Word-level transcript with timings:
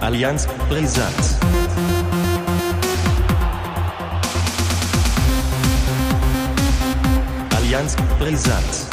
Allianz 0.00 0.46
Brisant. 0.68 1.14
Allianz 7.56 7.96
Brisant. 8.18 8.86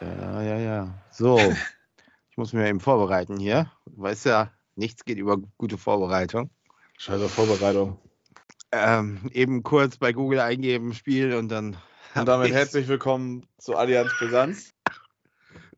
Ja, 0.00 0.42
ja, 0.42 0.58
ja. 0.58 0.94
So, 1.10 1.38
ich 2.30 2.36
muss 2.36 2.52
mich 2.52 2.66
eben 2.66 2.80
vorbereiten 2.80 3.38
hier. 3.38 3.70
Du 3.86 4.02
weißt 4.02 4.26
ja, 4.26 4.50
nichts 4.76 5.04
geht 5.04 5.18
über 5.18 5.36
gute 5.58 5.78
Vorbereitung. 5.78 6.50
Scheiße 6.98 7.28
Vorbereitung. 7.28 7.98
Ähm, 8.72 9.30
eben 9.32 9.62
kurz 9.62 9.98
bei 9.98 10.12
Google 10.12 10.40
eingeben, 10.40 10.94
Spiel 10.94 11.34
und 11.34 11.48
dann. 11.48 11.76
Und 12.14 12.26
damit 12.26 12.52
herzlich 12.52 12.86
willkommen 12.86 13.44
zu 13.58 13.74
Allianz 13.76 14.12
Brisanz. 14.18 14.72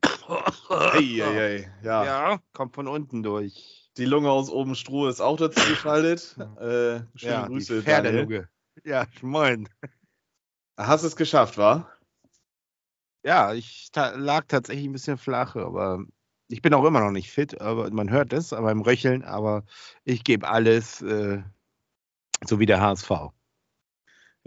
Eieiei, 0.69 1.71
ja. 1.81 2.05
ja, 2.05 2.39
kommt 2.53 2.75
von 2.75 2.87
unten 2.87 3.23
durch. 3.23 3.89
Die 3.97 4.05
Lunge 4.05 4.29
aus 4.29 4.51
oben 4.51 4.75
Stroh 4.75 5.07
ist 5.07 5.19
auch 5.19 5.37
dazu 5.37 5.59
geschaltet. 5.67 6.35
Äh, 6.59 7.01
schöne 7.15 7.33
ja, 7.33 7.47
Grüße, 7.47 7.77
die 7.77 7.81
Pferdelunge. 7.81 8.49
Ja, 8.83 9.05
moin. 9.21 9.67
Hast 10.77 11.03
es 11.03 11.15
geschafft, 11.15 11.57
wa? 11.57 11.89
Ja, 13.23 13.53
ich 13.53 13.89
ta 13.91 14.11
lag 14.11 14.45
tatsächlich 14.47 14.85
ein 14.85 14.93
bisschen 14.93 15.17
flach, 15.17 15.55
aber 15.55 16.03
ich 16.49 16.61
bin 16.61 16.73
auch 16.75 16.85
immer 16.85 16.99
noch 16.99 17.11
nicht 17.11 17.31
fit, 17.31 17.59
aber 17.59 17.89
man 17.89 18.11
hört 18.11 18.31
es 18.33 18.51
meinem 18.51 18.81
Röcheln, 18.81 19.23
aber 19.23 19.63
ich 20.03 20.23
gebe 20.23 20.47
alles, 20.47 21.01
äh, 21.01 21.41
so 22.45 22.59
wie 22.59 22.67
der 22.67 22.79
HSV. 22.79 23.31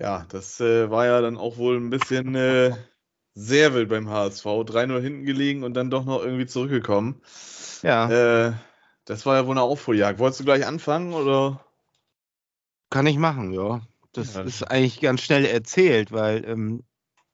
Ja, 0.01 0.25
das 0.31 0.61
äh, 0.61 0.91
war 0.91 1.07
ja 1.07 1.21
dann 1.21 1.37
auch 1.37 1.57
wohl 1.59 1.77
ein 1.77 1.91
bisschen 1.91 2.35
äh, 2.35 2.75
sehr 3.35 3.75
wild 3.75 3.89
beim 3.89 4.09
HSV. 4.09 4.65
3-0 4.65 5.01
hinten 5.01 5.25
gelegen 5.25 5.63
und 5.63 5.75
dann 5.75 5.91
doch 5.91 6.05
noch 6.05 6.23
irgendwie 6.23 6.47
zurückgekommen. 6.47 7.21
Ja. 7.83 8.15
Äh, 8.49 8.53
das 9.05 9.27
war 9.27 9.37
ja 9.37 9.47
wohl 9.47 9.53
eine 9.53 9.63
Aufholjagd. 9.63 10.19
Wolltest 10.19 10.41
du 10.41 10.45
gleich 10.45 10.67
anfangen 10.67 11.13
oder? 11.15 11.65
Kann 12.91 13.07
ich 13.07 13.19
machen, 13.19 13.53
ja. 13.53 13.81
Das 14.13 14.35
Ja, 14.35 14.43
ist 14.43 14.63
eigentlich 14.65 15.01
ganz 15.01 15.23
schnell 15.23 15.45
erzählt, 15.45 16.13
weil, 16.13 16.45
ähm, 16.45 16.85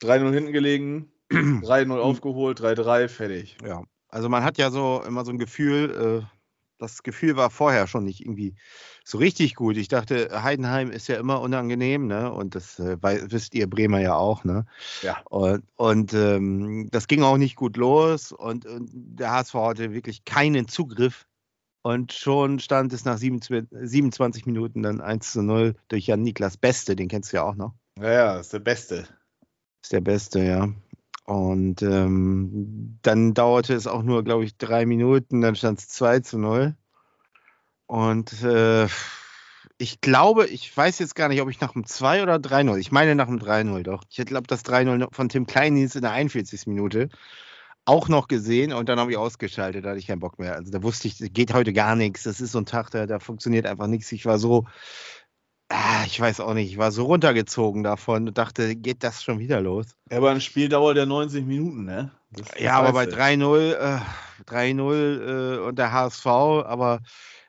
3-0 0.00 0.32
hinten 0.34 0.52
gelegen, 0.52 1.12
3-0 1.30 1.98
aufgeholt, 2.00 2.60
3-3, 2.60 3.08
fertig. 3.08 3.56
ja, 3.62 3.82
also 4.08 4.28
man 4.28 4.44
hat 4.44 4.58
ja 4.58 4.70
so 4.70 5.02
immer 5.06 5.24
so 5.24 5.30
ein 5.32 5.38
Gefühl, 5.38 6.22
äh, 6.24 6.36
das 6.78 7.02
Gefühl 7.02 7.36
war 7.36 7.50
vorher 7.50 7.86
schon 7.86 8.04
nicht 8.04 8.20
irgendwie 8.20 8.54
so 9.08 9.18
richtig 9.18 9.54
gut. 9.54 9.76
Ich 9.76 9.86
dachte, 9.86 10.42
Heidenheim 10.42 10.90
ist 10.90 11.06
ja 11.06 11.16
immer 11.16 11.40
unangenehm, 11.40 12.08
ne? 12.08 12.32
Und 12.32 12.56
das 12.56 12.80
äh, 12.80 12.96
wisst 13.00 13.54
ihr 13.54 13.70
Bremer 13.70 14.00
ja 14.00 14.16
auch, 14.16 14.42
ne? 14.42 14.66
Ja. 15.02 15.18
Und, 15.30 15.62
und 15.76 16.12
ähm, 16.12 16.88
das 16.90 17.06
ging 17.06 17.22
auch 17.22 17.36
nicht 17.36 17.54
gut 17.54 17.76
los 17.76 18.32
und, 18.32 18.66
und 18.66 18.90
der 18.92 19.30
HSV 19.30 19.54
hatte 19.54 19.92
wirklich 19.92 20.24
keinen 20.24 20.66
Zugriff. 20.66 21.24
Und 21.82 22.12
schon 22.12 22.58
stand 22.58 22.92
es 22.92 23.04
nach 23.04 23.16
27, 23.16 23.68
27 23.80 24.44
Minuten 24.44 24.82
dann 24.82 25.00
1 25.00 25.32
zu 25.32 25.42
0 25.42 25.76
durch 25.86 26.08
Jan 26.08 26.22
Niklas 26.22 26.56
Beste, 26.56 26.96
den 26.96 27.06
kennst 27.06 27.32
du 27.32 27.36
ja 27.36 27.44
auch 27.44 27.54
noch. 27.54 27.74
Ja, 28.00 28.10
ja, 28.10 28.41
ist 28.41 28.52
der 28.52 28.58
Beste. 28.58 29.06
Ist 29.84 29.92
der 29.92 30.00
Beste, 30.00 30.42
ja. 30.42 30.68
Und 31.26 31.80
ähm, 31.82 32.98
dann 33.02 33.34
dauerte 33.34 33.74
es 33.74 33.86
auch 33.86 34.02
nur, 34.02 34.24
glaube 34.24 34.44
ich, 34.44 34.56
drei 34.56 34.84
Minuten, 34.84 35.42
dann 35.42 35.54
stand 35.54 35.78
es 35.78 35.88
2 35.91 36.20
zu 36.20 36.38
0. 36.38 36.76
Und 37.86 38.42
äh, 38.42 38.86
ich 39.78 40.00
glaube, 40.00 40.46
ich 40.46 40.74
weiß 40.76 40.98
jetzt 40.98 41.14
gar 41.14 41.28
nicht, 41.28 41.40
ob 41.42 41.50
ich 41.50 41.60
nach 41.60 41.72
dem 41.72 41.84
2 41.86 42.22
oder 42.22 42.36
3-0, 42.36 42.78
ich 42.78 42.92
meine 42.92 43.14
nach 43.14 43.26
dem 43.26 43.38
3-0 43.38 43.82
doch. 43.82 44.02
Ich 44.10 44.24
glaube, 44.26 44.46
das 44.46 44.64
3-0 44.64 45.06
von 45.14 45.28
Tim 45.28 45.46
Kleindienst 45.46 45.96
in 45.96 46.02
der 46.02 46.12
41. 46.12 46.66
Minute 46.66 47.08
auch 47.84 48.08
noch 48.08 48.26
gesehen 48.26 48.72
und 48.72 48.88
dann 48.88 48.98
habe 48.98 49.12
ich 49.12 49.16
ausgeschaltet, 49.16 49.84
da 49.84 49.90
hatte 49.90 49.98
ich 50.00 50.08
keinen 50.08 50.18
Bock 50.18 50.38
mehr. 50.40 50.54
Also 50.56 50.72
da 50.72 50.82
wusste 50.82 51.06
ich, 51.06 51.18
geht 51.32 51.54
heute 51.54 51.72
gar 51.72 51.94
nichts. 51.94 52.24
Das 52.24 52.41
ist 52.41 52.50
so 52.52 52.58
ein 52.58 52.66
Tag, 52.66 52.91
da, 52.91 53.06
da 53.06 53.20
funktioniert 53.20 53.64
einfach 53.66 53.86
nichts. 53.86 54.10
Ich 54.10 54.26
war 54.26 54.41
so, 54.41 54.66
ah, 55.69 56.02
ich 56.06 56.19
weiß 56.19 56.41
auch 56.41 56.54
nicht, 56.54 56.72
ich 56.72 56.78
war 56.78 56.91
so 56.91 57.04
runtergezogen 57.04 57.84
davon 57.84 58.26
und 58.26 58.38
dachte, 58.38 58.75
geht 58.75 59.04
das 59.04 59.22
schon 59.22 59.38
wieder 59.38 59.60
los? 59.60 59.86
Ja, 60.10 60.16
aber 60.19 60.30
ein 60.32 60.41
Spiel 60.41 60.69
dauert 60.69 60.96
ja 60.96 61.06
90 61.06 61.44
Minuten, 61.46 61.84
ne? 61.84 62.10
Das- 62.32 62.48
das 62.48 62.60
Ja, 62.60 62.75
aber 62.78 62.92
bei 62.92 63.06
weißt 63.06 63.12
du. 63.12 63.16
3-0, 63.16 63.72
äh, 63.75 64.00
3-0 64.46 65.58
äh, 65.60 65.69
und 65.69 65.78
der 65.78 65.92
HSV, 65.92 66.26
aber 66.26 67.00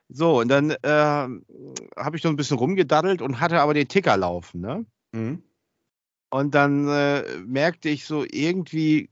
so, 0.10 0.40
und 0.40 0.48
dann 0.48 0.72
äh, 0.72 0.78
habe 0.88 2.16
ich 2.16 2.24
noch 2.24 2.32
ein 2.32 2.38
bisschen 2.38 2.58
rumgedaddelt 2.58 3.22
und 3.22 3.40
hatte 3.42 3.60
aber 3.60 3.74
den 3.74 3.88
Ticker 3.88 4.16
laufen, 4.16 4.62
ne? 4.62 4.86
Mhm. 5.12 5.44
Und 6.30 6.56
dann 6.56 6.88
äh, 6.88 7.24
merkte 7.46 7.90
ich 7.90 8.06
so 8.06 8.26
irgendwie, 8.30 9.10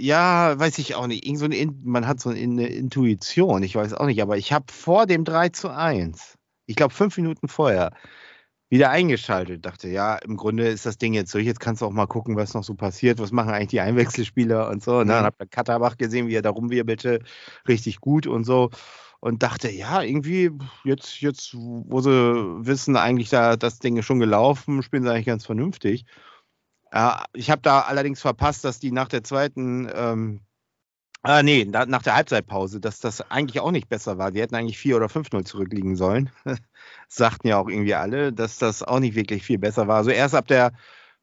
ja, 0.00 0.58
weiß 0.58 0.78
ich 0.78 0.94
auch 0.94 1.06
nicht, 1.06 1.26
irgend 1.26 1.38
so 1.40 1.44
eine 1.44 1.56
In 1.56 1.80
man 1.84 2.06
hat 2.06 2.20
so 2.20 2.30
eine 2.30 2.68
Intuition, 2.68 3.62
ich 3.62 3.74
weiß 3.74 3.94
auch 3.94 4.06
nicht, 4.06 4.22
aber 4.22 4.36
ich 4.36 4.52
habe 4.52 4.72
vor 4.72 5.06
dem 5.06 5.24
3 5.24 5.48
zu 5.50 5.70
1, 5.70 6.38
ich 6.66 6.76
glaube 6.76 6.94
fünf 6.94 7.16
Minuten 7.16 7.48
vorher, 7.48 7.92
wieder 8.70 8.90
eingeschaltet. 8.90 9.64
Dachte, 9.64 9.88
ja, 9.88 10.16
im 10.16 10.36
Grunde 10.36 10.68
ist 10.68 10.86
das 10.86 10.98
Ding 10.98 11.14
jetzt 11.14 11.34
durch, 11.34 11.46
jetzt 11.46 11.60
kannst 11.60 11.82
du 11.82 11.86
auch 11.86 11.92
mal 11.92 12.06
gucken, 12.06 12.36
was 12.36 12.54
noch 12.54 12.64
so 12.64 12.74
passiert, 12.74 13.18
was 13.18 13.32
machen 13.32 13.50
eigentlich 13.50 13.68
die 13.68 13.80
Einwechselspieler 13.80 14.68
und 14.68 14.82
so. 14.82 14.98
Ne? 14.98 15.04
Mhm. 15.04 15.08
Dann 15.08 15.24
hab 15.24 15.42
ich 15.42 15.50
Katterbach 15.50 15.96
gesehen, 15.96 16.28
wie 16.28 16.34
er 16.34 16.42
da 16.42 16.50
rumwirbelte, 16.50 17.20
richtig 17.66 18.00
gut 18.00 18.26
und 18.26 18.44
so. 18.44 18.70
Und 19.20 19.42
dachte, 19.42 19.70
ja, 19.70 20.02
irgendwie, 20.02 20.50
jetzt, 20.84 21.20
jetzt, 21.20 21.52
wo 21.54 22.00
sie 22.00 22.10
wissen, 22.10 22.96
eigentlich 22.96 23.30
da 23.30 23.56
das 23.56 23.80
Ding 23.80 23.96
ist 23.96 24.06
schon 24.06 24.20
gelaufen, 24.20 24.82
spielen 24.82 25.02
sie 25.02 25.10
eigentlich 25.10 25.26
ganz 25.26 25.44
vernünftig. 25.44 26.04
Ja, 26.92 27.24
ich 27.34 27.50
habe 27.50 27.62
da 27.62 27.80
allerdings 27.80 28.20
verpasst, 28.20 28.64
dass 28.64 28.78
die 28.78 28.92
nach 28.92 29.08
der 29.08 29.24
zweiten, 29.24 29.90
ähm, 29.92 30.40
ah, 31.22 31.42
nee, 31.42 31.66
na, 31.68 31.86
nach 31.86 32.02
der 32.02 32.14
Halbzeitpause, 32.16 32.80
dass 32.80 33.00
das 33.00 33.20
eigentlich 33.30 33.60
auch 33.60 33.72
nicht 33.72 33.88
besser 33.88 34.18
war. 34.18 34.30
Die 34.30 34.40
hätten 34.40 34.54
eigentlich 34.54 34.78
4 34.78 34.96
oder 34.96 35.06
5-0 35.08 35.44
zurückliegen 35.44 35.96
sollen. 35.96 36.30
Sagten 37.08 37.48
ja 37.48 37.58
auch 37.58 37.68
irgendwie 37.68 37.94
alle, 37.94 38.32
dass 38.32 38.58
das 38.58 38.82
auch 38.82 39.00
nicht 39.00 39.16
wirklich 39.16 39.42
viel 39.44 39.58
besser 39.58 39.88
war. 39.88 39.96
Also 39.98 40.10
erst 40.10 40.34
ab 40.34 40.46
der, 40.46 40.72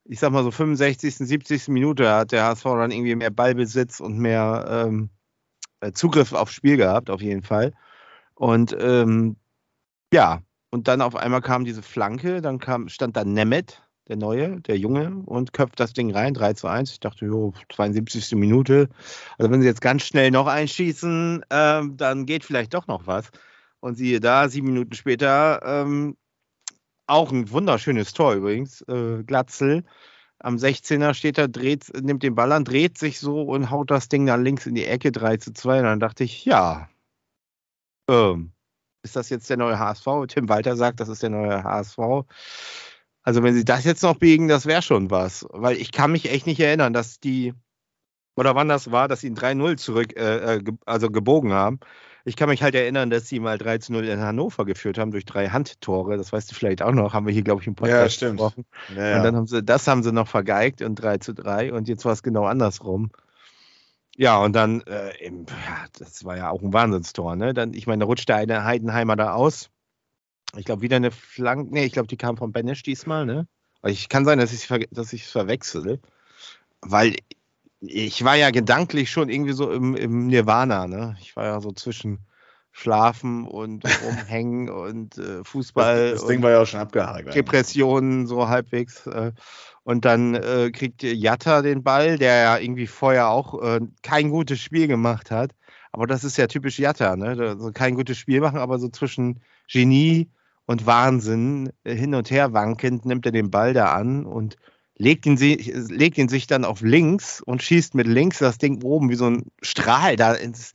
ich 0.04 0.20
sag 0.20 0.32
mal 0.32 0.44
so 0.44 0.50
65., 0.50 1.16
70. 1.16 1.68
Minute 1.68 2.10
hat 2.10 2.32
der 2.32 2.44
HSV 2.44 2.64
dann 2.64 2.90
irgendwie 2.92 3.16
mehr 3.16 3.30
Ballbesitz 3.30 4.00
und 4.00 4.18
mehr 4.18 4.66
ähm, 4.68 5.10
äh, 5.80 5.92
Zugriff 5.92 6.32
aufs 6.32 6.54
Spiel 6.54 6.76
gehabt, 6.76 7.10
auf 7.10 7.22
jeden 7.22 7.42
Fall. 7.42 7.72
Und 8.36 8.76
ähm, 8.78 9.36
ja, 10.12 10.42
und 10.70 10.88
dann 10.88 11.00
auf 11.00 11.16
einmal 11.16 11.40
kam 11.40 11.64
diese 11.64 11.82
Flanke, 11.82 12.40
dann 12.42 12.58
kam, 12.58 12.88
stand 12.88 13.16
da 13.16 13.24
Nemeth, 13.24 13.82
der 14.08 14.16
Neue, 14.16 14.60
der 14.60 14.78
Junge, 14.78 15.22
und 15.24 15.52
köpft 15.52 15.80
das 15.80 15.94
Ding 15.94 16.12
rein, 16.12 16.34
3 16.34 16.52
zu 16.52 16.68
1. 16.68 16.92
Ich 16.92 17.00
dachte, 17.00 17.24
jo, 17.26 17.54
72. 17.72 18.32
Minute. 18.36 18.88
Also 19.38 19.50
wenn 19.50 19.62
sie 19.62 19.66
jetzt 19.66 19.80
ganz 19.80 20.02
schnell 20.04 20.30
noch 20.30 20.46
einschießen, 20.46 21.44
ähm, 21.50 21.96
dann 21.96 22.26
geht 22.26 22.44
vielleicht 22.44 22.74
doch 22.74 22.86
noch 22.86 23.06
was. 23.06 23.30
Und 23.80 23.96
siehe 23.96 24.20
da, 24.20 24.48
sieben 24.48 24.68
Minuten 24.68 24.94
später, 24.94 25.60
ähm, 25.64 26.16
auch 27.06 27.32
ein 27.32 27.50
wunderschönes 27.50 28.12
Tor 28.12 28.34
übrigens, 28.34 28.82
äh, 28.82 29.22
Glatzel. 29.24 29.84
Am 30.38 30.56
16er 30.56 31.14
steht 31.14 31.38
er, 31.38 31.48
dreht, 31.48 31.90
nimmt 32.02 32.22
den 32.22 32.34
Ball 32.34 32.52
an, 32.52 32.64
dreht 32.64 32.98
sich 32.98 33.18
so 33.18 33.42
und 33.42 33.70
haut 33.70 33.90
das 33.90 34.08
Ding 34.08 34.26
dann 34.26 34.44
links 34.44 34.66
in 34.66 34.74
die 34.74 34.84
Ecke, 34.86 35.12
3 35.12 35.38
zu 35.38 35.52
2. 35.52 35.78
Und 35.78 35.84
dann 35.84 36.00
dachte 36.00 36.24
ich, 36.24 36.44
ja, 36.44 36.88
ähm, 38.08 38.52
ist 39.02 39.16
das 39.16 39.30
jetzt 39.30 39.48
der 39.50 39.56
neue 39.56 39.78
HSV? 39.78 40.06
Tim 40.28 40.48
Walter 40.48 40.76
sagt, 40.76 41.00
das 41.00 41.08
ist 41.08 41.22
der 41.22 41.30
neue 41.30 41.62
HSV. 41.62 41.98
Also 43.22 43.42
wenn 43.42 43.54
sie 43.54 43.64
das 43.64 43.84
jetzt 43.84 44.02
noch 44.02 44.16
biegen, 44.16 44.48
das 44.48 44.66
wäre 44.66 44.82
schon 44.82 45.10
was. 45.10 45.46
Weil 45.50 45.76
ich 45.76 45.92
kann 45.92 46.12
mich 46.12 46.30
echt 46.30 46.46
nicht 46.46 46.60
erinnern, 46.60 46.92
dass 46.92 47.18
die, 47.20 47.54
oder 48.36 48.54
wann 48.54 48.68
das 48.68 48.90
war, 48.92 49.08
dass 49.08 49.20
sie 49.20 49.30
ein 49.30 49.36
3-0 49.36 49.76
zurück, 49.76 50.16
äh, 50.16 50.56
äh, 50.56 50.62
ge- 50.62 50.74
also 50.86 51.10
gebogen 51.10 51.52
haben. 51.52 51.80
Ich 52.24 52.34
kann 52.34 52.48
mich 52.48 52.62
halt 52.62 52.74
erinnern, 52.74 53.08
dass 53.10 53.28
sie 53.28 53.38
mal 53.38 53.56
3 53.58 53.78
0 53.88 54.04
in 54.06 54.20
Hannover 54.20 54.64
geführt 54.64 54.98
haben 54.98 55.12
durch 55.12 55.24
drei 55.24 55.48
Handtore. 55.48 56.16
Das 56.16 56.32
weißt 56.32 56.50
du 56.50 56.56
vielleicht 56.56 56.82
auch 56.82 56.90
noch, 56.92 57.14
haben 57.14 57.26
wir 57.26 57.32
hier, 57.32 57.42
glaube 57.44 57.60
ich, 57.62 57.68
im 57.68 57.76
Podcast 57.76 58.00
Ja, 58.02 58.08
stimmt. 58.10 58.40
gesprochen. 58.40 58.64
Ja, 58.96 59.16
Und 59.18 59.22
dann 59.22 59.34
ja. 59.34 59.38
haben 59.38 59.46
sie, 59.46 59.62
das 59.62 59.86
haben 59.86 60.02
sie 60.02 60.12
noch 60.12 60.26
vergeigt 60.26 60.82
und 60.82 60.96
3 60.96 61.18
zu 61.18 61.32
3 61.34 61.72
und 61.72 61.86
jetzt 61.88 62.04
war 62.04 62.12
es 62.12 62.24
genau 62.24 62.44
andersrum. 62.44 63.10
Ja, 64.18 64.38
und 64.38 64.54
dann, 64.54 64.80
äh, 64.82 65.10
im, 65.24 65.44
ja, 65.46 65.86
das 65.98 66.24
war 66.24 66.36
ja 66.36 66.50
auch 66.50 66.62
ein 66.62 66.72
Wahnsinnstor, 66.72 67.36
ne? 67.36 67.52
Dann, 67.52 67.74
ich 67.74 67.86
meine, 67.86 68.00
da 68.00 68.06
rutscht 68.06 68.28
der 68.28 68.36
eine 68.36 68.64
Heidenheimer 68.64 69.14
da 69.14 69.34
aus. 69.34 69.70
Ich 70.56 70.64
glaube, 70.64 70.82
wieder 70.82 70.96
eine 70.96 71.10
Flanke, 71.10 71.72
nee, 71.72 71.84
ich 71.84 71.92
glaube, 71.92 72.08
die 72.08 72.16
kam 72.16 72.36
von 72.38 72.52
Benesch 72.52 72.82
diesmal, 72.82 73.26
ne? 73.26 73.46
Ich 73.84 74.08
kann 74.08 74.24
sein, 74.24 74.38
dass 74.38 74.52
ich 74.52 75.22
es 75.22 75.30
verwechsel, 75.30 76.00
weil 76.80 77.16
ich 77.80 78.24
war 78.24 78.36
ja 78.36 78.50
gedanklich 78.50 79.10
schon 79.10 79.28
irgendwie 79.28 79.52
so 79.52 79.70
im, 79.70 79.94
im 79.94 80.28
Nirvana, 80.28 80.86
ne? 80.86 81.16
Ich 81.20 81.36
war 81.36 81.44
ja 81.44 81.60
so 81.60 81.72
zwischen 81.72 82.26
Schlafen 82.78 83.46
und 83.46 83.84
Rumhängen 84.04 84.68
und 84.68 85.16
äh, 85.16 85.42
Fußball. 85.44 86.10
Das, 86.10 86.20
das 86.20 86.28
Ding 86.28 86.42
war 86.42 86.50
ja 86.50 86.60
auch 86.60 86.66
schon 86.66 86.80
abgehakt. 86.80 87.34
Depressionen 87.34 88.26
so 88.26 88.48
halbwegs. 88.48 89.06
Äh, 89.06 89.32
und 89.82 90.04
dann 90.04 90.34
äh, 90.34 90.70
kriegt 90.72 91.02
Jatta 91.02 91.62
den 91.62 91.82
Ball, 91.82 92.18
der 92.18 92.36
ja 92.36 92.58
irgendwie 92.58 92.86
vorher 92.86 93.28
auch 93.30 93.62
äh, 93.62 93.80
kein 94.02 94.28
gutes 94.28 94.60
Spiel 94.60 94.88
gemacht 94.88 95.30
hat. 95.30 95.52
Aber 95.92 96.06
das 96.06 96.22
ist 96.22 96.36
ja 96.36 96.48
typisch 96.48 96.78
Jatta, 96.78 97.16
ne? 97.16 97.34
Da- 97.34 97.56
So 97.56 97.72
kein 97.72 97.94
gutes 97.94 98.18
Spiel 98.18 98.40
machen, 98.42 98.58
aber 98.58 98.78
so 98.78 98.88
zwischen 98.90 99.40
Genie 99.68 100.28
und 100.66 100.84
Wahnsinn 100.84 101.72
äh, 101.84 101.94
hin 101.94 102.14
und 102.14 102.30
her 102.30 102.52
wankend 102.52 103.06
nimmt 103.06 103.24
er 103.24 103.32
den 103.32 103.50
Ball 103.50 103.72
da 103.72 103.94
an 103.94 104.26
und 104.26 104.56
legt 104.98 105.24
ihn, 105.24 105.36
legt 105.38 106.18
ihn 106.18 106.28
sich 106.28 106.46
dann 106.46 106.66
auf 106.66 106.82
links 106.82 107.40
und 107.40 107.62
schießt 107.62 107.94
mit 107.94 108.06
links 108.06 108.38
das 108.40 108.58
Ding 108.58 108.82
oben 108.82 109.08
wie 109.08 109.14
so 109.14 109.30
ein 109.30 109.46
Strahl 109.62 110.16
da 110.16 110.34
ins 110.34 110.74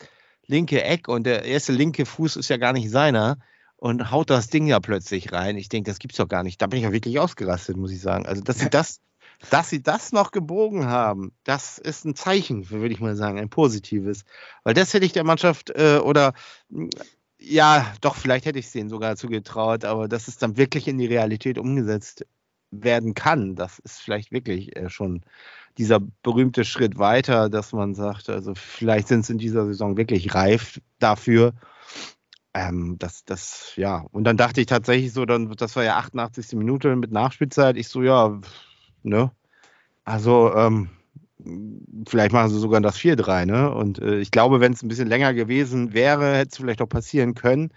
linke 0.51 0.83
Eck 0.83 1.07
und 1.07 1.24
der 1.24 1.45
erste 1.45 1.71
linke 1.71 2.06
Fuß 2.06 2.36
ist 2.36 2.50
ja 2.50 2.57
gar 2.57 2.74
nicht 2.74 2.92
seiner 2.92 3.38
und 3.77 4.12
haut 4.12 4.30
das 4.30 4.48
Ding 4.48 4.68
ja 4.68 4.80
plötzlich 4.80 5.31
rein. 5.31 5.57
Ich 5.57 5.69
denke, 5.69 5.89
das 5.89 5.98
gibt's 5.98 6.18
doch 6.18 6.27
gar 6.27 6.44
nicht. 6.44 6.62
Da 6.62 6.68
bin 6.68 6.77
ich 6.77 6.83
ja 6.83 6.92
wirklich 6.92 7.18
ausgerastet, 7.19 7.77
muss 7.77 7.92
ich 7.92 8.01
sagen. 8.01 8.27
Also, 8.27 8.44
dass 8.44 8.59
sie 8.59 8.69
das, 8.69 9.00
dass 9.50 9.71
sie 9.71 9.81
das 9.81 10.12
noch 10.12 10.31
gebogen 10.31 10.86
haben, 10.86 11.31
das 11.45 11.80
ist 11.80 12.06
ein 12.06 12.15
Zeichen, 12.15 12.69
würde 12.69 12.94
ich 12.94 13.00
mal 13.00 13.15
sagen, 13.15 13.39
ein 13.39 13.50
positives. 13.50 14.24
Weil 14.63 14.75
das 14.75 14.94
hätte 14.94 15.06
ich 15.06 15.13
der 15.13 15.24
Mannschaft 15.24 15.71
äh, 15.71 15.98
oder 15.98 16.33
ja, 17.39 17.92
doch, 18.01 18.15
vielleicht 18.15 18.45
hätte 18.45 18.59
ich 18.59 18.68
es 18.68 18.71
denen 18.71 18.89
sogar 18.89 19.15
zugetraut, 19.15 19.83
aber 19.83 20.07
dass 20.07 20.27
es 20.27 20.38
dann 20.38 20.57
wirklich 20.57 20.88
in 20.88 21.00
die 21.00 21.07
Realität 21.07 21.57
umgesetzt 21.57 22.25
werden 22.71 23.13
kann, 23.13 23.56
das 23.56 23.79
ist 23.79 24.00
vielleicht 24.00 24.31
wirklich 24.31 24.75
äh, 24.75 24.89
schon 24.89 25.21
dieser 25.77 26.00
berühmte 26.00 26.65
Schritt 26.65 26.97
weiter, 26.97 27.50
dass 27.50 27.73
man 27.73 27.95
sagt, 27.95 28.29
also 28.29 28.53
vielleicht 28.56 29.07
sind 29.07 29.25
sie 29.25 29.33
in 29.33 29.39
dieser 29.39 29.65
Saison 29.65 29.97
wirklich 29.97 30.33
reif 30.33 30.81
dafür. 31.00 31.53
Ähm, 32.53 32.97
das, 33.00 33.23
das, 33.23 33.73
ja, 33.77 34.06
und 34.12 34.25
dann 34.25 34.38
dachte 34.38 34.59
ich 34.59 34.68
tatsächlich 34.68 35.13
so, 35.13 35.25
dann, 35.25 35.51
das 35.51 35.75
war 35.75 35.83
ja 35.83 35.97
88. 35.97 36.53
Minute 36.53 36.95
mit 36.95 37.12
Nachspielzeit. 37.12 37.77
Ich 37.77 37.88
so, 37.88 38.03
ja, 38.03 38.41
ne? 39.03 39.31
Also, 40.03 40.53
ähm, 40.56 40.89
vielleicht 42.07 42.33
machen 42.33 42.50
sie 42.50 42.59
sogar 42.59 42.81
das 42.81 42.97
4-3, 42.97 43.45
ne? 43.45 43.74
Und 43.74 44.00
äh, 44.00 44.19
ich 44.19 44.31
glaube, 44.31 44.59
wenn 44.59 44.74
es 44.74 44.83
ein 44.83 44.89
bisschen 44.89 45.07
länger 45.07 45.33
gewesen 45.33 45.94
wäre, 45.94 46.35
hätte 46.35 46.50
es 46.51 46.57
vielleicht 46.57 46.81
auch 46.81 46.89
passieren 46.89 47.35
können, 47.35 47.74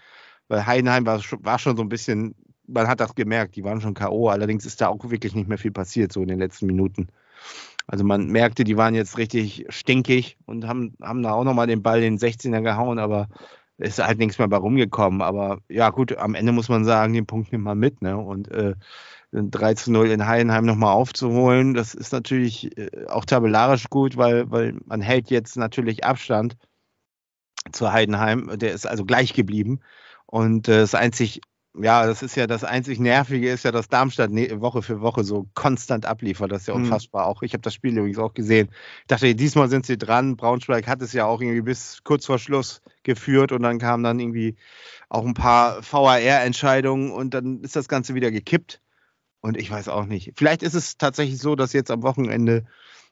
weil 0.47 0.65
Heidenheim 0.65 1.05
war, 1.05 1.21
war 1.39 1.59
schon 1.59 1.77
so 1.77 1.83
ein 1.83 1.89
bisschen, 1.89 2.35
man 2.67 2.87
hat 2.87 2.99
das 2.99 3.15
gemerkt, 3.15 3.55
die 3.55 3.63
waren 3.63 3.81
schon 3.81 3.93
K.O., 3.93 4.29
allerdings 4.29 4.65
ist 4.65 4.81
da 4.81 4.87
auch 4.87 5.09
wirklich 5.09 5.35
nicht 5.35 5.47
mehr 5.47 5.57
viel 5.57 5.71
passiert, 5.71 6.11
so 6.11 6.21
in 6.21 6.27
den 6.27 6.39
letzten 6.39 6.65
Minuten. 6.65 7.09
Also 7.87 8.03
man 8.03 8.27
merkte, 8.27 8.63
die 8.63 8.77
waren 8.77 8.95
jetzt 8.95 9.17
richtig 9.17 9.65
stinkig 9.69 10.37
und 10.45 10.67
haben, 10.67 10.95
haben 11.01 11.21
da 11.21 11.33
auch 11.33 11.43
nochmal 11.43 11.67
den 11.67 11.83
Ball 11.83 12.01
in 12.01 12.17
den 12.17 12.19
16er 12.19 12.61
gehauen, 12.61 12.99
aber 12.99 13.27
ist 13.77 13.99
halt 13.99 14.17
nichts 14.17 14.39
mehr 14.39 14.47
bei 14.47 14.57
rumgekommen. 14.57 15.21
Aber 15.21 15.59
ja, 15.69 15.89
gut, 15.89 16.17
am 16.17 16.35
Ende 16.35 16.51
muss 16.51 16.69
man 16.69 16.85
sagen, 16.85 17.13
den 17.13 17.25
Punkt 17.25 17.51
nimmt 17.51 17.65
man 17.65 17.77
mit, 17.77 18.01
ne? 18.01 18.17
Und 18.17 18.49
äh, 18.51 18.73
3 19.31 19.73
zu 19.73 19.91
0 19.91 20.11
in 20.11 20.25
Heidenheim 20.25 20.65
nochmal 20.65 20.93
aufzuholen. 20.93 21.73
Das 21.73 21.93
ist 21.93 22.13
natürlich 22.13 22.77
äh, 22.77 23.07
auch 23.07 23.25
tabellarisch 23.25 23.89
gut, 23.89 24.17
weil, 24.17 24.49
weil 24.49 24.77
man 24.85 25.01
hält 25.01 25.29
jetzt 25.29 25.57
natürlich 25.57 26.05
Abstand 26.05 26.55
zu 27.71 27.91
Heidenheim. 27.91 28.49
Der 28.57 28.73
ist 28.73 28.87
also 28.87 29.05
gleich 29.05 29.33
geblieben. 29.33 29.81
Und 30.25 30.69
äh, 30.69 30.79
das 30.79 30.95
einzig, 30.95 31.41
ja, 31.81 32.05
das 32.05 32.21
ist 32.21 32.35
ja 32.35 32.47
das 32.47 32.63
einzig 32.63 32.99
Nervige 32.99 33.49
ist 33.49 33.63
ja, 33.63 33.71
dass 33.71 33.87
Darmstadt 33.87 34.31
ne, 34.31 34.61
Woche 34.61 34.81
für 34.81 35.01
Woche 35.01 35.23
so 35.23 35.47
konstant 35.53 36.05
abliefert. 36.05 36.51
Das 36.51 36.61
ist 36.61 36.67
ja 36.67 36.75
mhm. 36.75 36.83
unfassbar. 36.83 37.25
Mhm. 37.25 37.31
Auch 37.31 37.41
ich 37.41 37.53
habe 37.53 37.61
das 37.61 37.73
Spiel 37.73 37.97
übrigens 37.97 38.19
auch 38.19 38.33
gesehen. 38.33 38.69
Ich 39.01 39.07
dachte, 39.07 39.35
diesmal 39.35 39.69
sind 39.69 39.85
sie 39.85 39.97
dran. 39.97 40.37
Braunschweig 40.37 40.87
hat 40.87 41.01
es 41.01 41.13
ja 41.13 41.25
auch 41.25 41.41
irgendwie 41.41 41.61
bis 41.61 41.99
kurz 42.03 42.25
vor 42.25 42.39
Schluss 42.39 42.81
geführt 43.03 43.51
und 43.51 43.63
dann 43.63 43.79
kamen 43.79 44.03
dann 44.03 44.19
irgendwie 44.19 44.55
auch 45.09 45.25
ein 45.25 45.33
paar 45.33 45.81
VAR-Entscheidungen 45.81 47.11
und 47.11 47.33
dann 47.33 47.61
ist 47.61 47.75
das 47.75 47.87
Ganze 47.87 48.15
wieder 48.15 48.31
gekippt. 48.31 48.81
Und 49.41 49.57
ich 49.57 49.69
weiß 49.69 49.89
auch 49.89 50.05
nicht. 50.05 50.33
Vielleicht 50.35 50.63
ist 50.63 50.73
es 50.73 50.97
tatsächlich 50.97 51.37
so, 51.37 51.55
dass 51.55 51.73
jetzt 51.73 51.91
am 51.91 52.01
Wochenende 52.01 52.65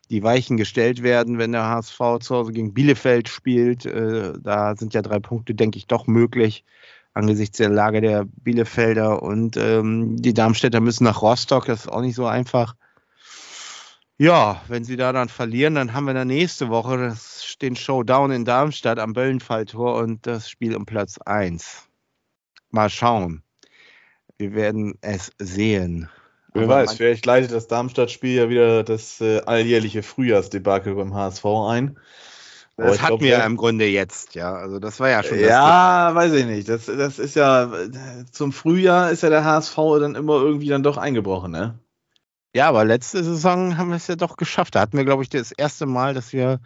die 0.10 0.24
Weichen 0.24 0.58
gestellt 0.58 1.04
werden, 1.04 1.38
wenn 1.38 1.52
der 1.52 1.66
HSV 1.66 1.98
zu 2.22 2.36
Hause 2.36 2.52
gegen 2.52 2.74
Bielefeld 2.74 3.30
spielt. 3.30 3.86
Äh, 3.86 4.34
da 4.40 4.76
sind 4.76 4.94
ja 4.94 5.02
drei 5.02 5.20
Punkte, 5.20 5.54
denke 5.54 5.78
ich, 5.78 5.86
doch 5.86 6.08
möglich 6.08 6.66
angesichts 7.14 7.58
der 7.58 7.70
Lage 7.70 8.02
der 8.02 8.26
Bielefelder. 8.26 9.22
Und 9.24 9.58
ähm, 9.58 10.22
die 10.22 10.34
Darmstädter 10.34 10.82
müssen 10.82 11.04
nach 11.04 11.22
Rostock. 11.22 11.66
Das 11.66 11.82
ist 11.82 11.92
auch 11.92 12.02
nicht 12.02 12.16
so 12.16 12.26
einfach. 12.26 12.76
Ja, 14.18 14.62
wenn 14.68 14.84
sie 14.84 14.96
da 14.96 15.12
dann 15.12 15.30
verlieren, 15.30 15.76
dann 15.76 15.94
haben 15.94 16.06
wir 16.06 16.14
dann 16.14 16.28
nächste 16.28 16.70
Woche 16.70 16.98
das, 16.98 17.56
den 17.62 17.76
Showdown 17.76 18.32
in 18.32 18.46
Darmstadt 18.46 19.00
am 19.00 19.14
Böllenfalltor 19.14 19.96
und 19.96 20.26
das 20.28 20.50
Spiel 20.50 20.76
um 20.76 20.86
Platz 20.86 21.18
1. 21.18 21.88
Mal 22.70 22.90
schauen. 22.90 23.44
Wir 24.38 24.54
werden 24.54 24.98
es 25.02 25.32
sehen. 25.40 26.10
Wer 26.54 26.64
Aber 26.64 26.76
weiß, 26.76 26.94
vielleicht 26.94 27.26
leitet 27.26 27.52
das 27.52 27.68
Darmstadt-Spiel 27.68 28.36
ja 28.36 28.50
wieder 28.50 28.84
das 28.84 29.20
äh, 29.22 29.42
alljährliche 29.42 30.04
Frühjahrsdebakel 30.04 30.94
beim 30.96 31.14
HSV 31.14 31.46
ein. 31.68 31.98
Das 32.76 33.02
hatten 33.02 33.20
wir 33.22 33.30
ja 33.30 33.46
im 33.46 33.56
Grunde 33.56 33.86
jetzt, 33.86 34.34
ja. 34.34 34.54
Also 34.54 34.80
das 34.80 35.00
war 35.00 35.10
ja 35.10 35.22
schon. 35.22 35.40
Ja, 35.40 36.08
das 36.08 36.16
weiß 36.16 36.34
ich 36.34 36.46
nicht. 36.46 36.68
Das, 36.68 36.88
das 36.88 37.20
ist 37.20 37.36
ja 37.36 37.72
zum 38.32 38.52
Frühjahr 38.52 39.12
ist 39.12 39.22
ja 39.22 39.30
der 39.30 39.46
HSV 39.46 39.76
dann 40.00 40.16
immer 40.16 40.42
irgendwie 40.42 40.70
dann 40.70 40.82
doch 40.82 40.98
eingebrochen, 40.98 41.52
ne? 41.52 41.78
Ja, 42.56 42.70
aber 42.70 42.86
letzte 42.86 43.24
Saison 43.24 43.78
haben 43.78 43.90
wir 43.90 43.98
es 43.98 44.08
ja 44.08 44.16
doch 44.16 44.38
geschafft. 44.38 44.76
Da 44.76 44.82
hatten 44.82 44.98
wir, 44.98 45.06
glaube 45.06 45.24
ich, 45.24 45.30
das 45.30 45.52
erste 45.52 45.86
Mal, 45.86 46.14
dass 46.14 46.34
wir 46.34 46.60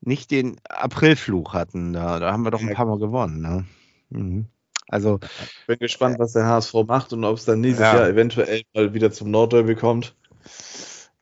nicht 0.00 0.30
den 0.30 0.56
Aprilfluch 0.68 1.54
hatten. 1.54 1.92
Da, 1.92 2.18
da 2.20 2.32
haben 2.32 2.42
wir 2.42 2.50
doch 2.50 2.60
ein 2.60 2.74
paar 2.74 2.86
Mal 2.86 2.98
gewonnen, 2.98 3.40
ne? 3.40 3.64
Mhm. 4.10 4.46
Also 4.88 5.18
ich 5.60 5.66
bin 5.66 5.78
gespannt, 5.78 6.18
was 6.18 6.32
der 6.32 6.46
HSV 6.46 6.74
macht 6.86 7.12
und 7.12 7.24
ob 7.24 7.36
es 7.36 7.44
dann 7.44 7.60
nächstes 7.60 7.86
ja. 7.86 7.96
Jahr 7.96 8.08
eventuell 8.08 8.62
mal 8.72 8.94
wieder 8.94 9.10
zum 9.10 9.30
Nordderby 9.30 9.74
kommt. 9.74 10.14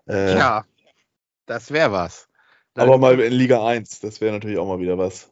Äh, 0.07 0.37
ja, 0.37 0.65
das 1.47 1.71
wäre 1.71 1.91
was. 1.91 2.29
Dann 2.75 2.89
aber 2.89 2.99
mal 2.99 3.19
in 3.21 3.33
Liga 3.33 3.65
1, 3.65 4.01
das 4.01 4.21
wäre 4.21 4.33
natürlich 4.33 4.59
auch 4.59 4.67
mal 4.67 4.81
wieder 4.81 4.99
was. 4.99 5.31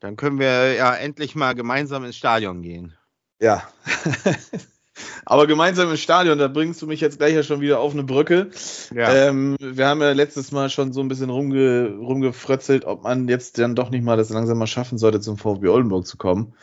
Dann 0.00 0.16
können 0.16 0.38
wir 0.38 0.74
ja 0.74 0.94
endlich 0.94 1.34
mal 1.34 1.54
gemeinsam 1.54 2.04
ins 2.04 2.16
Stadion 2.16 2.60
gehen. 2.60 2.94
Ja. 3.40 3.62
aber 5.24 5.46
gemeinsam 5.46 5.90
ins 5.90 6.00
Stadion, 6.00 6.38
da 6.38 6.48
bringst 6.48 6.82
du 6.82 6.86
mich 6.86 7.00
jetzt 7.00 7.18
gleich 7.18 7.34
ja 7.34 7.42
schon 7.42 7.60
wieder 7.60 7.80
auf 7.80 7.92
eine 7.92 8.02
Brücke. 8.02 8.50
Ja. 8.94 9.28
Ähm, 9.28 9.56
wir 9.58 9.86
haben 9.86 10.02
ja 10.02 10.12
letztes 10.12 10.52
Mal 10.52 10.68
schon 10.68 10.92
so 10.92 11.00
ein 11.00 11.08
bisschen 11.08 11.30
rumge 11.30 11.96
rumgefrötzelt, 11.96 12.84
ob 12.84 13.04
man 13.04 13.26
jetzt 13.28 13.58
dann 13.58 13.74
doch 13.74 13.90
nicht 13.90 14.04
mal 14.04 14.16
das 14.16 14.30
langsam 14.30 14.58
mal 14.58 14.66
schaffen 14.66 14.98
sollte, 14.98 15.20
zum 15.20 15.38
VfB 15.38 15.68
Oldenburg 15.68 16.06
zu 16.06 16.18
kommen. 16.18 16.54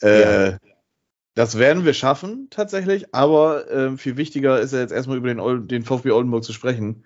Äh, 0.00 0.50
ja. 0.50 0.58
Das 1.34 1.58
werden 1.58 1.84
wir 1.84 1.92
schaffen, 1.92 2.48
tatsächlich, 2.48 3.14
aber 3.14 3.70
äh, 3.70 3.96
viel 3.98 4.16
wichtiger 4.16 4.58
ist 4.58 4.72
ja 4.72 4.80
jetzt 4.80 4.92
erstmal 4.92 5.18
über 5.18 5.28
den, 5.28 5.68
den 5.68 5.84
VfB 5.84 6.12
Oldenburg 6.12 6.44
zu 6.44 6.54
sprechen. 6.54 7.04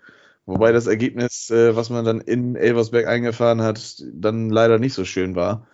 Wobei 0.51 0.73
das 0.73 0.89
Ergebnis, 0.89 1.49
äh, 1.51 1.77
was 1.77 1.91
man 1.91 2.05
dann 2.05 2.21
in 2.21 2.57
Elversberg 2.57 3.07
eingefahren 3.07 3.63
hat, 3.63 4.03
dann 4.13 4.51
leider 4.51 4.81
nicht 4.81 4.95
so 4.95 5.05
schön 5.05 5.37
war. 5.37 5.69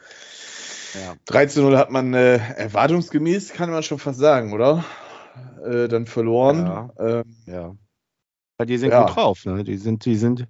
Ja. 0.92 1.14
13-0 1.28 1.78
hat 1.78 1.90
man 1.90 2.12
äh, 2.12 2.36
erwartungsgemäß, 2.36 3.54
kann 3.54 3.70
man 3.70 3.82
schon 3.82 3.98
fast 3.98 4.18
sagen, 4.18 4.52
oder? 4.52 4.84
Äh, 5.64 5.88
dann 5.88 6.04
verloren. 6.04 6.66
Ja. 6.66 6.90
Ähm, 6.98 7.36
ja. 7.46 7.74
ja. 8.58 8.64
Die 8.66 8.76
sind 8.76 8.90
ja. 8.90 9.06
gut 9.06 9.16
drauf, 9.16 9.46
ne? 9.46 9.64
Die 9.64 9.78
sind, 9.78 10.04
die 10.04 10.16
sind 10.16 10.46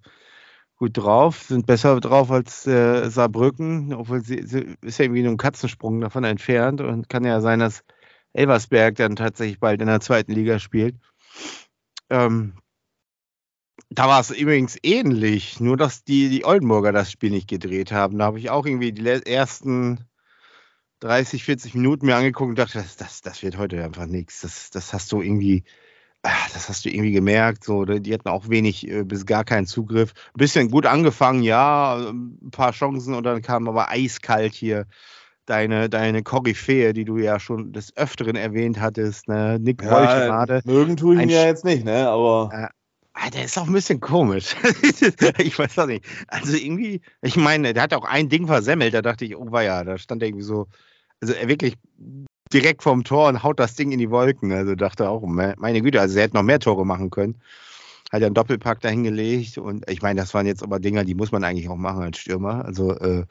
gut 0.75 0.97
drauf, 0.97 1.43
sind 1.43 1.67
besser 1.67 2.01
drauf 2.01 2.33
als 2.33 2.67
äh, 2.67 3.09
Saarbrücken, 3.09 3.95
obwohl 3.95 4.25
sie, 4.25 4.43
sie, 4.43 4.75
ist 4.83 4.99
ja 4.99 5.05
irgendwie 5.05 5.23
nur 5.23 5.35
ein 5.35 5.39
Katzensprung 5.39 6.01
davon 6.01 6.25
entfernt 6.25 6.81
und 6.81 7.09
kann 7.09 7.25
ja 7.25 7.41
sein, 7.41 7.61
dass 7.61 7.85
Elversberg 8.33 8.97
dann 8.97 9.15
tatsächlich 9.15 9.61
bald 9.61 9.81
in 9.81 9.87
der 9.87 10.01
zweiten 10.01 10.33
Liga 10.33 10.59
spielt. 10.59 10.97
Ähm, 12.11 12.55
da 13.91 14.09
war 14.09 14.21
es 14.21 14.31
übrigens 14.31 14.79
ähnlich, 14.83 15.61
nur 15.61 15.77
dass 15.77 16.05
die, 16.05 16.29
die 16.29 16.45
Oldenburger 16.45 16.93
das 16.93 17.11
Spiel 17.11 17.31
nicht 17.31 17.49
gedreht 17.49 17.93
haben. 17.93 18.19
Da 18.19 18.27
habe 18.27 18.39
ich 18.39 18.51
auch 18.51 18.67
irgendwie 18.67 18.93
die 18.93 19.07
ersten 19.07 20.01
30, 21.01 21.45
40 21.45 21.75
Minuten 21.75 22.07
mir 22.07 22.17
angeguckt 22.17 22.51
und 22.51 22.59
dachte, 22.59 22.79
das, 22.79 22.97
das, 22.97 23.21
das 23.21 23.43
wird 23.43 23.59
heute 23.59 23.83
einfach 23.85 24.07
nichts. 24.07 24.41
Das, 24.41 24.71
das 24.71 24.93
hast 24.93 25.13
du 25.13 25.21
irgendwie 25.21 25.65
Ah, 26.23 26.49
das 26.53 26.69
hast 26.69 26.85
du 26.85 26.89
irgendwie 26.89 27.13
gemerkt, 27.13 27.63
so, 27.63 27.85
die 27.85 28.13
hatten 28.13 28.29
auch 28.29 28.49
wenig 28.49 28.89
äh, 28.89 29.05
bis 29.05 29.27
gar 29.27 29.45
keinen 29.45 29.67
Zugriff. 29.67 30.13
Ein 30.35 30.39
bisschen 30.39 30.71
gut 30.73 30.85
angefangen, 30.85 31.45
ja, 31.45 32.11
ein 32.11 32.51
paar 32.51 32.73
Chancen 32.73 33.15
und 33.15 33.23
dann 33.23 33.43
kam 33.43 33.69
aber 33.69 33.93
eiskalt 33.93 34.53
hier 34.53 34.87
deine, 35.45 35.89
deine 35.89 36.25
Koryphäe, 36.25 36.95
die 36.95 37.05
du 37.05 37.19
ja 37.19 37.39
schon 37.39 37.73
des 37.73 37.97
Öfteren 37.97 38.35
erwähnt 38.35 38.81
hattest, 38.81 39.29
ne? 39.29 39.59
Nick 39.61 39.85
ja. 39.85 39.89
Mögen 40.65 40.97
tue 40.97 41.15
ich 41.15 41.23
ihn 41.23 41.29
ja 41.29 41.45
jetzt 41.45 41.65
nicht, 41.65 41.85
ne, 41.85 42.09
aber. 42.09 42.71
Äh, 43.17 43.31
der 43.31 43.45
ist 43.45 43.59
auch 43.59 43.67
ein 43.67 43.73
bisschen 43.73 44.01
komisch. 44.01 44.55
ich 45.39 45.59
weiß 45.59 45.79
auch 45.79 45.87
nicht. 45.87 46.05
Also 46.29 46.57
irgendwie, 46.57 47.01
ich 47.23 47.37
meine, 47.37 47.73
der 47.73 47.85
hat 47.85 47.95
auch 47.95 48.05
ein 48.05 48.29
Ding 48.29 48.47
versemmelt, 48.47 48.95
da 48.95 49.03
dachte 49.03 49.25
ich, 49.25 49.37
oh 49.37 49.49
ja, 49.59 49.85
da 49.85 49.99
stand 49.99 50.23
irgendwie 50.23 50.45
so, 50.45 50.69
also 51.21 51.33
er 51.35 51.49
wirklich 51.49 51.75
direkt 52.53 52.83
vom 52.83 53.05
Tor 53.05 53.29
und 53.29 53.43
haut 53.43 53.59
das 53.59 53.75
Ding 53.75 53.93
in 53.93 53.99
die 53.99 54.11
Wolken. 54.11 54.53
Also 54.53 54.75
dachte 54.75 55.09
auch, 55.09 55.23
meine 55.23 55.83
Güte, 55.83 56.01
also 56.01 56.17
er 56.17 56.25
hätte 56.25 56.37
noch 56.37 56.43
mehr 56.43 56.61
Tore 56.61 56.87
machen 56.87 57.11
können. 57.11 57.41
Hat 58.13 58.21
ja 58.21 58.27
einen 58.27 58.35
Doppelpack 58.35 58.81
dahingelegt 58.81 59.59
und 59.59 59.91
ich 59.91 60.01
meine, 60.01 60.21
das 60.21 60.33
waren 60.33 60.47
jetzt 60.47 60.63
aber 60.63 60.79
Dinger, 60.79 61.03
die 61.03 61.17
muss 61.17 61.33
man 61.33 61.43
eigentlich 61.43 61.69
auch 61.69 61.77
machen 61.77 62.03
als 62.03 62.19
Stürmer. 62.19 62.65
Also 62.65 62.93
äh, 62.93 63.25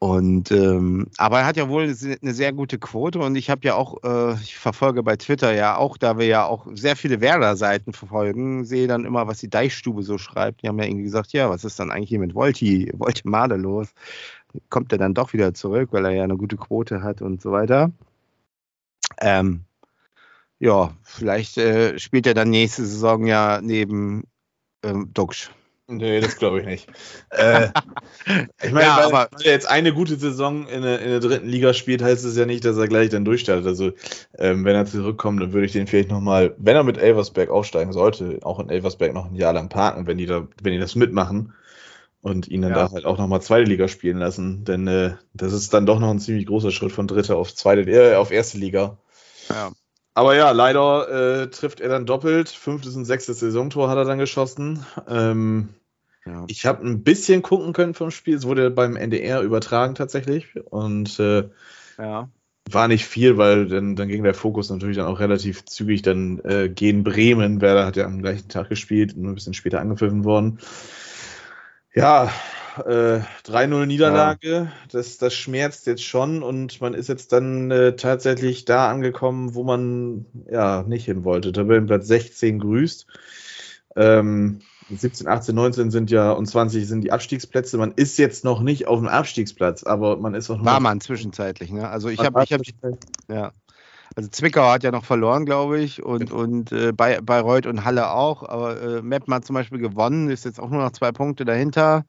und 0.00 0.50
ähm, 0.50 1.08
aber 1.18 1.40
er 1.40 1.46
hat 1.46 1.58
ja 1.58 1.68
wohl 1.68 1.82
eine 1.84 2.34
sehr 2.34 2.52
gute 2.54 2.78
Quote 2.78 3.18
und 3.18 3.36
ich 3.36 3.50
habe 3.50 3.60
ja 3.66 3.74
auch, 3.74 4.02
äh, 4.02 4.32
ich 4.42 4.56
verfolge 4.56 5.02
bei 5.02 5.16
Twitter 5.16 5.52
ja 5.52 5.76
auch, 5.76 5.98
da 5.98 6.18
wir 6.18 6.26
ja 6.26 6.46
auch 6.46 6.66
sehr 6.72 6.96
viele 6.96 7.20
Werder-Seiten 7.20 7.92
verfolgen, 7.92 8.64
sehe 8.64 8.88
dann 8.88 9.04
immer, 9.04 9.28
was 9.28 9.40
die 9.40 9.50
Deichstube 9.50 10.02
so 10.02 10.16
schreibt. 10.16 10.62
Die 10.62 10.68
haben 10.68 10.78
ja 10.78 10.86
irgendwie 10.86 11.04
gesagt, 11.04 11.34
ja, 11.34 11.50
was 11.50 11.64
ist 11.64 11.78
dann 11.78 11.90
eigentlich 11.90 12.08
hier 12.08 12.18
mit 12.18 12.34
Volti, 12.34 12.90
Volti 12.96 13.28
Made 13.28 13.56
los? 13.56 13.88
kommt 14.68 14.92
er 14.92 14.98
dann 14.98 15.14
doch 15.14 15.32
wieder 15.32 15.54
zurück, 15.54 15.90
weil 15.92 16.04
er 16.06 16.12
ja 16.12 16.24
eine 16.24 16.36
gute 16.36 16.56
Quote 16.56 17.02
hat 17.02 17.22
und 17.22 17.40
so 17.40 17.52
weiter. 17.52 17.92
Ähm, 19.20 19.64
ja, 20.58 20.94
vielleicht 21.02 21.58
äh, 21.58 21.98
spielt 21.98 22.26
er 22.26 22.34
dann 22.34 22.50
nächste 22.50 22.84
Saison 22.84 23.26
ja 23.26 23.60
neben 23.62 24.24
ähm, 24.82 25.10
Duxch. 25.14 25.50
Nee, 25.90 26.20
das 26.20 26.36
glaube 26.36 26.60
ich 26.60 26.66
nicht. 26.66 26.88
äh, 27.30 27.68
ich 28.62 28.72
meine, 28.72 28.86
ja, 28.86 29.08
weil, 29.10 29.26
er 29.44 29.52
jetzt 29.52 29.68
eine 29.68 29.92
gute 29.92 30.16
Saison 30.16 30.66
in 30.68 30.82
der, 30.82 31.00
in 31.00 31.10
der, 31.10 31.20
dritten 31.20 31.48
Liga 31.48 31.74
spielt, 31.74 32.02
heißt 32.02 32.24
es 32.24 32.36
ja 32.36 32.46
nicht, 32.46 32.64
dass 32.64 32.76
er 32.76 32.86
gleich 32.86 33.10
dann 33.10 33.24
durchstartet. 33.24 33.66
Also, 33.66 33.92
ähm, 34.38 34.64
wenn 34.64 34.76
er 34.76 34.86
zurückkommt, 34.86 35.42
dann 35.42 35.52
würde 35.52 35.66
ich 35.66 35.72
den 35.72 35.88
vielleicht 35.88 36.10
nochmal, 36.10 36.54
wenn 36.58 36.76
er 36.76 36.84
mit 36.84 36.98
Elversberg 36.98 37.50
aufsteigen 37.50 37.92
sollte, 37.92 38.38
auch 38.42 38.60
in 38.60 38.70
Elversberg 38.70 39.12
noch 39.12 39.26
ein 39.26 39.34
Jahr 39.34 39.52
lang 39.52 39.68
parken, 39.68 40.06
wenn 40.06 40.18
die, 40.18 40.26
da, 40.26 40.46
wenn 40.62 40.72
die 40.72 40.78
das 40.78 40.94
mitmachen 40.94 41.54
und 42.22 42.48
ihn 42.48 42.62
dann 42.62 42.72
ja. 42.72 42.86
da 42.86 42.92
halt 42.92 43.04
auch 43.04 43.18
nochmal 43.18 43.42
zweite 43.42 43.68
Liga 43.68 43.88
spielen 43.88 44.18
lassen. 44.18 44.64
Denn 44.64 44.86
äh, 44.86 45.14
das 45.34 45.52
ist 45.52 45.74
dann 45.74 45.86
doch 45.86 45.98
noch 45.98 46.10
ein 46.10 46.20
ziemlich 46.20 46.46
großer 46.46 46.70
Schritt 46.70 46.92
von 46.92 47.08
dritte 47.08 47.36
auf 47.36 47.54
zweite, 47.54 47.82
äh, 47.90 48.14
auf 48.14 48.30
erste 48.30 48.58
Liga. 48.58 48.98
Ja. 49.48 49.72
Aber 50.14 50.34
ja, 50.34 50.50
leider 50.50 51.42
äh, 51.42 51.50
trifft 51.50 51.80
er 51.80 51.88
dann 51.88 52.04
doppelt. 52.04 52.48
Fünftes 52.48 52.96
und 52.96 53.04
sechstes 53.04 53.40
Saisontor 53.40 53.88
hat 53.88 53.96
er 53.96 54.04
dann 54.04 54.18
geschossen. 54.18 54.84
Ähm, 55.08 55.70
ja. 56.26 56.44
Ich 56.48 56.66
habe 56.66 56.86
ein 56.86 57.02
bisschen 57.02 57.42
gucken 57.42 57.72
können 57.72 57.94
vom 57.94 58.10
Spiel. 58.10 58.36
Es 58.36 58.46
wurde 58.46 58.70
beim 58.70 58.96
NDR 58.96 59.40
übertragen 59.42 59.94
tatsächlich. 59.94 60.48
Und 60.70 61.18
äh, 61.18 61.48
ja. 61.98 62.28
war 62.70 62.88
nicht 62.88 63.06
viel, 63.06 63.38
weil 63.38 63.68
dann, 63.68 63.96
dann 63.96 64.08
ging 64.08 64.22
der 64.22 64.34
Fokus 64.34 64.70
natürlich 64.70 64.96
dann 64.96 65.06
auch 65.06 65.20
relativ 65.20 65.64
zügig 65.64 66.02
dann 66.02 66.40
äh, 66.44 66.68
gegen 66.68 67.04
Bremen. 67.04 67.60
Werder 67.60 67.86
hat 67.86 67.96
ja 67.96 68.04
am 68.04 68.20
gleichen 68.20 68.48
Tag 68.48 68.68
gespielt, 68.68 69.16
nur 69.16 69.32
ein 69.32 69.34
bisschen 69.34 69.54
später 69.54 69.80
angepfiffen 69.80 70.24
worden. 70.24 70.58
Ja, 71.94 72.30
äh, 72.76 73.20
3-0 73.46 73.86
Niederlage, 73.86 74.48
ja. 74.48 74.72
das, 74.92 75.18
das 75.18 75.34
schmerzt 75.34 75.86
jetzt 75.86 76.04
schon 76.04 76.42
und 76.42 76.80
man 76.80 76.94
ist 76.94 77.08
jetzt 77.08 77.32
dann 77.32 77.70
äh, 77.70 77.96
tatsächlich 77.96 78.64
da 78.64 78.88
angekommen, 78.88 79.54
wo 79.54 79.64
man 79.64 80.26
ja 80.48 80.84
nicht 80.86 81.06
hin 81.06 81.24
wollte. 81.24 81.50
Tabellenplatz 81.50 82.06
16 82.06 82.60
grüßt. 82.60 83.06
Ähm, 83.96 84.60
17, 84.98 85.26
18, 85.26 85.54
19 85.54 85.90
sind 85.90 86.10
ja 86.10 86.32
und 86.32 86.46
20 86.46 86.86
sind 86.86 87.02
die 87.02 87.12
Abstiegsplätze. 87.12 87.78
Man 87.78 87.92
ist 87.92 88.18
jetzt 88.18 88.44
noch 88.44 88.60
nicht 88.60 88.88
auf 88.88 88.98
dem 88.98 89.08
Abstiegsplatz, 89.08 89.82
aber 89.84 90.16
man 90.16 90.34
ist 90.34 90.50
auch 90.50 90.58
noch. 90.58 90.64
War 90.64 90.80
man 90.80 91.00
zwischenzeitlich, 91.00 91.70
ne? 91.70 91.88
Also 91.88 92.08
ich 92.08 92.18
habe, 92.20 92.40
habe, 92.40 92.98
ja. 93.28 93.52
Also 94.16 94.28
Zwickau 94.28 94.68
hat 94.70 94.82
ja 94.82 94.90
noch 94.90 95.04
verloren, 95.04 95.46
glaube 95.46 95.80
ich, 95.80 96.02
und, 96.02 96.32
und 96.32 96.72
äh, 96.72 96.92
Bayreuth 96.92 97.66
und 97.66 97.84
Halle 97.84 98.10
auch. 98.10 98.42
Aber 98.42 98.80
äh, 98.80 99.02
Meppen 99.02 99.32
hat 99.32 99.44
zum 99.44 99.54
Beispiel 99.54 99.78
gewonnen, 99.78 100.30
ist 100.30 100.44
jetzt 100.44 100.58
auch 100.58 100.68
nur 100.68 100.82
noch 100.82 100.90
zwei 100.90 101.12
Punkte 101.12 101.44
dahinter. 101.44 102.04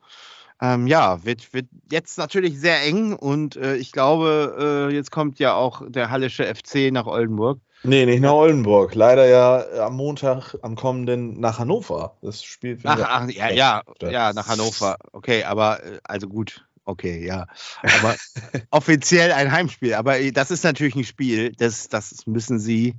Ähm, 0.59 0.87
ja, 0.87 1.23
wird, 1.23 1.53
wird 1.53 1.67
jetzt 1.91 2.17
natürlich 2.17 2.59
sehr 2.59 2.83
eng 2.83 3.13
und 3.13 3.55
äh, 3.55 3.75
ich 3.75 3.91
glaube, 3.91 4.89
äh, 4.89 4.93
jetzt 4.93 5.11
kommt 5.11 5.39
ja 5.39 5.53
auch 5.53 5.83
der 5.87 6.09
Hallische 6.09 6.43
FC 6.43 6.91
nach 6.91 7.05
Oldenburg. 7.05 7.59
Nee, 7.83 8.05
nicht 8.05 8.21
nach 8.21 8.33
Oldenburg. 8.33 8.93
Leider 8.93 9.27
ja 9.27 9.85
am 9.85 9.95
Montag, 9.95 10.55
am 10.61 10.75
kommenden 10.75 11.39
nach 11.39 11.57
Hannover. 11.57 12.17
Das 12.21 12.43
spielt 12.43 12.81
ach, 12.83 12.99
ach, 13.01 13.29
ja, 13.29 13.49
ja, 13.49 13.81
ja, 14.01 14.33
nach 14.33 14.47
Hannover. 14.47 14.97
Okay, 15.13 15.43
aber 15.43 15.83
äh, 15.83 15.99
also 16.03 16.27
gut. 16.27 16.67
Okay, 16.85 17.25
ja. 17.25 17.47
Aber 17.81 18.15
offiziell 18.71 19.31
ein 19.31 19.51
Heimspiel. 19.51 19.93
Aber 19.95 20.19
äh, 20.19 20.31
das 20.31 20.51
ist 20.51 20.63
natürlich 20.63 20.95
ein 20.95 21.03
Spiel, 21.03 21.53
das, 21.53 21.89
das 21.89 22.25
müssen 22.27 22.59
sie, 22.59 22.95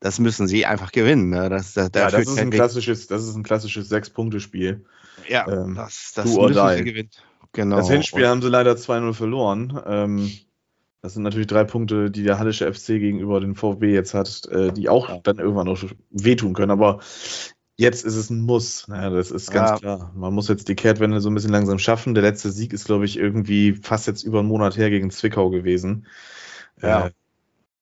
das 0.00 0.18
müssen 0.18 0.46
sie 0.48 0.66
einfach 0.66 0.92
gewinnen. 0.92 1.30
Ne? 1.30 1.48
Das, 1.48 1.72
das, 1.72 1.90
ja, 1.94 2.10
das 2.10 2.26
ist 2.26 2.38
ein 2.38 2.50
klassisches, 2.50 3.06
das 3.06 3.24
ist 3.24 3.36
ein 3.36 3.42
klassisches 3.42 3.88
Sechs-Punkte-Spiel. 3.88 4.84
Ja, 5.28 5.46
ähm, 5.48 5.74
das, 5.74 6.12
das 6.14 6.26
müssen 6.26 6.76
sie 6.76 6.84
gewinnen. 6.84 7.10
Genau. 7.52 7.76
Das 7.76 7.88
Hinspiel 7.88 8.24
Und 8.24 8.28
haben 8.28 8.42
sie 8.42 8.48
leider 8.48 8.72
2-0 8.72 9.14
verloren. 9.14 9.80
Ähm, 9.86 10.32
das 11.04 11.12
sind 11.12 11.22
natürlich 11.22 11.48
drei 11.48 11.64
Punkte, 11.64 12.10
die 12.10 12.22
der 12.22 12.38
Hallische 12.38 12.72
FC 12.72 12.86
gegenüber 12.98 13.38
den 13.38 13.54
VfB 13.54 13.92
jetzt 13.92 14.14
hat, 14.14 14.48
äh, 14.50 14.72
die 14.72 14.88
auch 14.88 15.20
dann 15.22 15.38
irgendwann 15.38 15.66
noch 15.66 15.78
wehtun 16.08 16.54
können. 16.54 16.70
Aber 16.70 17.00
jetzt 17.76 18.06
ist 18.06 18.16
es 18.16 18.30
ein 18.30 18.40
Muss. 18.40 18.88
Naja, 18.88 19.10
das 19.10 19.30
ist 19.30 19.50
ganz 19.50 19.72
ja. 19.72 19.76
klar. 19.76 20.12
Man 20.16 20.32
muss 20.32 20.48
jetzt 20.48 20.66
die 20.66 20.74
Kehrtwende 20.74 21.20
so 21.20 21.28
ein 21.28 21.34
bisschen 21.34 21.52
langsam 21.52 21.78
schaffen. 21.78 22.14
Der 22.14 22.22
letzte 22.22 22.50
Sieg 22.50 22.72
ist, 22.72 22.86
glaube 22.86 23.04
ich, 23.04 23.18
irgendwie 23.18 23.74
fast 23.74 24.06
jetzt 24.06 24.22
über 24.22 24.38
einen 24.38 24.48
Monat 24.48 24.78
her 24.78 24.88
gegen 24.88 25.10
Zwickau 25.10 25.50
gewesen. 25.50 26.06
Ja. 26.80 27.08
Äh, 27.08 27.10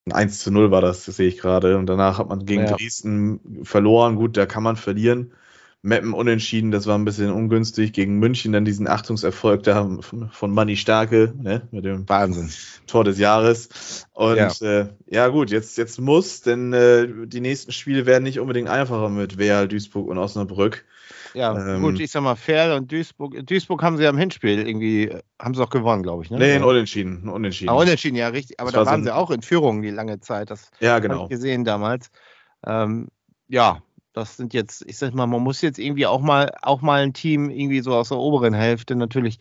ein 0.06 0.12
1 0.12 0.40
zu 0.40 0.50
0 0.50 0.72
war 0.72 0.80
das, 0.80 1.04
das 1.04 1.14
sehe 1.14 1.28
ich 1.28 1.38
gerade. 1.38 1.78
Und 1.78 1.86
danach 1.86 2.18
hat 2.18 2.28
man 2.28 2.44
gegen 2.44 2.64
ja. 2.64 2.74
Dresden 2.74 3.62
verloren. 3.62 4.16
Gut, 4.16 4.36
da 4.36 4.46
kann 4.46 4.64
man 4.64 4.74
verlieren. 4.74 5.32
Meppen 5.84 6.14
unentschieden, 6.14 6.70
das 6.70 6.86
war 6.86 6.96
ein 6.96 7.04
bisschen 7.04 7.32
ungünstig. 7.32 7.92
Gegen 7.92 8.20
München 8.20 8.52
dann 8.52 8.64
diesen 8.64 8.86
Achtungserfolg 8.86 9.64
da 9.64 9.98
von 10.00 10.50
Manni 10.52 10.76
Starke, 10.76 11.34
ne, 11.36 11.66
mit 11.72 11.84
dem 11.84 12.08
Wahnsinn. 12.08 12.50
Tor 12.86 13.02
des 13.02 13.18
Jahres. 13.18 14.06
Und 14.12 14.36
ja, 14.36 14.52
äh, 14.60 14.88
ja 15.06 15.26
gut, 15.28 15.50
jetzt, 15.50 15.76
jetzt 15.78 16.00
muss, 16.00 16.42
denn 16.42 16.72
äh, 16.72 17.26
die 17.26 17.40
nächsten 17.40 17.72
Spiele 17.72 18.06
werden 18.06 18.22
nicht 18.22 18.38
unbedingt 18.38 18.68
einfacher 18.68 19.08
mit 19.08 19.38
Weal, 19.38 19.66
Duisburg 19.66 20.08
und 20.08 20.18
Osnabrück. 20.18 20.84
Ja, 21.34 21.56
ähm, 21.56 21.82
gut, 21.82 21.98
ich 21.98 22.10
sag 22.10 22.22
mal, 22.22 22.36
Ferl 22.36 22.72
und 22.72 22.92
Duisburg. 22.92 23.34
Duisburg 23.46 23.82
haben 23.82 23.96
sie 23.96 24.04
ja 24.04 24.10
im 24.10 24.18
Hinspiel 24.18 24.66
irgendwie, 24.66 25.10
haben 25.40 25.54
sie 25.54 25.62
auch 25.62 25.70
gewonnen, 25.70 26.02
glaube 26.02 26.22
ich. 26.22 26.30
Ne? 26.30 26.38
Nee, 26.38 26.54
ein 26.54 26.64
Unentschieden. 26.64 27.22
Ein 27.24 27.28
Unentschieden. 27.30 27.70
Ah, 27.70 27.74
Unentschieden, 27.74 28.16
ja, 28.16 28.28
richtig. 28.28 28.60
Aber 28.60 28.70
das 28.70 28.74
da 28.74 28.80
war 28.80 28.92
waren 28.92 29.00
so 29.00 29.06
sie 29.06 29.14
auch 29.14 29.30
in 29.30 29.42
Führung 29.42 29.82
die 29.82 29.90
lange 29.90 30.20
Zeit. 30.20 30.50
Das 30.50 30.70
ja, 30.78 30.98
genau. 30.98 31.14
habe 31.14 31.24
ich 31.24 31.30
gesehen 31.30 31.64
damals. 31.64 32.10
Ähm, 32.64 33.08
ja, 33.48 33.82
das 34.12 34.36
sind 34.36 34.54
jetzt, 34.54 34.84
ich 34.86 34.98
sag 34.98 35.14
mal, 35.14 35.26
man 35.26 35.42
muss 35.42 35.60
jetzt 35.62 35.78
irgendwie 35.78 36.06
auch 36.06 36.20
mal, 36.20 36.52
auch 36.62 36.82
mal 36.82 37.02
ein 37.02 37.12
Team 37.12 37.50
irgendwie 37.50 37.80
so 37.80 37.94
aus 37.94 38.08
der 38.10 38.18
oberen 38.18 38.54
Hälfte 38.54 38.94
natürlich, 38.94 39.38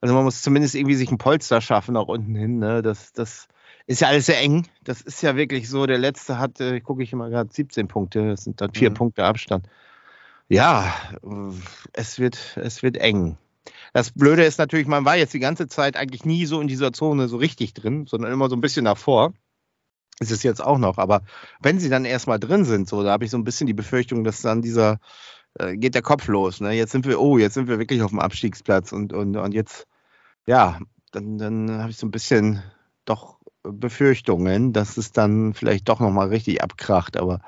also 0.00 0.14
man 0.14 0.24
muss 0.24 0.42
zumindest 0.42 0.74
irgendwie 0.74 0.94
sich 0.94 1.10
ein 1.10 1.18
Polster 1.18 1.60
schaffen 1.60 1.94
nach 1.94 2.06
unten 2.06 2.34
hin. 2.34 2.58
Ne? 2.58 2.82
Das, 2.82 3.12
das 3.12 3.48
ist 3.86 4.00
ja 4.00 4.08
alles 4.08 4.26
sehr 4.26 4.40
eng. 4.40 4.66
Das 4.84 5.00
ist 5.00 5.22
ja 5.22 5.36
wirklich 5.36 5.68
so, 5.68 5.86
der 5.86 5.98
letzte 5.98 6.38
hat, 6.38 6.60
äh, 6.60 6.80
gucke 6.80 7.02
ich 7.02 7.12
immer 7.12 7.28
gerade, 7.30 7.52
17 7.52 7.88
Punkte, 7.88 8.30
das 8.30 8.44
sind 8.44 8.60
dann 8.60 8.72
vier 8.72 8.90
mhm. 8.90 8.94
Punkte 8.94 9.24
Abstand. 9.24 9.68
Ja, 10.48 10.92
es 11.92 12.18
wird, 12.18 12.56
es 12.56 12.82
wird 12.82 12.96
eng. 12.96 13.38
Das 13.92 14.10
Blöde 14.10 14.44
ist 14.44 14.58
natürlich, 14.58 14.86
man 14.86 15.04
war 15.04 15.16
jetzt 15.16 15.34
die 15.34 15.38
ganze 15.38 15.68
Zeit 15.68 15.96
eigentlich 15.96 16.24
nie 16.24 16.46
so 16.46 16.60
in 16.60 16.68
dieser 16.68 16.92
Zone 16.92 17.28
so 17.28 17.36
richtig 17.36 17.74
drin, 17.74 18.06
sondern 18.06 18.32
immer 18.32 18.48
so 18.48 18.56
ein 18.56 18.60
bisschen 18.60 18.84
davor 18.84 19.32
ist 20.20 20.30
es 20.30 20.42
jetzt 20.42 20.62
auch 20.62 20.78
noch. 20.78 20.98
Aber 20.98 21.22
wenn 21.60 21.80
sie 21.80 21.88
dann 21.88 22.04
erstmal 22.04 22.38
drin 22.38 22.64
sind, 22.64 22.88
so, 22.88 23.02
da 23.02 23.10
habe 23.10 23.24
ich 23.24 23.30
so 23.30 23.38
ein 23.38 23.44
bisschen 23.44 23.66
die 23.66 23.74
Befürchtung, 23.74 24.22
dass 24.22 24.42
dann 24.42 24.62
dieser, 24.62 25.00
äh, 25.58 25.76
geht 25.76 25.94
der 25.94 26.02
Kopf 26.02 26.28
los. 26.28 26.60
Ne? 26.60 26.72
Jetzt 26.72 26.92
sind 26.92 27.06
wir, 27.06 27.20
oh, 27.20 27.38
jetzt 27.38 27.54
sind 27.54 27.68
wir 27.68 27.78
wirklich 27.78 28.02
auf 28.02 28.10
dem 28.10 28.20
Abstiegsplatz 28.20 28.92
und, 28.92 29.12
und, 29.12 29.36
und 29.36 29.52
jetzt, 29.52 29.86
ja, 30.46 30.78
dann, 31.10 31.38
dann 31.38 31.70
habe 31.80 31.90
ich 31.90 31.96
so 31.96 32.06
ein 32.06 32.12
bisschen 32.12 32.62
doch 33.04 33.38
Befürchtungen, 33.62 34.72
dass 34.72 34.96
es 34.96 35.12
dann 35.12 35.54
vielleicht 35.54 35.88
doch 35.88 36.00
nochmal 36.00 36.28
richtig 36.28 36.62
abkracht. 36.62 37.16
Aber 37.16 37.40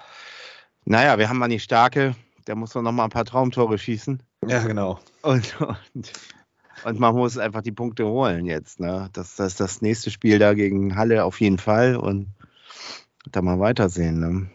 naja, 0.85 1.19
wir 1.19 1.29
haben 1.29 1.39
mal 1.39 1.49
die 1.49 1.61
Starke, 1.61 2.17
der 2.47 2.57
muss 2.57 2.73
doch 2.73 2.83
nochmal 2.83 3.07
ein 3.07 3.11
paar 3.11 3.25
Traumtore 3.25 3.79
schießen. 3.79 4.23
Ja, 4.49 4.63
genau. 4.65 4.99
Und, 5.23 5.61
und, 5.95 6.13
und 6.85 6.99
man 6.99 7.15
muss 7.15 7.39
einfach 7.39 7.63
die 7.63 7.73
Punkte 7.73 8.07
holen 8.07 8.47
jetzt. 8.47 8.81
Ne? 8.81 9.09
Das, 9.13 9.37
das 9.37 9.53
ist 9.53 9.61
das 9.61 9.83
nächste 9.83 10.11
Spiel 10.11 10.39
da 10.39 10.55
gegen 10.55 10.97
Halle 10.97 11.25
auf 11.25 11.41
jeden 11.41 11.59
Fall. 11.59 11.97
Und 11.97 12.29
da 13.31 13.43
mal 13.43 13.61
weitersehen. 13.61 14.21
Ne? 14.21 14.51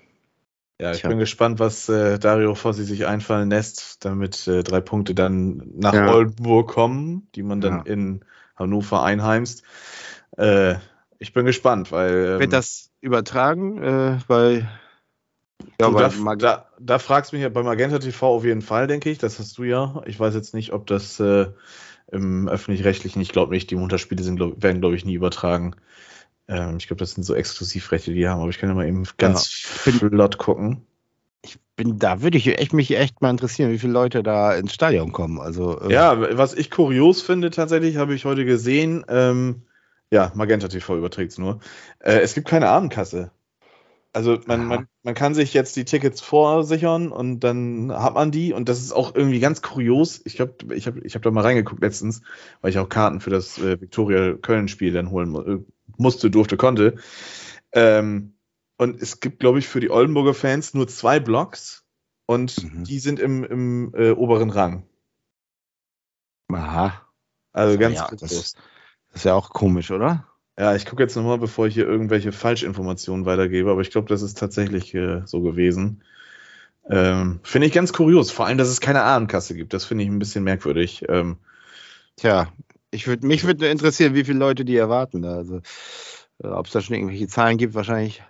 Ja, 0.80 0.92
ich 0.92 1.00
Tja. 1.00 1.10
bin 1.10 1.18
gespannt, 1.18 1.60
was 1.60 1.90
äh, 1.90 2.20
Dario 2.20 2.54
Fossi 2.54 2.84
sich 2.84 3.08
einfallen 3.08 3.50
lässt, 3.50 4.06
damit 4.06 4.48
äh, 4.48 4.64
drei 4.64 4.80
Punkte 4.82 5.16
dann 5.16 5.64
nach 5.76 5.94
ja. 5.94 6.14
Oldenburg 6.14 6.70
kommen, 6.70 7.28
die 7.34 7.44
man 7.44 7.62
dann 7.62 7.84
ja. 7.86 7.94
in 7.94 8.24
Hannover 8.56 9.04
einheimst. 9.04 9.64
Äh, 10.38 10.76
ich 11.20 11.34
bin 11.34 11.46
gespannt, 11.46 11.92
weil. 11.92 12.34
Ähm, 12.34 12.40
Wird 12.40 12.54
das 12.54 12.92
übertragen? 13.02 13.82
Äh, 13.82 14.20
weil. 14.28 14.70
Ja, 15.82 15.90
du, 15.90 15.98
da, 15.98 16.36
da, 16.36 16.66
da, 16.80 17.00
fragst 17.00 17.32
du 17.32 17.36
mich 17.36 17.44
ja 17.44 17.50
bei 17.50 17.64
Magenta 17.64 17.98
TV 17.98 18.28
auf 18.28 18.44
jeden 18.44 18.62
Fall, 18.62 18.86
denke 18.86 19.10
ich. 19.10 19.18
Das 19.18 19.40
hast 19.40 19.58
du 19.58 19.64
ja. 19.64 20.02
Ich 20.06 20.20
weiß 20.20 20.36
jetzt 20.36 20.54
nicht, 20.54 20.74
ob 20.74 20.86
das 20.86 21.20
äh, 21.20 21.48
im 22.12 22.48
öffentlich-rechtlichen, 22.48 23.22
ich 23.22 23.32
glaube 23.32 23.54
nicht, 23.54 23.70
die 23.72 23.76
Montagsspiele 23.76 24.24
sind, 24.24 24.38
glaub, 24.38 24.62
werden, 24.62 24.80
glaube 24.80 24.96
ich, 24.96 25.06
nie 25.06 25.16
übertragen. 25.16 25.76
Ähm, 26.48 26.78
ich 26.78 26.88
glaube, 26.88 27.00
das 27.00 27.12
sind 27.12 27.24
so 27.24 27.36
Exklusivrechte, 27.36 28.14
die 28.14 28.28
haben, 28.28 28.42
aber 28.42 28.50
ich 28.50 28.58
kann 28.58 28.70
ja 28.70 28.76
mal 28.76 28.88
eben 28.88 29.04
ganz 29.18 29.84
ja. 29.86 29.92
flott 29.92 30.38
gucken. 30.38 30.86
Ich 31.42 31.60
bin, 31.76 32.00
da 32.00 32.22
würde 32.22 32.38
ich 32.38 32.48
echt, 32.48 32.74
mich 32.74 32.96
echt 32.98 33.22
mal 33.22 33.30
interessieren, 33.30 33.72
wie 33.72 33.80
viele 33.80 33.94
Leute 33.94 34.24
da 34.24 34.56
ins 34.56 34.74
Stadion 34.74 35.12
kommen. 35.12 35.40
Also, 35.40 35.82
ähm, 35.82 35.90
ja, 35.90 36.38
was 36.38 36.54
ich 36.54 36.72
kurios 36.72 37.22
finde, 37.22 37.52
tatsächlich, 37.52 37.98
habe 37.98 38.16
ich 38.16 38.26
heute 38.26 38.46
gesehen, 38.46 39.06
ähm, 39.08 39.64
ja, 40.10 40.32
Magenta 40.36 40.68
TV 40.68 40.98
überträgt 40.98 41.34
es 41.34 41.38
nur. 41.38 41.60
Äh, 42.00 42.20
es 42.20 42.34
gibt 42.34 42.48
keine 42.48 42.70
Abendkasse. 42.70 43.32
Also 44.14 44.40
man, 44.48 44.66
man, 44.66 44.88
man 45.04 45.14
kann 45.14 45.36
sich 45.36 45.54
jetzt 45.54 45.76
die 45.76 45.86
Tickets 45.86 46.22
vorsichern 46.22 47.12
und 47.12 47.42
dann 47.42 47.92
hat 47.92 48.16
man 48.16 48.32
die 48.32 48.52
und 48.52 48.68
das 48.68 48.80
ist 48.80 48.92
auch 48.92 49.14
irgendwie 49.14 49.40
ganz 49.40 49.62
kurios. 49.62 50.22
Ich 50.26 50.38
glaube, 50.38 50.74
ich 50.74 50.88
habe 50.88 51.02
ich 51.02 51.14
hab 51.14 51.22
da 51.22 51.30
mal 51.30 51.42
reingeguckt 51.42 51.84
letztens, 51.84 52.24
weil 52.62 52.72
ich 52.72 52.80
auch 52.80 52.90
Karten 52.90 53.20
für 53.20 53.30
das 53.30 53.60
äh, 53.60 53.80
Viktoria 53.80 54.34
Köln-Spiel 54.34 54.92
dann 54.92 55.12
holen 55.12 55.36
äh, 55.36 55.60
musste, 55.98 56.30
durfte, 56.30 56.58
konnte. 56.58 56.96
Ähm, 57.72 58.34
und 58.78 59.02
es 59.02 59.20
gibt, 59.20 59.40
glaube 59.40 59.60
ich, 59.60 59.68
für 59.68 59.80
die 59.80 59.90
Oldenburger 59.90 60.34
Fans 60.34 60.74
nur 60.74 60.88
zwei 60.88 61.20
Blocks 61.20 61.86
und 62.26 62.64
mhm. 62.64 62.84
die 62.84 63.00
sind 63.00 63.20
im, 63.20 63.44
im 63.44 63.94
äh, 63.96 64.12
oberen 64.12 64.50
Rang. 64.50 64.84
Aha. 66.52 67.02
Also 67.54 67.78
ganz 67.80 67.96
ja, 67.96 68.10
das, 68.12 68.56
ist 69.14 69.26
ja 69.26 69.34
auch 69.34 69.50
komisch, 69.50 69.92
oder? 69.92 70.28
Ja, 70.60 70.76
ich 70.76 70.86
gucke 70.86 71.04
jetzt 71.04 71.16
nochmal, 71.16 71.38
bevor 71.38 71.68
ich 71.68 71.74
hier 71.74 71.88
irgendwelche 71.88 72.32
Falschinformationen 72.32 73.26
weitergebe, 73.26 73.72
aber 73.72 73.82
ich 73.82 73.92
glaube, 73.92 74.08
das 74.08 74.22
ist 74.22 74.38
tatsächlich 74.38 74.94
äh, 74.94 75.22
so 75.26 75.42
gewesen. 75.42 76.04
Ähm, 76.90 77.40
finde 77.44 77.68
ich 77.68 77.74
ganz 77.74 77.94
kurios, 77.94 78.32
vor 78.32 78.46
allem, 78.46 78.58
dass 78.58 78.70
es 78.70 78.80
keine 78.80 79.02
Abendkasse 79.02 79.56
gibt. 79.56 79.74
Das 79.74 79.86
finde 79.86 80.04
ich 80.04 80.10
ein 80.10 80.20
bisschen 80.20 80.44
merkwürdig. 80.44 81.04
Ähm, 81.10 81.38
Tja, 82.18 82.52
ich 82.92 83.08
würd, 83.08 83.24
mich 83.24 83.44
würde 83.44 83.68
interessieren, 83.68 84.14
wie 84.14 84.24
viele 84.24 84.40
Leute 84.40 84.66
die 84.66 84.76
erwarten. 84.76 85.26
Also, 85.26 85.62
äh, 86.44 86.48
ob 86.48 86.68
es 86.68 86.74
da 86.74 86.82
schon 86.82 86.96
irgendwelche 86.96 87.28
Zahlen 87.28 87.58
gibt, 87.58 87.74
wahrscheinlich 87.74 88.24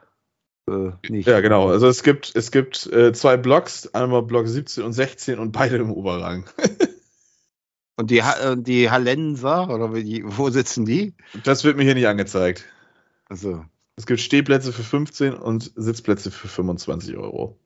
äh, 0.69 0.91
nicht. 1.09 1.27
Ja, 1.27 1.41
genau. 1.41 1.69
Also 1.69 1.87
es 1.87 2.03
gibt, 2.03 2.35
es 2.35 2.51
gibt 2.51 2.85
äh, 2.87 3.13
zwei 3.13 3.37
Blocks, 3.37 3.93
einmal 3.93 4.23
Block 4.23 4.47
17 4.47 4.83
und 4.83 4.93
16 4.93 5.39
und 5.39 5.51
beide 5.51 5.77
im 5.77 5.91
Oberrang. 5.91 6.45
und 7.95 8.11
die, 8.11 8.19
äh, 8.19 8.57
die 8.57 8.89
Hallenser, 8.89 9.69
oder 9.69 9.93
wie, 9.93 10.23
wo 10.25 10.49
sitzen 10.49 10.85
die? 10.85 11.13
Das 11.43 11.63
wird 11.63 11.77
mir 11.77 11.83
hier 11.83 11.95
nicht 11.95 12.07
angezeigt. 12.07 12.65
Also. 13.29 13.63
Es 13.99 14.05
gibt 14.05 14.19
Stehplätze 14.19 14.71
für 14.71 14.83
15 14.83 15.33
und 15.33 15.71
Sitzplätze 15.75 16.29
für 16.29 16.47
25 16.47 17.17
Euro. 17.17 17.57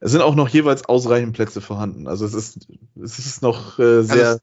Es 0.00 0.12
sind 0.12 0.20
auch 0.20 0.34
noch 0.34 0.48
jeweils 0.48 0.84
ausreichend 0.84 1.32
Plätze 1.32 1.62
vorhanden. 1.62 2.06
Also 2.06 2.26
es 2.26 2.34
ist, 2.34 2.68
es 3.02 3.18
ist 3.18 3.42
noch 3.42 3.78
äh, 3.78 4.02
sehr, 4.02 4.28
also, 4.28 4.40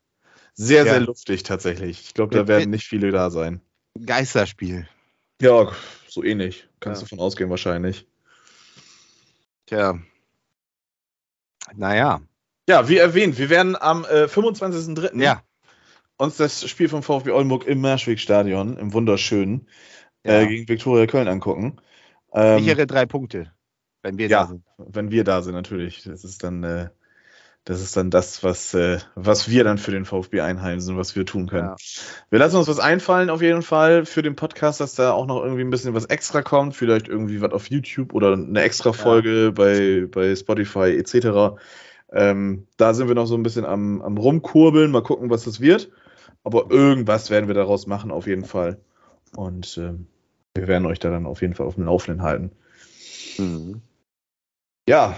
sehr, 0.55 0.85
ja. 0.85 0.93
sehr 0.93 1.01
luftig 1.01 1.43
tatsächlich. 1.43 2.01
Ich 2.01 2.13
glaube, 2.13 2.35
da 2.35 2.47
werden 2.47 2.69
nicht 2.69 2.88
viele 2.88 3.12
da 3.12 3.29
sein. 3.29 3.62
Geisterspiel. 4.03 4.88
Ja, 5.41 5.71
so 6.07 6.24
ähnlich. 6.24 6.67
Kannst 6.79 7.01
ja. 7.01 7.05
du 7.05 7.09
davon 7.09 7.25
ausgehen 7.25 7.50
wahrscheinlich. 7.50 8.07
Tja. 9.65 10.00
Naja. 11.75 12.21
Ja, 12.67 12.88
wie 12.89 12.97
erwähnt, 12.97 13.38
wir 13.38 13.50
werden 13.50 13.75
am 13.75 14.05
äh, 14.05 14.25
25.03. 14.25 15.21
Ja. 15.21 15.43
uns 16.17 16.38
das 16.38 16.67
Spiel 16.67 16.89
vom 16.89 17.03
VfB 17.03 17.31
Oldenburg 17.31 17.67
im 17.67 17.81
Marschweg-Stadion, 17.81 18.77
im 18.77 18.93
wunderschönen, 18.93 19.67
ja. 20.24 20.41
äh, 20.41 20.47
gegen 20.47 20.67
Viktoria 20.67 21.05
Köln 21.05 21.27
angucken. 21.27 21.81
Ähm, 22.33 22.63
Sichere 22.63 22.88
drei 22.88 23.05
Punkte, 23.05 23.51
wenn 24.03 24.17
wir 24.17 24.27
ja, 24.27 24.41
da 24.41 24.47
sind. 24.47 24.63
Wenn 24.77 25.12
wir 25.12 25.24
da 25.24 25.41
sind, 25.41 25.53
natürlich. 25.53 26.03
Das 26.03 26.24
ist 26.24 26.43
dann 26.43 26.63
äh, 26.63 26.89
das 27.65 27.81
ist 27.81 27.98
dann 27.98 28.12
das, 28.12 28.43
was, 28.43 28.75
äh, 28.75 29.00
was 29.15 29.50
wir 29.50 29.63
dann 29.63 29.79
für 29.79 29.89
den 29.89 30.05
VfB 30.05 30.41
einheimsen, 30.41 30.98
was 30.98 31.15
wir 31.15 31.25
tun 31.25 31.48
können. 31.48 31.69
Ja. 31.69 31.75
Wir 32.29 32.38
lassen 32.38 32.57
uns 32.57 32.67
was 32.67 32.79
einfallen 32.79 33.31
auf 33.31 33.41
jeden 33.41 33.63
Fall 33.63 34.05
für 34.05 34.22
den 34.22 34.36
Podcast, 34.36 34.79
dass 34.79 34.93
da 34.93 35.12
auch 35.12 35.25
noch 35.25 35.43
irgendwie 35.43 35.63
ein 35.63 35.72
bisschen 35.72 35.95
was 35.95 36.05
extra 36.05 36.43
kommt, 36.43 36.75
vielleicht 36.75 37.07
irgendwie 37.07 37.41
was 37.41 37.51
auf 37.51 37.67
YouTube 37.72 38.13
oder 38.13 38.34
eine 38.34 38.62
extra 38.62 38.93
Folge 38.93 39.45
ja. 39.45 39.51
bei, 39.51 40.05
bei 40.10 40.36
Spotify 40.36 40.95
etc. 40.95 41.57
Ähm, 42.12 42.67
da 42.77 42.93
sind 42.93 43.07
wir 43.07 43.15
noch 43.15 43.25
so 43.25 43.36
ein 43.36 43.43
bisschen 43.43 43.65
am, 43.65 44.01
am 44.03 44.17
rumkurbeln, 44.17 44.91
mal 44.91 45.01
gucken, 45.01 45.31
was 45.31 45.45
das 45.45 45.60
wird. 45.60 45.89
Aber 46.43 46.69
irgendwas 46.69 47.31
werden 47.31 47.48
wir 47.48 47.55
daraus 47.55 47.88
machen, 47.88 48.12
auf 48.12 48.27
jeden 48.27 48.45
Fall. 48.45 48.77
Und 49.36 49.79
ähm, 49.79 50.05
wir 50.53 50.67
werden 50.67 50.86
euch 50.86 51.00
da 51.00 51.10
dann 51.10 51.25
auf 51.25 51.41
jeden 51.41 51.55
Fall 51.55 51.65
auf 51.65 51.75
dem 51.75 51.86
Laufenden 51.86 52.22
halten. 52.22 52.51
Mhm. 53.39 53.81
Ja, 54.88 55.17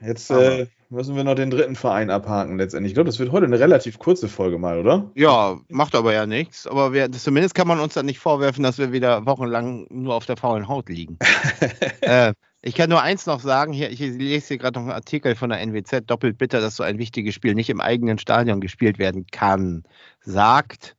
jetzt 0.00 0.30
äh, 0.32 0.66
müssen 0.94 1.16
wir 1.16 1.24
noch 1.24 1.34
den 1.34 1.50
dritten 1.50 1.76
Verein 1.76 2.10
abhaken 2.10 2.56
letztendlich. 2.56 2.90
Ich 2.90 2.94
glaube, 2.94 3.08
das 3.08 3.18
wird 3.18 3.32
heute 3.32 3.46
eine 3.46 3.58
relativ 3.58 3.98
kurze 3.98 4.28
Folge 4.28 4.58
mal, 4.58 4.78
oder? 4.78 5.10
Ja, 5.14 5.58
macht 5.68 5.94
aber 5.94 6.14
ja 6.14 6.26
nichts. 6.26 6.66
Aber 6.66 6.92
wir, 6.92 7.10
zumindest 7.12 7.54
kann 7.54 7.68
man 7.68 7.80
uns 7.80 7.94
dann 7.94 8.06
nicht 8.06 8.18
vorwerfen, 8.18 8.62
dass 8.62 8.78
wir 8.78 8.92
wieder 8.92 9.26
wochenlang 9.26 9.86
nur 9.90 10.14
auf 10.14 10.26
der 10.26 10.36
faulen 10.36 10.68
Haut 10.68 10.88
liegen. 10.88 11.18
äh, 12.00 12.32
ich 12.62 12.74
kann 12.74 12.88
nur 12.88 13.02
eins 13.02 13.26
noch 13.26 13.40
sagen, 13.40 13.74
hier, 13.74 13.90
ich 13.90 14.00
lese 14.00 14.48
hier 14.48 14.58
gerade 14.58 14.78
noch 14.78 14.86
einen 14.86 14.94
Artikel 14.94 15.34
von 15.34 15.50
der 15.50 15.60
NWZ, 15.60 16.02
doppelt 16.06 16.38
bitter, 16.38 16.60
dass 16.60 16.76
so 16.76 16.82
ein 16.82 16.98
wichtiges 16.98 17.34
Spiel 17.34 17.54
nicht 17.54 17.68
im 17.68 17.80
eigenen 17.80 18.16
Stadion 18.16 18.60
gespielt 18.60 18.98
werden 18.98 19.26
kann. 19.30 19.82
Sagt, 20.20 20.96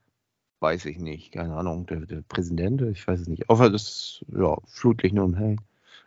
weiß 0.60 0.84
ich 0.84 0.98
nicht, 0.98 1.32
keine 1.32 1.54
Ahnung, 1.54 1.86
der, 1.86 2.06
der 2.06 2.22
Präsident, 2.28 2.82
ich 2.82 3.06
weiß 3.06 3.20
es 3.20 3.28
nicht. 3.28 3.48
Außer 3.48 3.70
das, 3.70 4.24
ja, 4.28 4.56
Flutlicht 4.66 5.14
nur 5.14 5.24
im 5.24 5.34
Hellen. 5.34 5.60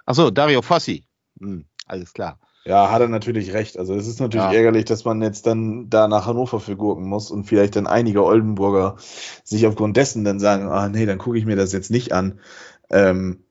Achso, 0.06 0.30
Dario 0.32 0.62
Fossi. 0.62 1.04
Hm, 1.40 1.66
alles 1.86 2.14
klar. 2.14 2.40
Ja, 2.66 2.92
hat 2.92 3.02
er 3.02 3.08
natürlich 3.08 3.54
recht. 3.54 3.78
Also 3.78 3.96
es 3.96 4.08
ist 4.08 4.20
natürlich 4.20 4.46
ja. 4.46 4.54
ärgerlich, 4.54 4.86
dass 4.86 5.06
man 5.06 5.22
jetzt 5.22 5.48
dann 5.48 5.90
da 5.90 6.08
nach 6.08 6.26
Hannover 6.26 6.60
für 6.60 6.76
gurken 6.76 7.08
muss 7.08 7.32
und 7.32 7.46
vielleicht 7.46 7.76
dann 7.76 7.88
einige 7.88 8.24
Oldenburger 8.24 8.98
sich 9.44 9.66
aufgrund 9.66 9.98
dessen 9.98 10.24
dann 10.24 10.40
sagen, 10.40 10.68
ah 10.68 10.90
nee, 10.90 11.06
dann 11.06 11.18
gucke 11.18 11.38
ich 11.38 11.46
mir 11.46 11.56
das 11.56 11.72
jetzt 11.72 11.90
nicht 11.90 12.12
an. 12.12 12.40
Ähm, 12.90 13.44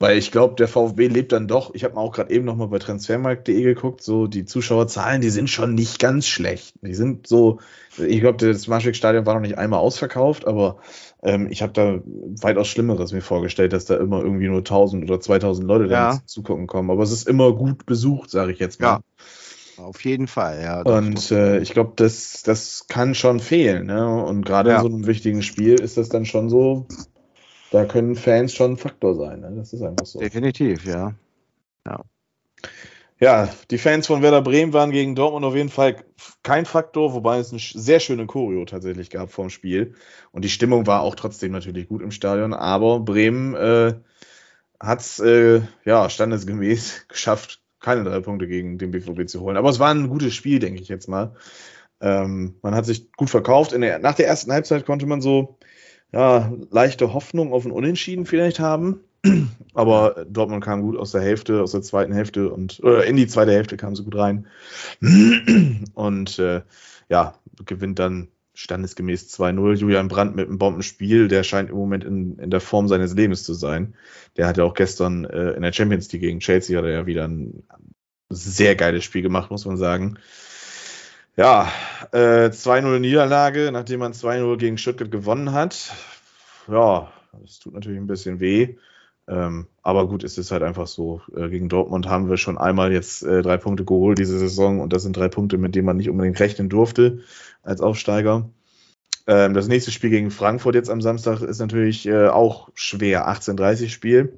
weil 0.00 0.16
ich 0.16 0.32
glaube, 0.32 0.54
der 0.54 0.66
VfB 0.66 1.08
lebt 1.08 1.32
dann 1.32 1.46
doch, 1.46 1.74
ich 1.74 1.84
habe 1.84 1.94
mal 1.94 2.00
auch 2.00 2.12
gerade 2.12 2.32
eben 2.32 2.46
nochmal 2.46 2.68
bei 2.68 2.78
transfermarkt.de 2.78 3.62
geguckt, 3.62 4.02
so 4.02 4.26
die 4.26 4.46
Zuschauerzahlen, 4.46 5.20
die 5.20 5.28
sind 5.28 5.50
schon 5.50 5.74
nicht 5.74 5.98
ganz 5.98 6.26
schlecht. 6.26 6.74
Die 6.80 6.94
sind 6.94 7.26
so, 7.26 7.60
ich 7.98 8.20
glaube, 8.20 8.38
das 8.38 8.66
Marschweg-Stadion 8.66 9.26
war 9.26 9.34
noch 9.34 9.42
nicht 9.42 9.58
einmal 9.58 9.80
ausverkauft, 9.80 10.46
aber 10.46 10.78
ähm, 11.22 11.48
ich 11.50 11.62
habe 11.62 11.72
da 11.72 12.00
weitaus 12.42 12.68
Schlimmeres 12.68 13.12
mir 13.12 13.20
vorgestellt, 13.20 13.72
dass 13.72 13.84
da 13.84 13.96
immer 13.96 14.22
irgendwie 14.22 14.48
nur 14.48 14.58
1000 14.58 15.04
oder 15.04 15.20
2000 15.20 15.66
Leute 15.66 15.84
ja. 15.84 16.12
da 16.12 16.26
zugucken 16.26 16.66
kommen. 16.66 16.90
Aber 16.90 17.02
es 17.02 17.12
ist 17.12 17.28
immer 17.28 17.52
gut 17.52 17.86
besucht, 17.86 18.30
sage 18.30 18.52
ich 18.52 18.58
jetzt 18.58 18.80
mal. 18.80 18.86
Ja. 18.86 19.00
Auf 19.84 20.04
jeden 20.04 20.26
Fall, 20.26 20.60
ja. 20.62 20.82
Und 20.82 21.30
äh, 21.30 21.58
ich 21.58 21.72
glaube, 21.72 21.92
das, 21.96 22.42
das 22.42 22.86
kann 22.88 23.14
schon 23.14 23.40
fehlen. 23.40 23.86
Ne? 23.86 24.24
Und 24.24 24.44
gerade 24.44 24.70
ja. 24.70 24.76
in 24.76 24.82
so 24.82 24.88
einem 24.88 25.06
wichtigen 25.06 25.42
Spiel 25.42 25.74
ist 25.74 25.96
das 25.96 26.10
dann 26.10 26.26
schon 26.26 26.50
so, 26.50 26.86
da 27.70 27.84
können 27.86 28.14
Fans 28.14 28.52
schon 28.52 28.72
ein 28.72 28.76
Faktor 28.76 29.14
sein. 29.14 29.40
Ne? 29.40 29.52
Das 29.56 29.72
ist 29.72 29.82
einfach 29.82 30.06
so. 30.06 30.18
Definitiv, 30.18 30.84
ja. 30.84 31.14
Ja. 31.86 32.00
Ja, 33.22 33.50
die 33.70 33.76
Fans 33.76 34.06
von 34.06 34.22
Werder 34.22 34.40
Bremen 34.40 34.72
waren 34.72 34.92
gegen 34.92 35.14
Dortmund 35.14 35.44
auf 35.44 35.54
jeden 35.54 35.68
Fall 35.68 36.04
kein 36.42 36.64
Faktor, 36.64 37.12
wobei 37.12 37.38
es 37.38 37.50
eine 37.50 37.60
sehr 37.60 38.00
schöne 38.00 38.26
Choreo 38.26 38.64
tatsächlich 38.64 39.10
gab 39.10 39.30
vorm 39.30 39.50
Spiel. 39.50 39.94
Und 40.32 40.42
die 40.42 40.48
Stimmung 40.48 40.86
war 40.86 41.02
auch 41.02 41.14
trotzdem 41.14 41.52
natürlich 41.52 41.88
gut 41.88 42.00
im 42.00 42.12
Stadion. 42.12 42.54
Aber 42.54 43.00
Bremen 43.00 43.54
äh, 43.54 43.94
hat 44.80 45.00
es 45.00 45.20
äh, 45.20 45.60
ja, 45.84 46.08
standesgemäß 46.08 47.06
geschafft, 47.08 47.62
keine 47.80 48.04
drei 48.04 48.20
Punkte 48.20 48.48
gegen 48.48 48.78
den 48.78 48.90
BVB 48.90 49.28
zu 49.28 49.42
holen. 49.42 49.58
Aber 49.58 49.68
es 49.68 49.78
war 49.78 49.90
ein 49.90 50.08
gutes 50.08 50.34
Spiel, 50.34 50.58
denke 50.58 50.80
ich 50.80 50.88
jetzt 50.88 51.08
mal. 51.08 51.34
Ähm, 52.00 52.56
man 52.62 52.74
hat 52.74 52.86
sich 52.86 53.12
gut 53.12 53.28
verkauft. 53.28 53.72
Der, 53.72 53.98
nach 53.98 54.14
der 54.14 54.28
ersten 54.28 54.52
Halbzeit 54.52 54.86
konnte 54.86 55.04
man 55.04 55.20
so 55.20 55.58
ja, 56.12 56.52
leichte 56.70 57.12
Hoffnung 57.12 57.52
auf 57.52 57.66
ein 57.66 57.72
Unentschieden 57.72 58.24
vielleicht 58.24 58.60
haben. 58.60 59.04
Aber 59.74 60.26
Dortmund 60.28 60.64
kam 60.64 60.82
gut 60.82 60.96
aus 60.96 61.12
der 61.12 61.20
Hälfte, 61.20 61.62
aus 61.62 61.72
der 61.72 61.82
zweiten 61.82 62.12
Hälfte 62.12 62.50
und 62.50 62.80
oder 62.82 63.04
in 63.04 63.16
die 63.16 63.26
zweite 63.26 63.52
Hälfte 63.52 63.76
kam 63.76 63.94
sie 63.94 64.04
gut 64.04 64.16
rein. 64.16 64.46
Und 65.94 66.38
äh, 66.38 66.62
ja, 67.08 67.34
gewinnt 67.66 67.98
dann 67.98 68.28
standesgemäß 68.54 69.32
2-0. 69.34 69.74
Julian 69.74 70.08
Brandt 70.08 70.36
mit 70.36 70.48
einem 70.48 70.58
Bombenspiel, 70.58 71.28
der 71.28 71.44
scheint 71.44 71.70
im 71.70 71.76
Moment 71.76 72.04
in, 72.04 72.38
in 72.38 72.50
der 72.50 72.60
Form 72.60 72.88
seines 72.88 73.14
Lebens 73.14 73.44
zu 73.44 73.54
sein. 73.54 73.94
Der 74.36 74.46
hat 74.46 74.58
ja 74.58 74.64
auch 74.64 74.74
gestern 74.74 75.24
äh, 75.24 75.52
in 75.52 75.62
der 75.62 75.72
Champions 75.72 76.12
League 76.12 76.22
gegen 76.22 76.40
Chelsea 76.40 76.76
hat 76.76 76.84
er 76.84 76.92
ja 76.92 77.06
wieder 77.06 77.26
ein 77.26 77.62
sehr 78.28 78.76
geiles 78.76 79.04
Spiel 79.04 79.22
gemacht, 79.22 79.50
muss 79.50 79.64
man 79.64 79.76
sagen. 79.76 80.18
Ja, 81.36 81.72
äh, 82.12 82.50
2-0 82.50 82.98
Niederlage, 82.98 83.70
nachdem 83.72 84.00
man 84.00 84.12
2-0 84.12 84.56
gegen 84.58 84.78
Stuttgart 84.78 85.10
gewonnen 85.10 85.52
hat. 85.52 85.92
Ja, 86.68 87.10
das 87.40 87.60
tut 87.60 87.74
natürlich 87.74 87.98
ein 87.98 88.06
bisschen 88.06 88.40
weh. 88.40 88.76
Ähm, 89.30 89.68
aber 89.82 90.08
gut, 90.08 90.24
es 90.24 90.38
ist 90.38 90.50
halt 90.50 90.64
einfach 90.64 90.88
so. 90.88 91.22
Äh, 91.36 91.48
gegen 91.50 91.68
Dortmund 91.68 92.08
haben 92.08 92.28
wir 92.28 92.36
schon 92.36 92.58
einmal 92.58 92.92
jetzt 92.92 93.22
äh, 93.22 93.42
drei 93.42 93.58
Punkte 93.58 93.84
geholt 93.84 94.18
diese 94.18 94.38
Saison 94.38 94.80
und 94.80 94.92
das 94.92 95.04
sind 95.04 95.16
drei 95.16 95.28
Punkte, 95.28 95.56
mit 95.56 95.76
denen 95.76 95.86
man 95.86 95.96
nicht 95.96 96.10
unbedingt 96.10 96.40
rechnen 96.40 96.68
durfte 96.68 97.20
als 97.62 97.80
Aufsteiger. 97.80 98.50
Ähm, 99.28 99.54
das 99.54 99.68
nächste 99.68 99.92
Spiel 99.92 100.10
gegen 100.10 100.32
Frankfurt 100.32 100.74
jetzt 100.74 100.90
am 100.90 101.00
Samstag 101.00 101.42
ist 101.42 101.60
natürlich 101.60 102.06
äh, 102.06 102.26
auch 102.26 102.70
schwer. 102.74 103.28
18:30 103.28 103.88
Spiel. 103.88 104.36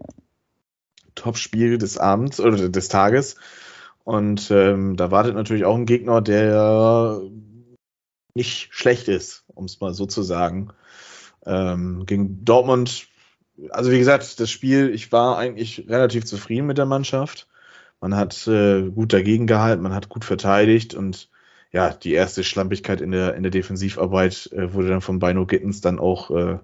Top-Spiel 1.15 1.79
des 1.79 1.97
Abends 1.97 2.39
oder 2.39 2.69
des 2.69 2.89
Tages. 2.89 3.37
Und 4.05 4.51
ähm, 4.51 4.97
da 4.97 5.11
wartet 5.11 5.35
natürlich 5.35 5.65
auch 5.65 5.77
ein 5.77 5.87
Gegner, 5.87 6.21
der 6.21 7.23
nicht 8.35 8.75
schlecht 8.75 9.09
ist, 9.09 9.45
um 9.47 9.65
es 9.65 9.81
mal 9.81 9.95
so 9.95 10.05
zu 10.05 10.23
sagen. 10.23 10.71
Ähm, 11.47 12.05
gegen 12.07 12.45
Dortmund 12.45 13.09
also 13.71 13.91
wie 13.91 13.99
gesagt, 13.99 14.41
das 14.41 14.51
Spiel, 14.51 14.91
ich 14.95 15.13
war 15.13 15.39
eigentlich 15.39 15.87
relativ 15.89 16.25
zufrieden 16.25 16.67
mit 16.67 16.79
der 16.79 16.87
Mannschaft. 16.87 17.49
Man 18.01 18.17
hat 18.17 18.47
äh, 18.49 18.83
gut 18.91 19.13
dagegen 19.13 19.47
gehalten, 19.47 19.83
man 19.83 19.95
hat 19.95 20.09
gut 20.09 20.25
verteidigt 20.25 20.95
und 20.95 21.29
ja, 21.71 21.91
die 21.91 22.13
erste 22.13 22.45
Schlampigkeit 22.45 23.01
in 23.01 23.13
der, 23.13 23.35
in 23.35 23.43
der 23.43 23.53
Defensivarbeit 23.53 24.51
äh, 24.53 24.73
wurde 24.75 24.89
dann 24.89 25.01
von 25.01 25.19
Bino 25.19 25.47
Gittens 25.47 25.81
dann 25.81 25.99
auch 25.99 26.31
äh, 26.31 26.59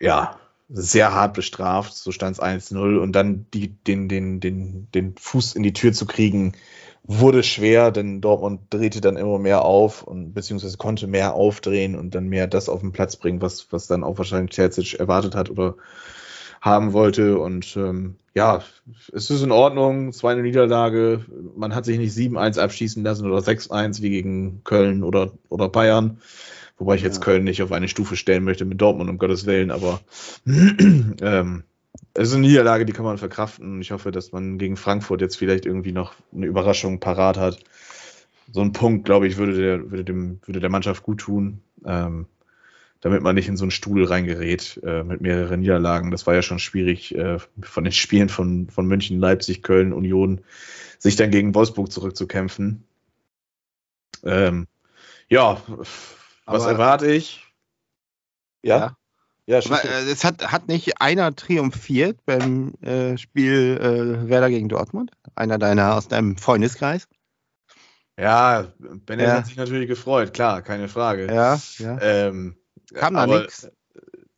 ja, 0.00 0.40
sehr 0.72 1.12
hart 1.12 1.34
bestraft. 1.34 1.94
So 1.94 2.12
stand 2.12 2.36
es 2.36 2.42
1-0 2.42 2.98
und 2.98 3.12
dann 3.12 3.46
die, 3.52 3.68
den, 3.68 4.08
den, 4.08 4.40
den, 4.40 4.88
den 4.94 5.14
Fuß 5.18 5.54
in 5.54 5.62
die 5.62 5.72
Tür 5.72 5.92
zu 5.92 6.06
kriegen, 6.06 6.52
wurde 7.02 7.42
schwer, 7.42 7.90
denn 7.90 8.20
Dortmund 8.20 8.60
drehte 8.70 9.00
dann 9.00 9.16
immer 9.16 9.38
mehr 9.38 9.64
auf 9.64 10.02
und 10.02 10.32
beziehungsweise 10.32 10.76
konnte 10.76 11.06
mehr 11.06 11.34
aufdrehen 11.34 11.96
und 11.96 12.14
dann 12.14 12.28
mehr 12.28 12.46
das 12.46 12.68
auf 12.68 12.80
den 12.80 12.92
Platz 12.92 13.16
bringen, 13.16 13.42
was, 13.42 13.72
was 13.72 13.86
dann 13.86 14.04
auch 14.04 14.18
wahrscheinlich 14.18 14.54
Terzic 14.54 14.94
erwartet 15.00 15.34
hat 15.34 15.50
oder 15.50 15.74
haben 16.60 16.92
wollte. 16.92 17.38
Und 17.38 17.76
ähm, 17.76 18.16
ja, 18.34 18.62
es 19.12 19.30
ist 19.30 19.42
in 19.42 19.50
Ordnung, 19.50 20.12
war 20.22 20.30
eine 20.30 20.42
Niederlage. 20.42 21.24
Man 21.56 21.74
hat 21.74 21.84
sich 21.84 21.98
nicht 21.98 22.16
7-1 22.16 22.60
abschießen 22.60 23.02
lassen 23.02 23.26
oder 23.26 23.38
6-1 23.38 24.02
wie 24.02 24.10
gegen 24.10 24.62
Köln 24.62 25.02
oder, 25.02 25.32
oder 25.48 25.68
Bayern, 25.68 26.20
Wobei 26.80 26.94
ich 26.94 27.02
jetzt 27.02 27.18
ja. 27.18 27.24
Köln 27.24 27.44
nicht 27.44 27.62
auf 27.62 27.72
eine 27.72 27.88
Stufe 27.88 28.16
stellen 28.16 28.42
möchte 28.42 28.64
mit 28.64 28.80
Dortmund, 28.80 29.10
um 29.10 29.18
Gottes 29.18 29.44
Willen, 29.44 29.70
aber 29.70 30.00
ähm, 30.46 31.62
es 32.14 32.28
ist 32.28 32.34
eine 32.34 32.46
Niederlage, 32.46 32.86
die 32.86 32.94
kann 32.94 33.04
man 33.04 33.18
verkraften. 33.18 33.82
Ich 33.82 33.90
hoffe, 33.90 34.10
dass 34.10 34.32
man 34.32 34.56
gegen 34.56 34.78
Frankfurt 34.78 35.20
jetzt 35.20 35.36
vielleicht 35.36 35.66
irgendwie 35.66 35.92
noch 35.92 36.14
eine 36.34 36.46
Überraschung 36.46 36.98
parat 36.98 37.36
hat. 37.36 37.60
So 38.50 38.62
ein 38.62 38.72
Punkt, 38.72 39.04
glaube 39.04 39.26
ich, 39.26 39.36
würde 39.36 39.54
der, 39.54 39.90
würde 39.90 40.04
dem, 40.04 40.40
würde 40.46 40.60
der 40.60 40.70
Mannschaft 40.70 41.02
gut 41.02 41.20
tun, 41.20 41.60
ähm, 41.84 42.24
damit 43.02 43.22
man 43.22 43.34
nicht 43.34 43.48
in 43.48 43.58
so 43.58 43.64
einen 43.64 43.70
Stuhl 43.70 44.04
reingerät 44.04 44.80
äh, 44.82 45.04
mit 45.04 45.20
mehreren 45.20 45.60
Niederlagen. 45.60 46.10
Das 46.10 46.26
war 46.26 46.34
ja 46.34 46.40
schon 46.40 46.58
schwierig 46.58 47.14
äh, 47.14 47.38
von 47.60 47.84
den 47.84 47.92
Spielen 47.92 48.30
von, 48.30 48.70
von 48.70 48.86
München, 48.86 49.20
Leipzig, 49.20 49.62
Köln, 49.62 49.92
Union, 49.92 50.40
sich 50.98 51.16
dann 51.16 51.30
gegen 51.30 51.54
Wolfsburg 51.54 51.92
zurückzukämpfen. 51.92 52.84
Ähm, 54.24 54.66
ja, 55.28 55.62
was 56.52 56.66
erwarte 56.66 57.10
ich? 57.10 57.44
Ja. 58.62 58.78
ja. 58.78 58.96
Ja, 59.46 59.58
äh, 59.58 60.08
es 60.08 60.22
hat, 60.22 60.52
hat 60.52 60.68
nicht 60.68 61.00
einer 61.00 61.34
triumphiert 61.34 62.24
beim 62.24 62.74
äh, 62.82 63.18
Spiel 63.18 63.80
äh, 63.82 64.28
Werder 64.28 64.48
gegen 64.48 64.68
Dortmund? 64.68 65.10
Einer 65.34 65.58
deiner 65.58 65.96
aus 65.96 66.06
deinem 66.06 66.36
Freundeskreis? 66.36 67.08
Ja, 68.16 68.66
Bennett 68.78 69.26
ja. 69.26 69.34
hat 69.38 69.46
sich 69.46 69.56
natürlich 69.56 69.88
gefreut, 69.88 70.34
klar, 70.34 70.62
keine 70.62 70.88
Frage. 70.88 71.26
Ja, 71.26 71.58
ja. 71.78 71.98
Ähm, 72.00 72.58
kam 72.94 73.14
da 73.14 73.26
nichts? 73.26 73.68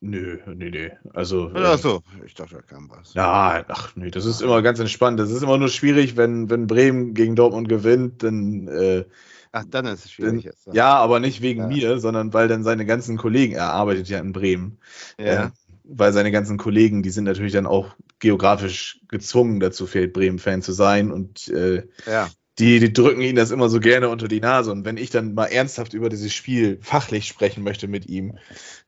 Nö, 0.01 0.39
nö, 0.47 0.71
nö. 0.71 0.89
Also. 1.15 1.53
Ach 1.55 1.79
so, 1.79 2.03
ich 2.25 2.35
dachte, 2.35 2.57
da 2.57 2.63
kam 2.63 2.91
was. 2.91 3.15
Ja, 3.15 3.65
ach 3.69 3.95
nee, 3.95 4.11
das 4.11 4.25
ist 4.25 4.41
immer 4.41 4.63
ganz 4.63 4.81
entspannt. 4.81 5.21
Das 5.21 5.31
ist 5.31 5.43
immer 5.43 5.59
nur 5.59 5.69
schwierig, 5.69 6.17
wenn, 6.17 6.49
wenn 6.49 6.67
Bremen 6.67 7.15
gegen 7.15 7.37
Dortmund 7.37 7.69
gewinnt, 7.69 8.23
dann 8.23 8.67
äh, 8.67 9.05
Ach, 9.53 9.65
dann 9.69 9.85
ist 9.85 10.07
es 10.07 10.11
schwierig. 10.11 10.45
Jetzt, 10.45 10.67
ja. 10.67 10.73
ja, 10.73 10.97
aber 10.97 11.21
nicht 11.21 11.43
wegen 11.43 11.61
ja. 11.61 11.67
mir, 11.69 11.99
sondern 12.01 12.33
weil 12.33 12.49
dann 12.49 12.65
seine 12.65 12.87
ganzen 12.87 13.19
Kollegen, 13.19 13.55
er 13.55 13.71
arbeitet 13.73 14.09
ja 14.09 14.19
in 14.19 14.33
Bremen. 14.33 14.79
Ja. 15.19 15.47
Äh, 15.47 15.51
weil 15.85 16.13
seine 16.13 16.31
ganzen 16.31 16.57
Kollegen, 16.57 17.03
die 17.03 17.11
sind 17.11 17.25
natürlich 17.25 17.53
dann 17.53 17.67
auch 17.67 17.95
geografisch 18.19 19.01
gezwungen 19.09 19.61
dazu, 19.61 19.87
fehlt 19.87 20.15
Bremen-Fan 20.15 20.63
zu 20.63 20.73
sein. 20.73 21.11
Und 21.11 21.49
äh, 21.49 21.83
ja. 22.07 22.31
die, 22.59 22.81
die 22.81 22.93
drücken 22.93 23.21
ihn 23.21 23.37
das 23.37 23.51
immer 23.51 23.69
so 23.69 23.79
gerne 23.79 24.09
unter 24.09 24.29
die 24.29 24.41
Nase. 24.41 24.73
Und 24.73 24.87
wenn 24.87 24.97
ich 24.97 25.11
dann 25.11 25.35
mal 25.35 25.47
ernsthaft 25.47 25.93
über 25.93 26.09
dieses 26.09 26.33
Spiel 26.33 26.79
fachlich 26.81 27.27
sprechen 27.27 27.63
möchte 27.63 27.89
mit 27.89 28.07
ihm, 28.09 28.39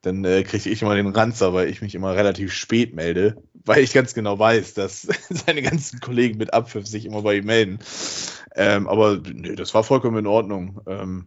dann 0.02 0.24
äh, 0.24 0.44
kriege 0.44 0.70
ich 0.70 0.80
immer 0.80 0.94
den 0.94 1.08
Ranzer, 1.08 1.52
weil 1.52 1.68
ich 1.68 1.82
mich 1.82 1.94
immer 1.94 2.14
relativ 2.14 2.52
spät 2.52 2.94
melde, 2.94 3.36
weil 3.64 3.82
ich 3.82 3.92
ganz 3.92 4.14
genau 4.14 4.38
weiß, 4.38 4.72
dass 4.74 5.02
seine 5.28 5.62
ganzen 5.62 6.00
Kollegen 6.00 6.38
mit 6.38 6.54
Abpfiff 6.54 6.86
sich 6.86 7.04
immer 7.04 7.22
bei 7.22 7.36
ihm 7.36 7.46
melden. 7.46 7.80
Ähm, 8.56 8.86
aber 8.86 9.18
nee, 9.18 9.56
das 9.56 9.74
war 9.74 9.82
vollkommen 9.82 10.18
in 10.18 10.26
Ordnung. 10.28 10.80
Ähm, 10.86 11.26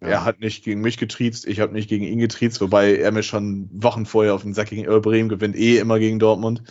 ja. 0.00 0.08
Er 0.08 0.24
hat 0.24 0.40
nicht 0.40 0.64
gegen 0.64 0.80
mich 0.80 0.98
getriezt, 0.98 1.46
ich 1.46 1.60
habe 1.60 1.72
nicht 1.72 1.88
gegen 1.88 2.04
ihn 2.04 2.18
getriezt, 2.18 2.60
wobei 2.60 2.96
er 2.96 3.12
mir 3.12 3.22
schon 3.22 3.70
Wochen 3.72 4.06
vorher 4.06 4.34
auf 4.34 4.42
den 4.42 4.54
Sack 4.54 4.70
gegen 4.70 4.84
Bremen 5.00 5.28
gewinnt, 5.28 5.56
eh 5.56 5.78
immer 5.78 6.00
gegen 6.00 6.18
Dortmund. 6.18 6.64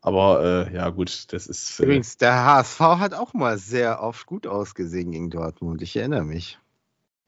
Aber 0.00 0.68
äh, 0.68 0.74
ja, 0.74 0.88
gut, 0.90 1.32
das 1.32 1.46
ist. 1.46 1.78
Äh, 1.78 1.84
Übrigens, 1.84 2.16
der 2.16 2.44
HSV 2.44 2.80
hat 2.80 3.14
auch 3.14 3.34
mal 3.34 3.58
sehr 3.58 4.02
oft 4.02 4.26
gut 4.26 4.46
ausgesehen 4.46 5.12
gegen 5.12 5.30
Dortmund. 5.30 5.80
Ich 5.80 5.96
erinnere 5.96 6.24
mich. 6.24 6.58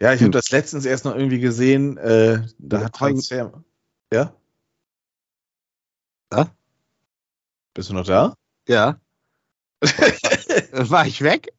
Ja, 0.01 0.13
ich 0.13 0.21
hm. 0.21 0.27
habe 0.27 0.33
das 0.33 0.51
letztens 0.51 0.85
erst 0.85 1.05
noch 1.05 1.15
irgendwie 1.15 1.41
gesehen. 1.41 1.97
Äh, 1.99 2.43
da 2.59 2.85
hat 2.85 2.95
Transfer. 2.95 3.65
Ja? 4.13 4.33
Ja? 6.33 6.51
Bist 7.75 7.91
du 7.91 7.95
noch 7.95 8.07
da? 8.07 8.35
Ja. 8.67 9.01
War 10.73 11.07
ich 11.07 11.23
weg? 11.23 11.53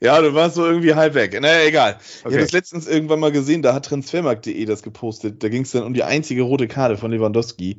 Ja, 0.00 0.20
du 0.20 0.34
warst 0.34 0.54
so 0.54 0.64
irgendwie 0.64 0.94
halb 0.94 1.14
weg. 1.14 1.38
Naja, 1.40 1.66
egal. 1.66 1.94
Okay. 1.94 2.02
Ich 2.18 2.24
habe 2.24 2.38
das 2.38 2.52
letztens 2.52 2.86
irgendwann 2.86 3.20
mal 3.20 3.32
gesehen, 3.32 3.62
da 3.62 3.74
hat 3.74 3.86
transfermarkt.de 3.86 4.64
das 4.64 4.82
gepostet. 4.82 5.42
Da 5.42 5.48
ging 5.48 5.62
es 5.62 5.72
dann 5.72 5.82
um 5.82 5.94
die 5.94 6.04
einzige 6.04 6.42
rote 6.42 6.68
Karte 6.68 6.96
von 6.96 7.10
Lewandowski 7.10 7.78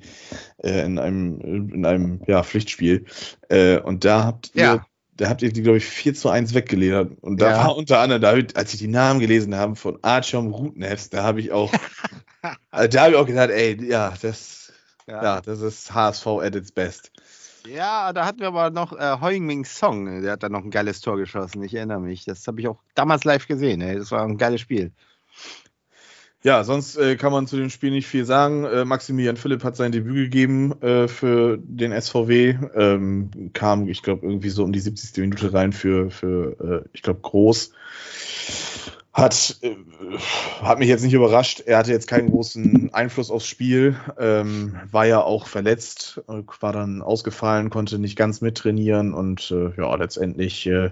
äh, 0.58 0.86
in 0.86 1.00
einem, 1.00 1.72
in 1.74 1.86
einem 1.86 2.22
ja, 2.28 2.44
Pflichtspiel. 2.44 3.06
Äh, 3.50 3.80
und 3.80 4.04
da 4.06 4.26
habt 4.26 4.52
ihr, 4.54 4.64
ja. 4.64 4.86
da 5.16 5.30
habt 5.30 5.42
ihr 5.42 5.52
die, 5.52 5.62
glaube 5.62 5.78
ich, 5.78 5.86
4 5.86 6.14
zu 6.14 6.30
1 6.30 6.54
weggeledert. 6.54 7.12
Und 7.22 7.42
da 7.42 7.52
ja. 7.52 7.58
war 7.58 7.78
unter 7.78 8.00
anderem, 8.00 8.22
da, 8.22 8.60
als 8.60 8.74
ich 8.74 8.80
die 8.80 8.88
Namen 8.88 9.20
gelesen 9.20 9.56
habe 9.56 9.76
von 9.76 10.00
Archom 10.02 10.48
Rutnefs, 10.48 11.10
da 11.10 11.24
habe 11.24 11.40
ich 11.40 11.52
auch, 11.52 11.72
also 12.70 12.88
da 12.92 13.02
habe 13.02 13.12
ich 13.12 13.18
auch 13.18 13.28
gedacht, 13.28 13.50
ey, 13.50 13.78
ja, 13.88 14.14
das, 14.22 14.74
ja. 15.08 15.24
ja, 15.24 15.42
das 15.42 15.62
ist 15.62 15.94
HSV 15.94 16.28
at 16.28 16.56
its 16.56 16.72
best. 16.72 17.12
Ja, 17.66 18.14
da 18.14 18.26
hatten 18.26 18.40
wir 18.40 18.48
aber 18.48 18.70
noch 18.70 18.94
äh, 18.94 19.18
Heung-Ming 19.20 19.66
Song. 19.66 20.22
Der 20.22 20.34
hat 20.34 20.44
da 20.44 20.50
noch 20.50 20.64
ein 20.64 20.72
geiles 20.72 21.02
Tor 21.02 21.18
geschossen. 21.18 21.64
Ich 21.64 21.74
erinnere 21.74 22.00
mich. 22.00 22.26
Das 22.26 22.46
habe 22.48 22.62
ich 22.62 22.68
auch 22.68 22.80
damals 22.96 23.24
live 23.24 23.48
gesehen. 23.48 23.82
Ey. 23.82 23.98
Das 23.98 24.12
war 24.12 24.24
ein 24.24 24.38
geiles 24.38 24.62
Spiel. 24.62 24.92
Ja, 26.44 26.64
sonst 26.64 26.96
äh, 26.98 27.16
kann 27.16 27.32
man 27.32 27.48
zu 27.48 27.58
dem 27.58 27.70
Spiel 27.70 27.92
nicht 27.92 28.08
viel 28.08 28.24
sagen. 28.24 28.64
Äh, 28.64 28.86
Maximilian 28.86 29.38
Philipp 29.38 29.64
hat 29.64 29.76
sein 29.76 29.92
Debüt 29.92 30.32
gegeben 30.32 30.82
äh, 30.82 31.08
für 31.08 31.58
den 31.58 32.00
SVW. 32.00 32.56
Ähm, 32.76 33.52
kam, 33.54 33.88
ich 33.88 34.04
glaube, 34.04 34.26
irgendwie 34.26 34.50
so 34.50 34.64
um 34.64 34.72
die 34.72 34.80
70. 34.80 35.18
Minute 35.18 35.52
rein 35.52 35.74
für, 35.74 36.12
für 36.12 36.86
äh, 36.86 36.90
ich 36.94 37.02
glaube, 37.02 37.22
Groß. 37.22 37.72
Hat, 39.18 39.58
äh, 39.64 39.76
hat 40.62 40.78
mich 40.78 40.90
jetzt 40.90 41.04
nicht 41.04 41.16
überrascht. 41.16 41.64
Er 41.66 41.80
hatte 41.80 41.92
jetzt 41.92 42.08
keinen 42.08 42.30
großen 42.30 42.94
Einfluss 42.94 43.32
aufs 43.32 43.48
Spiel. 43.48 43.96
Ähm, 44.20 44.80
war 44.92 45.08
ja 45.08 45.24
auch 45.24 45.48
verletzt, 45.48 46.22
war 46.28 46.72
dann 46.72 47.02
ausgefallen, 47.02 47.72
konnte 47.72 47.98
nicht 47.98 48.16
ganz 48.16 48.42
mittrainieren 48.42 49.16
und 49.16 49.50
äh, 49.50 49.72
ja, 49.76 49.96
letztendlich 49.96 50.68
äh, 50.68 50.92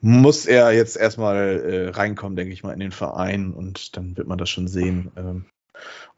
muss 0.00 0.46
er 0.46 0.72
jetzt 0.72 0.96
erstmal 0.96 1.36
äh, 1.36 1.88
reinkommen, 1.90 2.34
denke 2.34 2.54
ich 2.54 2.62
mal, 2.62 2.72
in 2.72 2.80
den 2.80 2.92
Verein 2.92 3.52
und 3.52 3.98
dann 3.98 4.16
wird 4.16 4.26
man 4.26 4.38
das 4.38 4.48
schon 4.48 4.66
sehen, 4.66 5.12
ähm, 5.18 5.44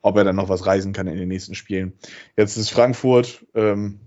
ob 0.01 0.17
er 0.17 0.23
dann 0.23 0.37
noch 0.37 0.49
was 0.49 0.65
reisen 0.65 0.93
kann 0.93 1.09
in 1.09 1.19
den 1.19 1.29
nächsten 1.29 1.57
Spielen. 1.57 1.95
Jetzt 2.37 2.57
ist 2.57 2.71
Frankfurt. 2.71 3.45
Ähm, 3.57 3.99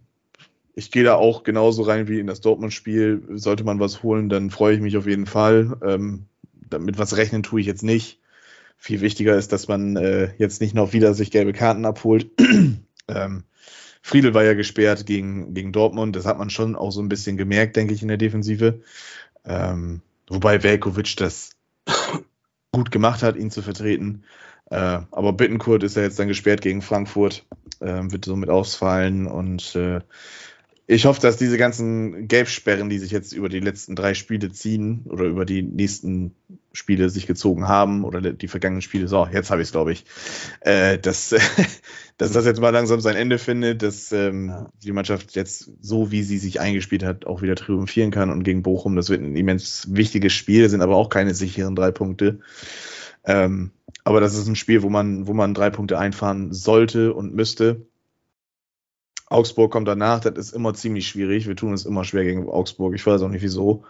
ich 0.73 0.89
gehe 0.89 1.03
da 1.03 1.15
auch 1.15 1.43
genauso 1.43 1.81
rein 1.81 2.07
wie 2.07 2.21
in 2.21 2.27
das 2.27 2.39
Dortmund-Spiel. 2.39 3.23
Sollte 3.33 3.65
man 3.65 3.81
was 3.81 4.03
holen, 4.03 4.29
dann 4.29 4.51
freue 4.51 4.75
ich 4.75 4.79
mich 4.79 4.95
auf 4.95 5.05
jeden 5.05 5.25
Fall. 5.25 5.75
Ähm, 5.83 6.27
damit 6.73 6.97
was 6.97 7.17
rechnen 7.17 7.43
tue 7.43 7.61
ich 7.61 7.67
jetzt 7.67 7.83
nicht. 7.83 8.19
Viel 8.77 9.01
wichtiger 9.01 9.35
ist, 9.35 9.51
dass 9.51 9.67
man 9.67 9.95
äh, 9.95 10.33
jetzt 10.37 10.61
nicht 10.61 10.73
noch 10.73 10.93
wieder 10.93 11.13
sich 11.13 11.31
gelbe 11.31 11.53
Karten 11.53 11.85
abholt. 11.85 12.31
ähm, 13.07 13.43
Friedel 14.01 14.33
war 14.33 14.43
ja 14.43 14.55
gesperrt 14.55 15.05
gegen, 15.05 15.53
gegen 15.53 15.71
Dortmund. 15.71 16.15
Das 16.15 16.25
hat 16.25 16.39
man 16.39 16.49
schon 16.49 16.75
auch 16.75 16.91
so 16.91 17.01
ein 17.01 17.09
bisschen 17.09 17.37
gemerkt, 17.37 17.75
denke 17.75 17.93
ich, 17.93 18.01
in 18.01 18.07
der 18.07 18.17
Defensive. 18.17 18.81
Ähm, 19.45 20.01
wobei 20.27 20.63
Velkovic 20.63 21.15
das 21.17 21.51
gut 22.71 22.91
gemacht 22.91 23.21
hat, 23.21 23.35
ihn 23.35 23.51
zu 23.51 23.61
vertreten. 23.61 24.23
Äh, 24.71 25.01
aber 25.11 25.33
Bittenkurt 25.33 25.83
ist 25.83 25.95
ja 25.97 26.01
jetzt 26.01 26.17
dann 26.17 26.29
gesperrt 26.29 26.61
gegen 26.61 26.81
Frankfurt, 26.81 27.45
äh, 27.81 28.01
wird 28.09 28.25
somit 28.25 28.49
ausfallen 28.49 29.27
und 29.27 29.75
äh, 29.75 29.99
ich 30.91 31.05
hoffe, 31.05 31.21
dass 31.21 31.37
diese 31.37 31.57
ganzen 31.57 32.27
Gelbsperren, 32.27 32.89
die 32.89 32.99
sich 32.99 33.11
jetzt 33.11 33.31
über 33.31 33.47
die 33.47 33.61
letzten 33.61 33.95
drei 33.95 34.13
Spiele 34.13 34.51
ziehen 34.51 35.05
oder 35.07 35.23
über 35.23 35.45
die 35.45 35.61
nächsten 35.63 36.35
Spiele 36.73 37.09
sich 37.09 37.27
gezogen 37.27 37.69
haben 37.69 38.03
oder 38.03 38.19
die 38.19 38.49
vergangenen 38.49 38.81
Spiele, 38.81 39.07
so, 39.07 39.25
jetzt 39.31 39.51
habe 39.51 39.61
ich 39.61 39.69
es, 39.69 39.71
glaube 39.71 39.93
ich, 39.93 40.03
äh, 40.59 40.99
dass, 40.99 41.33
dass 42.17 42.33
das 42.33 42.45
jetzt 42.45 42.59
mal 42.59 42.71
langsam 42.71 42.99
sein 42.99 43.15
Ende 43.15 43.37
findet, 43.37 43.83
dass 43.83 44.11
ähm, 44.11 44.49
ja. 44.49 44.69
die 44.83 44.91
Mannschaft 44.91 45.33
jetzt 45.33 45.71
so, 45.79 46.11
wie 46.11 46.23
sie 46.23 46.39
sich 46.39 46.59
eingespielt 46.59 47.05
hat, 47.05 47.25
auch 47.25 47.41
wieder 47.41 47.55
triumphieren 47.55 48.11
kann 48.11 48.29
und 48.29 48.43
gegen 48.43 48.61
Bochum, 48.61 48.97
das 48.97 49.09
wird 49.09 49.21
ein 49.21 49.37
immens 49.37 49.87
wichtiges 49.91 50.33
Spiel, 50.33 50.67
sind 50.67 50.81
aber 50.81 50.97
auch 50.97 51.07
keine 51.07 51.33
sicheren 51.33 51.73
drei 51.73 51.91
Punkte. 51.91 52.39
Ähm, 53.23 53.71
aber 54.03 54.19
das 54.19 54.37
ist 54.37 54.45
ein 54.45 54.57
Spiel, 54.57 54.83
wo 54.83 54.89
man, 54.89 55.25
wo 55.25 55.33
man 55.33 55.53
drei 55.53 55.69
Punkte 55.69 55.97
einfahren 55.97 56.51
sollte 56.51 57.13
und 57.13 57.33
müsste. 57.33 57.85
Augsburg 59.31 59.71
kommt 59.71 59.87
danach, 59.87 60.19
das 60.19 60.37
ist 60.37 60.53
immer 60.53 60.73
ziemlich 60.73 61.07
schwierig. 61.07 61.47
Wir 61.47 61.55
tun 61.55 61.73
es 61.73 61.85
immer 61.85 62.03
schwer 62.03 62.23
gegen 62.23 62.49
Augsburg. 62.49 62.95
Ich 62.95 63.05
weiß 63.05 63.21
auch 63.21 63.29
nicht 63.29 63.41
wieso. 63.41 63.83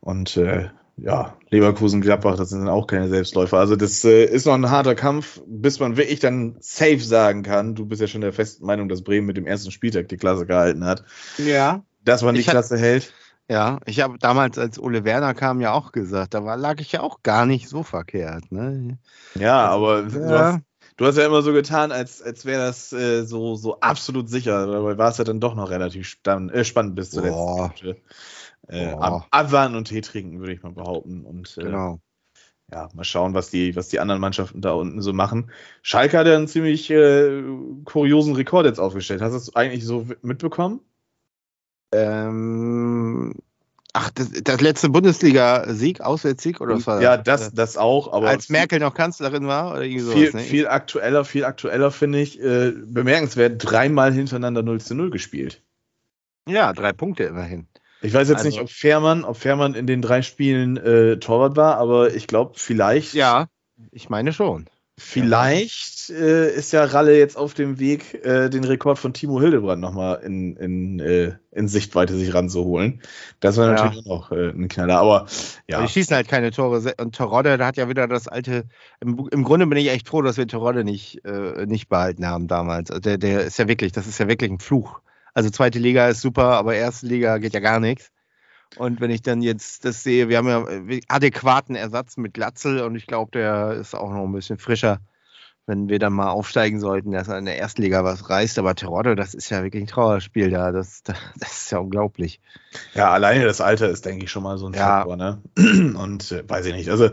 Und 0.00 0.36
äh, 0.36 0.68
ja, 0.96 1.36
Leverkusen, 1.50 2.00
Gladbach, 2.00 2.36
das 2.36 2.50
sind 2.50 2.68
auch 2.68 2.86
keine 2.86 3.08
Selbstläufer. 3.08 3.58
Also 3.58 3.76
das 3.76 4.04
äh, 4.04 4.24
ist 4.24 4.46
noch 4.46 4.54
ein 4.54 4.70
harter 4.70 4.94
Kampf, 4.94 5.40
bis 5.46 5.78
man 5.78 5.96
wirklich 5.96 6.20
dann 6.20 6.56
safe 6.60 7.00
sagen 7.00 7.42
kann. 7.42 7.74
Du 7.74 7.86
bist 7.86 8.00
ja 8.00 8.06
schon 8.06 8.22
der 8.22 8.32
festen 8.32 8.64
Meinung, 8.64 8.88
dass 8.88 9.02
Bremen 9.02 9.26
mit 9.26 9.36
dem 9.36 9.46
ersten 9.46 9.70
Spieltag 9.70 10.08
die 10.08 10.16
Klasse 10.16 10.46
gehalten 10.46 10.84
hat. 10.84 11.04
Ja. 11.38 11.82
Dass 12.04 12.22
man 12.22 12.34
die 12.34 12.40
ich 12.40 12.46
Klasse 12.46 12.76
hat, 12.76 12.82
hält. 12.82 13.12
Ja, 13.48 13.78
ich 13.84 14.00
habe 14.00 14.18
damals, 14.18 14.58
als 14.58 14.78
Ole 14.78 15.04
Werner 15.04 15.34
kam, 15.34 15.60
ja 15.60 15.72
auch 15.72 15.92
gesagt, 15.92 16.34
da 16.34 16.44
war, 16.44 16.56
lag 16.56 16.80
ich 16.80 16.92
ja 16.92 17.00
auch 17.00 17.22
gar 17.22 17.46
nicht 17.46 17.68
so 17.68 17.82
verkehrt. 17.82 18.50
Ne? 18.50 18.98
Ja, 19.34 19.68
aber 19.68 20.02
ja. 20.02 20.08
Du, 20.08 20.38
hast, 20.38 20.60
Du 20.96 21.04
hast 21.04 21.18
ja 21.18 21.26
immer 21.26 21.42
so 21.42 21.52
getan, 21.52 21.92
als, 21.92 22.22
als 22.22 22.46
wäre 22.46 22.64
das 22.64 22.92
äh, 22.92 23.24
so, 23.24 23.54
so 23.54 23.80
absolut 23.80 24.30
sicher. 24.30 24.66
Dabei 24.66 24.96
war 24.96 25.10
es 25.10 25.18
ja 25.18 25.24
dann 25.24 25.40
doch 25.40 25.54
noch 25.54 25.70
relativ 25.70 26.08
spann 26.08 26.48
äh, 26.48 26.64
spannend 26.64 26.94
bis 26.94 27.10
zur 27.10 27.22
letzten 27.22 27.54
Minute. 27.54 27.96
Äh, 28.68 28.94
abwarten 29.30 29.76
und 29.76 29.88
Tee 29.88 30.00
trinken, 30.00 30.40
würde 30.40 30.54
ich 30.54 30.62
mal 30.62 30.72
behaupten. 30.72 31.24
Und 31.24 31.56
äh, 31.58 31.64
genau. 31.64 32.00
ja, 32.72 32.88
mal 32.94 33.04
schauen, 33.04 33.34
was 33.34 33.50
die, 33.50 33.76
was 33.76 33.88
die 33.88 34.00
anderen 34.00 34.20
Mannschaften 34.22 34.62
da 34.62 34.72
unten 34.72 35.02
so 35.02 35.12
machen. 35.12 35.50
Schalke 35.82 36.18
hat 36.18 36.26
ja 36.26 36.34
einen 36.34 36.48
ziemlich 36.48 36.90
äh, 36.90 37.42
kuriosen 37.84 38.34
Rekord 38.34 38.64
jetzt 38.64 38.80
aufgestellt. 38.80 39.20
Hast 39.20 39.32
du 39.32 39.38
das 39.38 39.54
eigentlich 39.54 39.84
so 39.84 40.06
mitbekommen? 40.22 40.80
Ähm, 41.92 42.95
Ach, 43.98 44.10
das, 44.10 44.30
das 44.30 44.60
letzte 44.60 44.90
Bundesliga-Sieg, 44.90 46.02
Auswärtssieg 46.02 46.60
oder 46.60 46.74
was 46.74 46.86
war 46.86 46.96
das? 46.96 47.02
Ja, 47.02 47.16
das, 47.16 47.54
das 47.54 47.78
auch. 47.78 48.12
Aber 48.12 48.28
als 48.28 48.50
Merkel 48.50 48.78
noch 48.78 48.92
Kanzlerin 48.92 49.46
war 49.46 49.72
oder 49.72 49.84
irgendwie 49.84 50.00
sowas, 50.00 50.18
viel, 50.18 50.32
ne? 50.34 50.40
viel 50.42 50.68
aktueller, 50.68 51.24
viel 51.24 51.46
aktueller 51.46 51.90
finde 51.90 52.20
ich. 52.20 52.38
Äh, 52.38 52.72
bemerkenswert, 52.72 53.54
dreimal 53.58 54.12
hintereinander 54.12 54.62
0 54.62 54.82
zu 54.82 54.94
0 54.94 55.08
gespielt. 55.08 55.62
Ja, 56.46 56.74
drei 56.74 56.92
Punkte 56.92 57.24
immerhin. 57.24 57.68
Ich 58.02 58.12
weiß 58.12 58.28
jetzt 58.28 58.44
also, 58.44 58.50
nicht, 58.50 58.60
ob 58.60 58.68
Fährmann, 58.68 59.24
ob 59.24 59.38
Fährmann 59.38 59.72
in 59.72 59.86
den 59.86 60.02
drei 60.02 60.20
Spielen 60.20 60.76
äh, 60.76 61.16
Torwart 61.16 61.56
war, 61.56 61.78
aber 61.78 62.14
ich 62.14 62.26
glaube, 62.26 62.52
vielleicht. 62.56 63.14
Ja, 63.14 63.48
ich 63.92 64.10
meine 64.10 64.34
schon. 64.34 64.66
Vielleicht 64.98 66.08
äh, 66.08 66.54
ist 66.54 66.72
ja 66.72 66.82
Ralle 66.84 67.18
jetzt 67.18 67.36
auf 67.36 67.52
dem 67.52 67.78
Weg, 67.78 68.24
äh, 68.24 68.48
den 68.48 68.64
Rekord 68.64 68.98
von 68.98 69.12
Timo 69.12 69.38
Hildebrand 69.40 69.80
nochmal 69.80 70.22
in, 70.24 70.56
in, 70.56 71.00
äh, 71.00 71.34
in 71.52 71.68
Sichtweite 71.68 72.16
sich 72.16 72.32
ranzuholen. 72.32 73.02
Das 73.40 73.58
natürlich 73.58 74.06
ja. 74.06 74.12
auch 74.12 74.30
noch 74.30 74.32
äh, 74.32 74.48
ein 74.48 74.68
Knaller. 74.68 74.98
Aber 74.98 75.26
ja. 75.68 75.82
Die 75.82 75.88
schießen 75.88 76.16
halt 76.16 76.28
keine 76.28 76.50
Tore. 76.50 76.94
Und 76.98 77.14
Terodde, 77.14 77.58
da 77.58 77.66
hat 77.66 77.76
ja 77.76 77.90
wieder 77.90 78.08
das 78.08 78.26
alte. 78.26 78.64
Im, 79.00 79.28
im 79.30 79.44
Grunde 79.44 79.66
bin 79.66 79.76
ich 79.76 79.90
echt 79.90 80.08
froh, 80.08 80.22
dass 80.22 80.38
wir 80.38 80.48
Terodde 80.48 80.82
nicht, 80.82 81.22
äh, 81.26 81.66
nicht 81.66 81.90
behalten 81.90 82.26
haben 82.26 82.48
damals. 82.48 82.90
Also 82.90 83.00
der, 83.00 83.18
der 83.18 83.44
ist 83.44 83.58
ja 83.58 83.68
wirklich, 83.68 83.92
das 83.92 84.06
ist 84.06 84.18
ja 84.18 84.28
wirklich 84.28 84.50
ein 84.50 84.60
Fluch. 84.60 85.02
Also 85.34 85.50
zweite 85.50 85.78
Liga 85.78 86.08
ist 86.08 86.22
super, 86.22 86.52
aber 86.52 86.74
erste 86.74 87.06
Liga 87.06 87.36
geht 87.36 87.52
ja 87.52 87.60
gar 87.60 87.80
nichts. 87.80 88.10
Und 88.76 89.00
wenn 89.00 89.10
ich 89.10 89.22
dann 89.22 89.42
jetzt 89.42 89.84
das 89.84 90.02
sehe, 90.02 90.28
wir 90.28 90.38
haben 90.38 90.48
ja 90.48 90.64
adäquaten 91.08 91.76
Ersatz 91.76 92.16
mit 92.16 92.34
Glatzel 92.34 92.80
und 92.82 92.96
ich 92.96 93.06
glaube, 93.06 93.30
der 93.32 93.72
ist 93.72 93.94
auch 93.94 94.10
noch 94.10 94.24
ein 94.24 94.32
bisschen 94.32 94.58
frischer, 94.58 95.00
wenn 95.66 95.88
wir 95.88 95.98
dann 95.98 96.12
mal 96.12 96.28
aufsteigen 96.28 96.78
sollten, 96.78 97.10
dass 97.10 97.28
er 97.28 97.38
in 97.38 97.44
der 97.44 97.56
Erstliga 97.56 98.04
was 98.04 98.30
reißt. 98.30 98.58
Aber 98.58 98.74
Terodde, 98.74 99.16
das 99.16 99.34
ist 99.34 99.50
ja 99.50 99.62
wirklich 99.62 99.82
ein 99.82 99.88
Trauerspiel 99.88 100.50
da. 100.50 100.70
Das, 100.70 101.02
das 101.38 101.62
ist 101.62 101.72
ja 101.72 101.78
unglaublich. 101.78 102.40
Ja, 102.94 103.10
alleine 103.10 103.44
das 103.44 103.60
Alter 103.60 103.88
ist, 103.88 104.04
denke 104.04 104.24
ich, 104.24 104.30
schon 104.30 104.44
mal 104.44 104.58
so 104.58 104.66
ein 104.66 104.74
ja. 104.74 104.98
Faktor. 104.98 105.16
Ne? 105.16 105.42
Und 105.98 106.30
äh, 106.30 106.48
weiß 106.48 106.66
ich 106.66 106.74
nicht. 106.74 106.90
Also, 106.90 107.10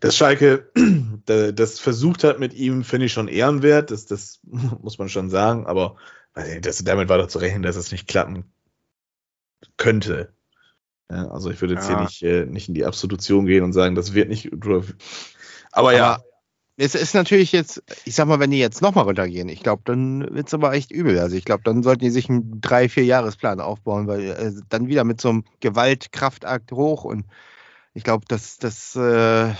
das 0.00 0.16
Schalke 0.16 0.70
das 1.26 1.80
versucht 1.80 2.22
hat 2.24 2.38
mit 2.38 2.54
ihm, 2.54 2.84
finde 2.84 3.06
ich 3.06 3.12
schon 3.12 3.28
ehrenwert. 3.28 3.90
Das, 3.90 4.06
das 4.06 4.40
muss 4.44 4.98
man 4.98 5.08
schon 5.08 5.28
sagen. 5.28 5.66
Aber 5.66 5.96
weiß 6.34 6.46
ich 6.46 6.54
nicht, 6.54 6.66
das, 6.66 6.84
damit 6.84 7.08
war 7.08 7.18
doch 7.18 7.28
zu 7.28 7.38
rechnen, 7.38 7.62
dass 7.62 7.76
es 7.76 7.90
nicht 7.90 8.06
klappen 8.06 8.44
könnte. 9.76 10.35
Ja, 11.10 11.28
also 11.28 11.50
ich 11.50 11.60
würde 11.60 11.74
jetzt 11.74 11.88
ja. 11.88 11.96
hier 11.96 12.04
nicht, 12.04 12.22
äh, 12.22 12.46
nicht 12.46 12.68
in 12.68 12.74
die 12.74 12.84
Absolution 12.84 13.46
gehen 13.46 13.62
und 13.62 13.72
sagen, 13.72 13.94
das 13.94 14.14
wird 14.14 14.28
nicht. 14.28 14.52
Aber, 14.52 14.84
aber 15.72 15.94
ja. 15.94 16.18
Es 16.78 16.94
ist 16.94 17.14
natürlich 17.14 17.52
jetzt, 17.52 17.82
ich 18.04 18.14
sag 18.14 18.28
mal, 18.28 18.38
wenn 18.38 18.50
die 18.50 18.58
jetzt 18.58 18.82
nochmal 18.82 19.04
runtergehen, 19.04 19.48
ich 19.48 19.62
glaube, 19.62 19.80
dann 19.86 20.34
wird 20.34 20.48
es 20.48 20.52
aber 20.52 20.74
echt 20.74 20.92
übel. 20.92 21.18
Also 21.18 21.34
ich 21.34 21.46
glaube, 21.46 21.62
dann 21.64 21.82
sollten 21.82 22.04
die 22.04 22.10
sich 22.10 22.28
einen 22.28 22.60
drei, 22.60 22.90
vier 22.90 23.04
Jahresplan 23.04 23.60
aufbauen, 23.60 24.06
weil 24.06 24.30
äh, 24.30 24.52
dann 24.68 24.86
wieder 24.86 25.04
mit 25.04 25.18
so 25.18 25.30
einem 25.30 25.44
Gewaltkraftakt 25.60 26.72
hoch 26.72 27.04
und 27.04 27.24
ich 27.94 28.04
glaube, 28.04 28.26
das, 28.28 28.58
das 28.58 28.94
äh, 28.94 29.54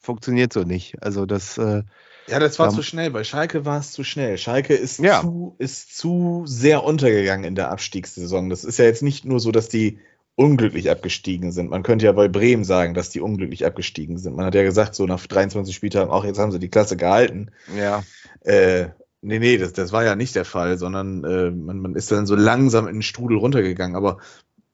funktioniert 0.00 0.52
so 0.52 0.64
nicht. 0.64 1.00
Also 1.04 1.24
das 1.24 1.56
äh, 1.56 1.84
ja, 2.28 2.40
das 2.40 2.58
war 2.58 2.70
zu 2.70 2.82
schnell. 2.82 3.10
Bei 3.10 3.22
Schalke 3.22 3.64
war 3.64 3.78
es 3.78 3.92
zu 3.92 4.02
schnell. 4.02 4.36
Schalke 4.36 4.74
ist, 4.74 4.98
ja. 4.98 5.20
zu, 5.20 5.54
ist 5.58 5.96
zu 5.96 6.42
sehr 6.46 6.82
untergegangen 6.82 7.44
in 7.44 7.54
der 7.54 7.70
Abstiegssaison. 7.70 8.50
Das 8.50 8.64
ist 8.64 8.78
ja 8.80 8.84
jetzt 8.84 9.02
nicht 9.02 9.24
nur 9.24 9.38
so, 9.38 9.52
dass 9.52 9.68
die 9.68 10.00
unglücklich 10.36 10.90
abgestiegen 10.90 11.50
sind. 11.50 11.70
Man 11.70 11.82
könnte 11.82 12.04
ja 12.04 12.12
bei 12.12 12.28
Bremen 12.28 12.64
sagen, 12.64 12.92
dass 12.94 13.08
die 13.10 13.20
unglücklich 13.20 13.64
abgestiegen 13.64 14.18
sind. 14.18 14.36
Man 14.36 14.44
hat 14.44 14.54
ja 14.54 14.62
gesagt, 14.62 14.94
so 14.94 15.06
nach 15.06 15.26
23 15.26 15.74
Spieltagen, 15.74 16.10
auch 16.10 16.24
jetzt 16.24 16.38
haben 16.38 16.52
sie 16.52 16.58
die 16.58 16.68
Klasse 16.68 16.96
gehalten. 16.96 17.50
Ja. 17.74 18.04
Äh, 18.42 18.88
nee, 19.22 19.38
nee, 19.38 19.56
das, 19.56 19.72
das 19.72 19.92
war 19.92 20.04
ja 20.04 20.14
nicht 20.14 20.34
der 20.34 20.44
Fall, 20.44 20.76
sondern 20.76 21.24
äh, 21.24 21.50
man, 21.50 21.80
man 21.80 21.94
ist 21.94 22.12
dann 22.12 22.26
so 22.26 22.36
langsam 22.36 22.86
in 22.86 22.96
den 22.96 23.02
Strudel 23.02 23.38
runtergegangen. 23.38 23.96
Aber 23.96 24.18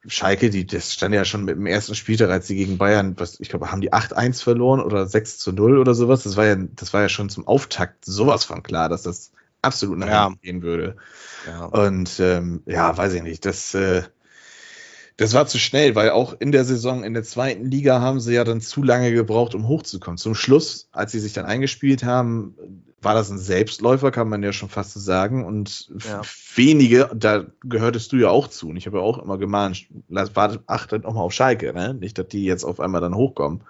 Schalke, 0.05 0.49
die, 0.49 0.67
das 0.67 0.93
stand 0.93 1.15
ja 1.15 1.23
schon 1.23 1.45
mit 1.45 1.55
dem 1.55 1.65
ersten 1.65 1.95
Spieltag, 1.95 2.29
als 2.29 2.47
sie 2.47 2.55
gegen 2.55 2.77
Bayern, 2.77 3.15
was, 3.17 3.39
ich 3.39 3.47
glaube, 3.47 3.71
haben 3.71 3.79
die 3.79 3.93
8-1 3.93 4.43
verloren 4.43 4.81
oder 4.81 5.07
6 5.07 5.37
zu 5.37 5.53
0 5.53 5.77
oder 5.77 5.93
sowas. 5.93 6.23
Das 6.23 6.35
war 6.35 6.45
ja, 6.45 6.57
das 6.57 6.93
war 6.93 7.01
ja 7.01 7.09
schon 7.09 7.29
zum 7.29 7.47
Auftakt 7.47 8.03
sowas 8.03 8.43
von 8.43 8.63
klar, 8.63 8.89
dass 8.89 9.03
das 9.03 9.31
absolut 9.61 9.97
nach 9.97 10.07
ja. 10.07 10.33
gehen 10.41 10.61
würde. 10.61 10.97
Ja. 11.47 11.65
Und 11.65 12.19
ähm, 12.19 12.63
ja, 12.65 12.97
weiß 12.97 13.13
ich 13.13 13.23
nicht, 13.23 13.45
das 13.45 13.73
äh, 13.75 14.03
das 15.23 15.33
war 15.33 15.47
zu 15.47 15.57
schnell, 15.57 15.95
weil 15.95 16.09
auch 16.09 16.35
in 16.37 16.51
der 16.51 16.65
Saison 16.65 17.05
in 17.05 17.13
der 17.13 17.23
zweiten 17.23 17.71
Liga 17.71 18.01
haben 18.01 18.19
sie 18.19 18.33
ja 18.33 18.43
dann 18.43 18.59
zu 18.59 18.83
lange 18.83 19.13
gebraucht, 19.13 19.55
um 19.55 19.69
hochzukommen. 19.69 20.17
Zum 20.17 20.35
Schluss, 20.35 20.89
als 20.91 21.13
sie 21.13 21.21
sich 21.21 21.31
dann 21.31 21.45
eingespielt 21.45 22.03
haben, 22.03 22.55
war 23.01 23.13
das 23.13 23.29
ein 23.29 23.37
Selbstläufer, 23.37 24.11
kann 24.11 24.27
man 24.27 24.43
ja 24.43 24.51
schon 24.51 24.67
fast 24.67 24.91
so 24.91 24.99
sagen. 24.99 25.45
Und 25.45 25.89
ja. 26.05 26.21
wenige, 26.55 27.09
da 27.15 27.45
gehörtest 27.63 28.11
du 28.11 28.17
ja 28.17 28.27
auch 28.27 28.49
zu. 28.49 28.67
Und 28.67 28.75
ich 28.75 28.85
habe 28.85 28.97
ja 28.97 29.03
auch 29.03 29.17
immer 29.17 29.37
gemahnt, 29.37 29.87
wartet, 30.09 30.63
achtet 30.67 31.05
auch 31.05 31.13
mal 31.13 31.21
auf 31.21 31.31
Schalke, 31.31 31.71
ne? 31.71 31.93
Nicht, 31.93 32.17
dass 32.17 32.27
die 32.27 32.43
jetzt 32.43 32.65
auf 32.65 32.81
einmal 32.81 32.99
dann 32.99 33.15
hochkommen. 33.15 33.61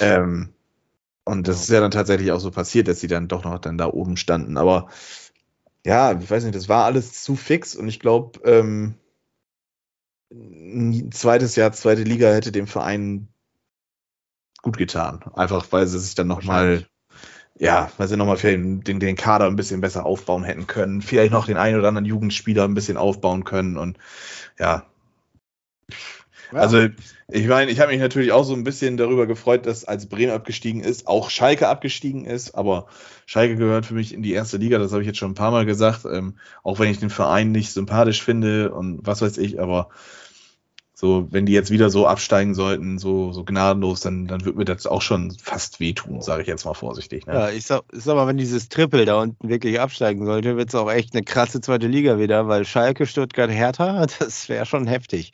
Ähm, 0.00 0.54
und 1.24 1.48
das 1.48 1.60
ist 1.60 1.68
ja 1.68 1.80
dann 1.80 1.90
tatsächlich 1.90 2.32
auch 2.32 2.40
so 2.40 2.50
passiert, 2.50 2.88
dass 2.88 3.00
sie 3.00 3.08
dann 3.08 3.28
doch 3.28 3.44
noch 3.44 3.58
dann 3.58 3.76
da 3.76 3.88
oben 3.88 4.16
standen. 4.16 4.56
Aber 4.56 4.88
ja, 5.84 6.18
ich 6.18 6.30
weiß 6.30 6.44
nicht, 6.44 6.56
das 6.56 6.70
war 6.70 6.86
alles 6.86 7.22
zu 7.22 7.36
fix 7.36 7.76
und 7.76 7.88
ich 7.88 8.00
glaube, 8.00 8.40
ähm, 8.44 8.94
ein 10.30 11.12
zweites 11.12 11.56
Jahr, 11.56 11.72
zweite 11.72 12.02
Liga 12.02 12.32
hätte 12.32 12.52
dem 12.52 12.66
Verein 12.66 13.28
gut 14.62 14.76
getan. 14.76 15.20
Einfach 15.34 15.66
weil 15.70 15.86
sie 15.86 15.98
sich 15.98 16.14
dann 16.14 16.26
nochmal, 16.26 16.86
ja, 17.58 17.90
weil 17.96 18.08
sie 18.08 18.16
nochmal 18.16 18.36
den, 18.36 18.82
den 18.82 19.16
Kader 19.16 19.46
ein 19.46 19.56
bisschen 19.56 19.80
besser 19.80 20.04
aufbauen 20.04 20.44
hätten 20.44 20.66
können. 20.66 21.02
Vielleicht 21.02 21.32
noch 21.32 21.46
den 21.46 21.56
einen 21.56 21.78
oder 21.78 21.88
anderen 21.88 22.04
Jugendspieler 22.04 22.64
ein 22.64 22.74
bisschen 22.74 22.96
aufbauen 22.96 23.44
können 23.44 23.76
und 23.76 23.98
ja. 24.58 24.86
Ja. 26.52 26.58
Also, 26.58 26.88
ich 27.28 27.46
meine, 27.46 27.70
ich 27.70 27.80
habe 27.80 27.92
mich 27.92 28.00
natürlich 28.00 28.32
auch 28.32 28.44
so 28.44 28.54
ein 28.54 28.64
bisschen 28.64 28.96
darüber 28.96 29.26
gefreut, 29.26 29.66
dass 29.66 29.84
als 29.84 30.08
Bremen 30.08 30.32
abgestiegen 30.32 30.80
ist, 30.80 31.06
auch 31.06 31.30
Schalke 31.30 31.68
abgestiegen 31.68 32.24
ist, 32.24 32.54
aber 32.54 32.86
Schalke 33.26 33.56
gehört 33.56 33.86
für 33.86 33.94
mich 33.94 34.14
in 34.14 34.22
die 34.22 34.32
erste 34.32 34.56
Liga, 34.56 34.78
das 34.78 34.92
habe 34.92 35.02
ich 35.02 35.08
jetzt 35.08 35.18
schon 35.18 35.32
ein 35.32 35.36
paar 35.36 35.50
Mal 35.50 35.66
gesagt, 35.66 36.04
ähm, 36.04 36.38
auch 36.62 36.78
wenn 36.78 36.90
ich 36.90 36.98
den 36.98 37.10
Verein 37.10 37.50
nicht 37.50 37.72
sympathisch 37.72 38.22
finde 38.22 38.72
und 38.72 39.00
was 39.04 39.22
weiß 39.22 39.38
ich, 39.38 39.60
aber 39.60 39.88
so, 40.98 41.28
wenn 41.30 41.44
die 41.44 41.52
jetzt 41.52 41.70
wieder 41.70 41.90
so 41.90 42.06
absteigen 42.06 42.54
sollten, 42.54 42.98
so, 42.98 43.30
so 43.30 43.44
gnadenlos, 43.44 44.00
dann, 44.00 44.26
dann 44.26 44.46
wird 44.46 44.56
mir 44.56 44.64
das 44.64 44.86
auch 44.86 45.02
schon 45.02 45.30
fast 45.32 45.78
wehtun, 45.78 46.22
sage 46.22 46.40
ich 46.40 46.48
jetzt 46.48 46.64
mal 46.64 46.72
vorsichtig. 46.72 47.26
Ne? 47.26 47.34
Ja, 47.34 47.50
ich 47.50 47.66
sag, 47.66 47.82
ich 47.92 48.02
sag 48.02 48.16
mal, 48.16 48.26
wenn 48.26 48.38
dieses 48.38 48.70
Triple 48.70 49.04
da 49.04 49.20
unten 49.20 49.46
wirklich 49.46 49.78
absteigen 49.78 50.24
sollte, 50.24 50.56
wird 50.56 50.70
es 50.70 50.74
auch 50.74 50.90
echt 50.90 51.12
eine 51.12 51.22
krasse 51.22 51.60
zweite 51.60 51.86
Liga 51.86 52.18
wieder, 52.18 52.48
weil 52.48 52.64
Schalke, 52.64 53.04
Stuttgart, 53.04 53.50
Hertha, 53.50 54.06
das 54.18 54.48
wäre 54.48 54.64
schon 54.64 54.86
heftig. 54.86 55.32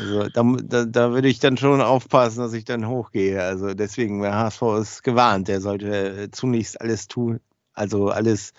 Also 0.00 0.28
da, 0.30 0.42
da, 0.64 0.84
da 0.84 1.12
würde 1.12 1.28
ich 1.28 1.38
dann 1.38 1.56
schon 1.56 1.80
aufpassen, 1.80 2.40
dass 2.40 2.52
ich 2.52 2.64
dann 2.64 2.88
hochgehe. 2.88 3.40
Also 3.40 3.74
deswegen, 3.74 4.20
der 4.20 4.34
HSV 4.34 4.62
ist 4.80 5.04
gewarnt, 5.04 5.46
der 5.46 5.60
sollte 5.60 6.28
zunächst 6.32 6.80
alles 6.80 7.06
tun, 7.06 7.38
also 7.72 8.08
alles 8.08 8.52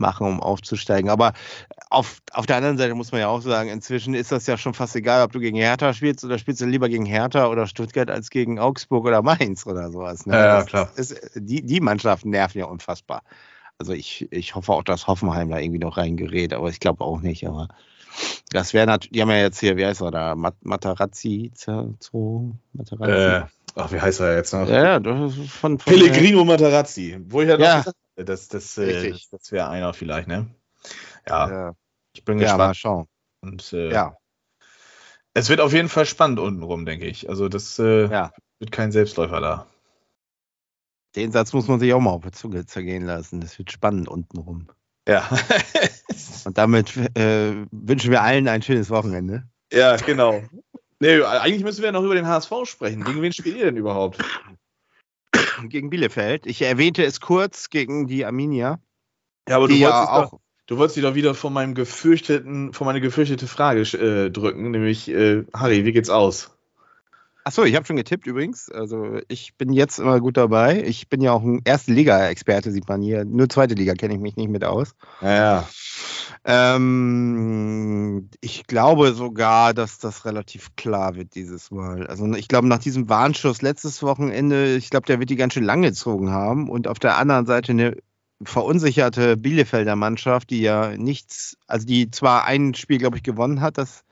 machen, 0.00 0.26
um 0.26 0.40
aufzusteigen. 0.40 1.10
Aber 1.10 1.32
auf, 1.90 2.20
auf 2.32 2.46
der 2.46 2.56
anderen 2.56 2.78
Seite 2.78 2.94
muss 2.94 3.12
man 3.12 3.20
ja 3.20 3.28
auch 3.28 3.42
sagen, 3.42 3.68
inzwischen 3.68 4.14
ist 4.14 4.32
das 4.32 4.46
ja 4.46 4.56
schon 4.56 4.74
fast 4.74 4.96
egal, 4.96 5.22
ob 5.24 5.32
du 5.32 5.40
gegen 5.40 5.56
Hertha 5.56 5.92
spielst 5.92 6.24
oder 6.24 6.38
spielst 6.38 6.60
du 6.60 6.66
lieber 6.66 6.88
gegen 6.88 7.06
Hertha 7.06 7.46
oder 7.46 7.66
Stuttgart 7.66 8.10
als 8.10 8.30
gegen 8.30 8.58
Augsburg 8.58 9.04
oder 9.06 9.22
Mainz 9.22 9.66
oder 9.66 9.90
sowas. 9.90 10.26
Ne? 10.26 10.34
Ja, 10.34 10.58
ja, 10.58 10.64
klar. 10.64 10.90
Ist, 10.96 11.14
die, 11.34 11.62
die 11.64 11.80
Mannschaften 11.80 12.30
nerven 12.30 12.58
ja 12.58 12.64
unfassbar. 12.64 13.22
Also 13.78 13.92
ich, 13.92 14.28
ich 14.30 14.54
hoffe 14.54 14.72
auch, 14.72 14.82
dass 14.82 15.06
Hoffenheim 15.06 15.48
da 15.48 15.58
irgendwie 15.58 15.78
noch 15.78 15.96
reingerät, 15.96 16.52
aber 16.52 16.68
ich 16.68 16.80
glaube 16.80 17.02
auch 17.04 17.20
nicht. 17.20 17.46
Aber 17.46 17.68
das 18.50 18.74
wäre 18.74 18.86
natürlich, 18.86 19.12
die 19.12 19.22
haben 19.22 19.30
ja 19.30 19.38
jetzt 19.38 19.60
hier, 19.60 19.76
wie 19.76 19.86
heißt 19.86 20.02
er 20.02 20.10
da, 20.10 20.34
Mat 20.34 20.54
Matarazzi, 20.62 21.50
Zerzo, 21.54 22.56
Matarazzi. 22.72 23.12
Äh, 23.12 23.42
ach, 23.76 23.92
wie 23.92 24.00
heißt 24.00 24.20
er 24.20 24.36
jetzt 24.36 24.52
noch? 24.52 24.68
Ja, 24.68 24.96
ist 24.96 25.36
von, 25.50 25.78
von 25.78 25.78
Pellegrino 25.78 26.44
Matarazzi, 26.44 27.18
wo 27.26 27.40
ich 27.40 27.48
ja, 27.48 27.58
ja. 27.58 27.78
gesagt 27.78 27.96
das, 28.24 28.48
das, 28.48 28.78
äh, 28.78 29.10
das, 29.10 29.28
das 29.30 29.52
wäre 29.52 29.68
einer 29.68 29.92
vielleicht, 29.92 30.28
ne? 30.28 30.46
Ja. 31.28 31.50
ja. 31.50 31.72
Ich 32.12 32.24
bin 32.24 32.38
gespannt. 32.38 32.60
Ja, 32.60 32.66
mal 32.66 32.74
schauen. 32.74 33.06
Und 33.40 33.72
äh, 33.72 33.92
ja. 33.92 34.16
Es 35.32 35.48
wird 35.48 35.60
auf 35.60 35.72
jeden 35.72 35.88
Fall 35.88 36.06
spannend 36.06 36.40
untenrum, 36.40 36.84
denke 36.84 37.06
ich. 37.06 37.28
Also 37.28 37.48
das 37.48 37.78
äh, 37.78 38.08
ja. 38.08 38.32
wird 38.58 38.72
kein 38.72 38.92
Selbstläufer 38.92 39.40
da. 39.40 39.66
Den 41.16 41.32
Satz 41.32 41.52
muss 41.52 41.68
man 41.68 41.80
sich 41.80 41.92
auch 41.92 42.00
mal 42.00 42.10
auf 42.10 42.22
der 42.22 42.32
Zunge 42.32 42.66
zergehen 42.66 43.04
lassen. 43.04 43.40
Das 43.40 43.58
wird 43.58 43.70
spannend 43.70 44.08
untenrum. 44.08 44.68
Ja. 45.08 45.28
Und 46.44 46.58
damit 46.58 46.96
äh, 47.16 47.66
wünschen 47.70 48.10
wir 48.10 48.22
allen 48.22 48.48
ein 48.48 48.62
schönes 48.62 48.90
Wochenende. 48.90 49.44
Ja, 49.72 49.96
genau. 49.96 50.42
Nee, 51.00 51.22
eigentlich 51.22 51.64
müssen 51.64 51.82
wir 51.82 51.92
noch 51.92 52.02
über 52.02 52.14
den 52.14 52.26
HSV 52.26 52.52
sprechen. 52.64 53.04
Gegen 53.04 53.22
wen 53.22 53.32
spielt 53.32 53.56
ihr 53.56 53.66
denn 53.66 53.76
überhaupt? 53.76 54.18
Gegen 55.68 55.90
Bielefeld. 55.90 56.46
Ich 56.46 56.62
erwähnte 56.62 57.04
es 57.04 57.20
kurz 57.20 57.70
gegen 57.70 58.06
die 58.06 58.24
Arminia. 58.24 58.80
Ja, 59.48 59.56
aber 59.56 59.68
du 59.68 59.74
wolltest, 59.74 59.90
ja 59.90 60.12
auch, 60.12 60.30
doch, 60.30 60.40
du 60.66 60.78
wolltest 60.78 60.96
dich 60.96 61.04
doch 61.04 61.14
wieder 61.14 61.34
von 61.34 61.52
meinem 61.52 61.74
gefürchteten, 61.74 62.72
von 62.72 62.86
meiner 62.86 63.00
gefürchtete 63.00 63.46
Frage 63.46 63.80
äh, 63.80 64.30
drücken, 64.30 64.70
nämlich 64.70 65.08
äh, 65.08 65.44
Harry, 65.52 65.84
wie 65.84 65.92
geht's 65.92 66.10
aus? 66.10 66.56
Achso, 67.50 67.64
ich 67.64 67.74
habe 67.74 67.84
schon 67.84 67.96
getippt 67.96 68.28
übrigens. 68.28 68.70
Also 68.70 69.18
ich 69.26 69.56
bin 69.56 69.72
jetzt 69.72 69.98
immer 69.98 70.20
gut 70.20 70.36
dabei. 70.36 70.84
Ich 70.84 71.08
bin 71.08 71.20
ja 71.20 71.32
auch 71.32 71.42
ein 71.42 71.62
erste 71.64 71.92
Liga-Experte, 71.92 72.70
sieht 72.70 72.88
man 72.88 73.02
hier. 73.02 73.24
Nur 73.24 73.48
zweite 73.48 73.74
Liga 73.74 73.94
kenne 73.94 74.14
ich 74.14 74.20
mich 74.20 74.36
nicht 74.36 74.50
mit 74.50 74.62
aus. 74.62 74.94
Ja. 75.20 75.68
Ähm, 76.44 78.30
ich 78.40 78.68
glaube 78.68 79.14
sogar, 79.14 79.74
dass 79.74 79.98
das 79.98 80.24
relativ 80.26 80.76
klar 80.76 81.16
wird 81.16 81.34
dieses 81.34 81.72
Mal. 81.72 82.06
Also 82.06 82.32
ich 82.34 82.46
glaube, 82.46 82.68
nach 82.68 82.78
diesem 82.78 83.08
Warnschuss 83.08 83.62
letztes 83.62 84.00
Wochenende, 84.04 84.76
ich 84.76 84.88
glaube, 84.88 85.06
der 85.06 85.18
wird 85.18 85.30
die 85.30 85.34
ganz 85.34 85.54
schön 85.54 85.64
lang 85.64 85.82
gezogen 85.82 86.30
haben. 86.30 86.70
Und 86.70 86.86
auf 86.86 87.00
der 87.00 87.18
anderen 87.18 87.46
Seite 87.46 87.72
eine 87.72 87.96
verunsicherte 88.44 89.36
Bielefelder 89.36 89.96
Mannschaft, 89.96 90.50
die 90.50 90.60
ja 90.60 90.96
nichts, 90.96 91.56
also 91.66 91.84
die 91.84 92.12
zwar 92.12 92.44
ein 92.44 92.74
Spiel, 92.74 92.98
glaube 92.98 93.16
ich, 93.16 93.24
gewonnen 93.24 93.60
hat, 93.60 93.76
das 93.76 94.04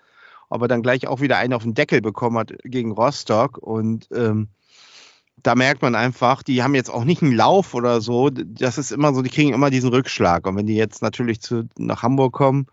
aber 0.48 0.68
dann 0.68 0.82
gleich 0.82 1.06
auch 1.06 1.20
wieder 1.20 1.36
einen 1.36 1.52
auf 1.52 1.62
den 1.62 1.74
Deckel 1.74 2.00
bekommen 2.00 2.38
hat 2.38 2.52
gegen 2.64 2.92
Rostock. 2.92 3.58
Und 3.58 4.08
ähm, 4.14 4.48
da 5.42 5.54
merkt 5.54 5.82
man 5.82 5.94
einfach, 5.94 6.42
die 6.42 6.62
haben 6.62 6.74
jetzt 6.74 6.90
auch 6.90 7.04
nicht 7.04 7.22
einen 7.22 7.32
Lauf 7.32 7.74
oder 7.74 8.00
so. 8.00 8.30
Das 8.30 8.78
ist 8.78 8.90
immer 8.90 9.14
so, 9.14 9.22
die 9.22 9.30
kriegen 9.30 9.52
immer 9.52 9.70
diesen 9.70 9.90
Rückschlag. 9.90 10.46
Und 10.46 10.56
wenn 10.56 10.66
die 10.66 10.76
jetzt 10.76 11.02
natürlich 11.02 11.40
zu, 11.40 11.68
nach 11.76 12.02
Hamburg 12.02 12.32
kommen, 12.32 12.66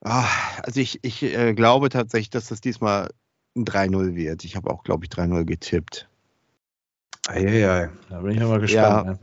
ach, 0.00 0.60
also 0.62 0.80
ich, 0.80 0.98
ich 1.02 1.22
äh, 1.22 1.54
glaube 1.54 1.88
tatsächlich, 1.88 2.30
dass 2.30 2.48
das 2.48 2.60
diesmal 2.60 3.10
ein 3.56 3.64
3-0 3.64 4.14
wird. 4.14 4.44
Ich 4.44 4.56
habe 4.56 4.70
auch, 4.70 4.82
glaube 4.82 5.04
ich, 5.04 5.10
3-0 5.10 5.44
getippt. 5.44 6.08
Eieiei, 7.28 7.90
da 8.08 8.20
bin 8.20 8.32
ich 8.32 8.42
aber 8.42 8.58
gespannt. 8.58 9.06
Ja. 9.06 9.12
Ne? 9.12 9.18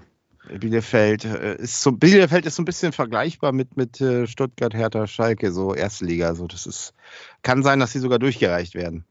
Bielefeld 0.58 1.26
äh, 1.26 1.56
ist 1.56 1.82
so, 1.82 1.92
Bielefeld 1.92 2.46
ist 2.46 2.56
so 2.56 2.62
ein 2.62 2.66
bisschen 2.66 2.92
vergleichbar 2.92 3.52
mit, 3.52 3.78
mit 3.78 4.02
äh, 4.02 4.28
Stuttgart, 4.28 4.74
Hertha, 4.74 5.08
Schalke, 5.08 5.52
so 5.52 5.74
Erstliga. 5.74 6.34
So, 6.36 6.48
das 6.48 6.66
ist, 6.66 6.94
kann 7.42 7.64
sein, 7.64 7.80
dass 7.80 7.92
sie 7.92 8.00
sogar 8.00 8.20
durchgereicht 8.20 8.76
werden. 8.76 9.06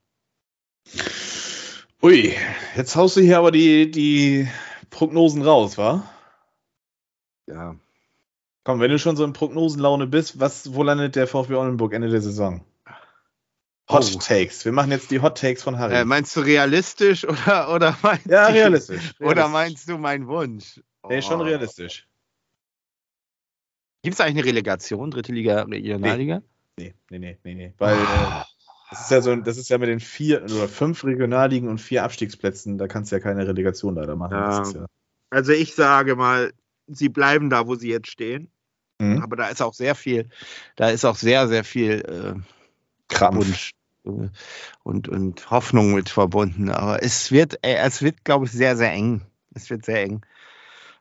Ui, 2.03 2.35
jetzt 2.77 2.97
haust 2.97 3.17
du 3.17 3.21
hier 3.21 3.39
aber 3.39 3.51
die, 3.51 3.91
die 3.91 4.49
Prognosen 4.91 5.43
raus, 5.43 5.79
wa? 5.79 6.09
Ja. 7.47 7.77
Komm, 8.65 8.81
wenn 8.81 8.91
du 8.91 8.99
schon 8.99 9.17
so 9.17 9.25
in 9.25 9.33
Prognosenlaune 9.33 10.07
bist, 10.07 10.39
was, 10.41 10.75
wo 10.75 10.83
landet 10.83 11.17
der 11.17 11.27
VfB 11.27 11.55
Oldenburg 11.55 11.93
Ende 11.95 12.09
der 12.09 12.21
Saison? 12.21 12.65
Hot 13.89 14.13
oh. 14.15 14.19
Takes. 14.19 14.65
Wir 14.65 14.73
machen 14.73 14.91
jetzt 14.91 15.11
die 15.11 15.21
Hot 15.23 15.39
Takes 15.39 15.63
von 15.63 15.79
Harry. 15.79 15.95
Äh, 15.95 16.05
meinst 16.05 16.37
du 16.37 16.41
realistisch 16.41 17.25
oder, 17.27 17.73
oder 17.75 17.97
meinst 18.03 18.27
Ja, 18.27 18.47
realistisch, 18.47 18.97
realistisch. 18.97 19.27
Oder 19.27 19.49
meinst 19.49 19.89
du 19.89 19.97
meinen 19.97 20.27
Wunsch? 20.27 20.81
Nee, 21.09 21.23
schon 21.23 21.41
oh. 21.41 21.45
realistisch. 21.45 22.07
Gibt 24.03 24.15
es 24.15 24.21
eigentlich 24.21 24.45
eine 24.45 24.47
Relegation, 24.47 25.11
dritte 25.11 25.33
Liga, 25.33 25.63
Regionalliga? 25.63 26.43
Nee, 26.79 26.95
nee, 27.11 27.19
nee, 27.19 27.39
nee, 27.43 27.55
nee. 27.55 27.75
Weil 27.79 27.97
oh. 27.97 28.43
das 28.91 29.03
ist 29.03 29.11
ja 29.11 29.21
so, 29.21 29.35
das 29.37 29.57
ist 29.57 29.69
ja 29.69 29.79
mit 29.79 29.89
den 29.89 30.01
vier 30.01 30.43
oder 30.45 30.69
fünf 30.69 31.05
Regionalligen 31.05 31.69
und 31.69 31.79
vier 31.79 32.05
Abstiegsplätzen, 32.05 32.79
da 32.79 32.87
kannst 32.87 33.11
du 33.11 33.17
ja 33.17 33.21
keine 33.21 33.47
Relegation 33.47 33.95
leider 33.97 34.17
machen. 34.17 34.35
Ja. 34.35 34.63
Ja 34.63 34.87
also 35.31 35.53
ich 35.53 35.75
sage 35.75 36.17
mal, 36.17 36.53
sie 36.87 37.09
bleiben 37.09 37.51
da, 37.51 37.67
wo 37.67 37.75
sie 37.75 37.91
jetzt 37.91 38.09
stehen. 38.09 38.51
Mhm. 38.99 39.23
Aber 39.23 39.37
da 39.37 39.49
ist 39.49 39.63
auch 39.63 39.75
sehr 39.75 39.95
viel, 39.95 40.29
da 40.77 40.91
ist 40.91 41.05
auch 41.05 41.17
sehr, 41.17 41.49
sehr 41.49 41.65
viel 41.65 42.03
äh, 42.07 42.41
Krampf. 43.09 43.37
Wunsch 43.37 43.73
äh, 44.05 44.29
und, 44.83 45.09
und 45.09 45.51
Hoffnung 45.51 45.95
mit 45.95 46.09
verbunden. 46.09 46.71
Aber 46.71 47.03
es 47.03 47.31
wird, 47.31 47.59
es 47.63 48.03
wird, 48.03 48.25
glaube 48.25 48.47
ich, 48.47 48.53
sehr, 48.53 48.77
sehr 48.77 48.93
eng. 48.93 49.23
Es 49.55 49.71
wird 49.71 49.85
sehr 49.85 50.03
eng. 50.03 50.23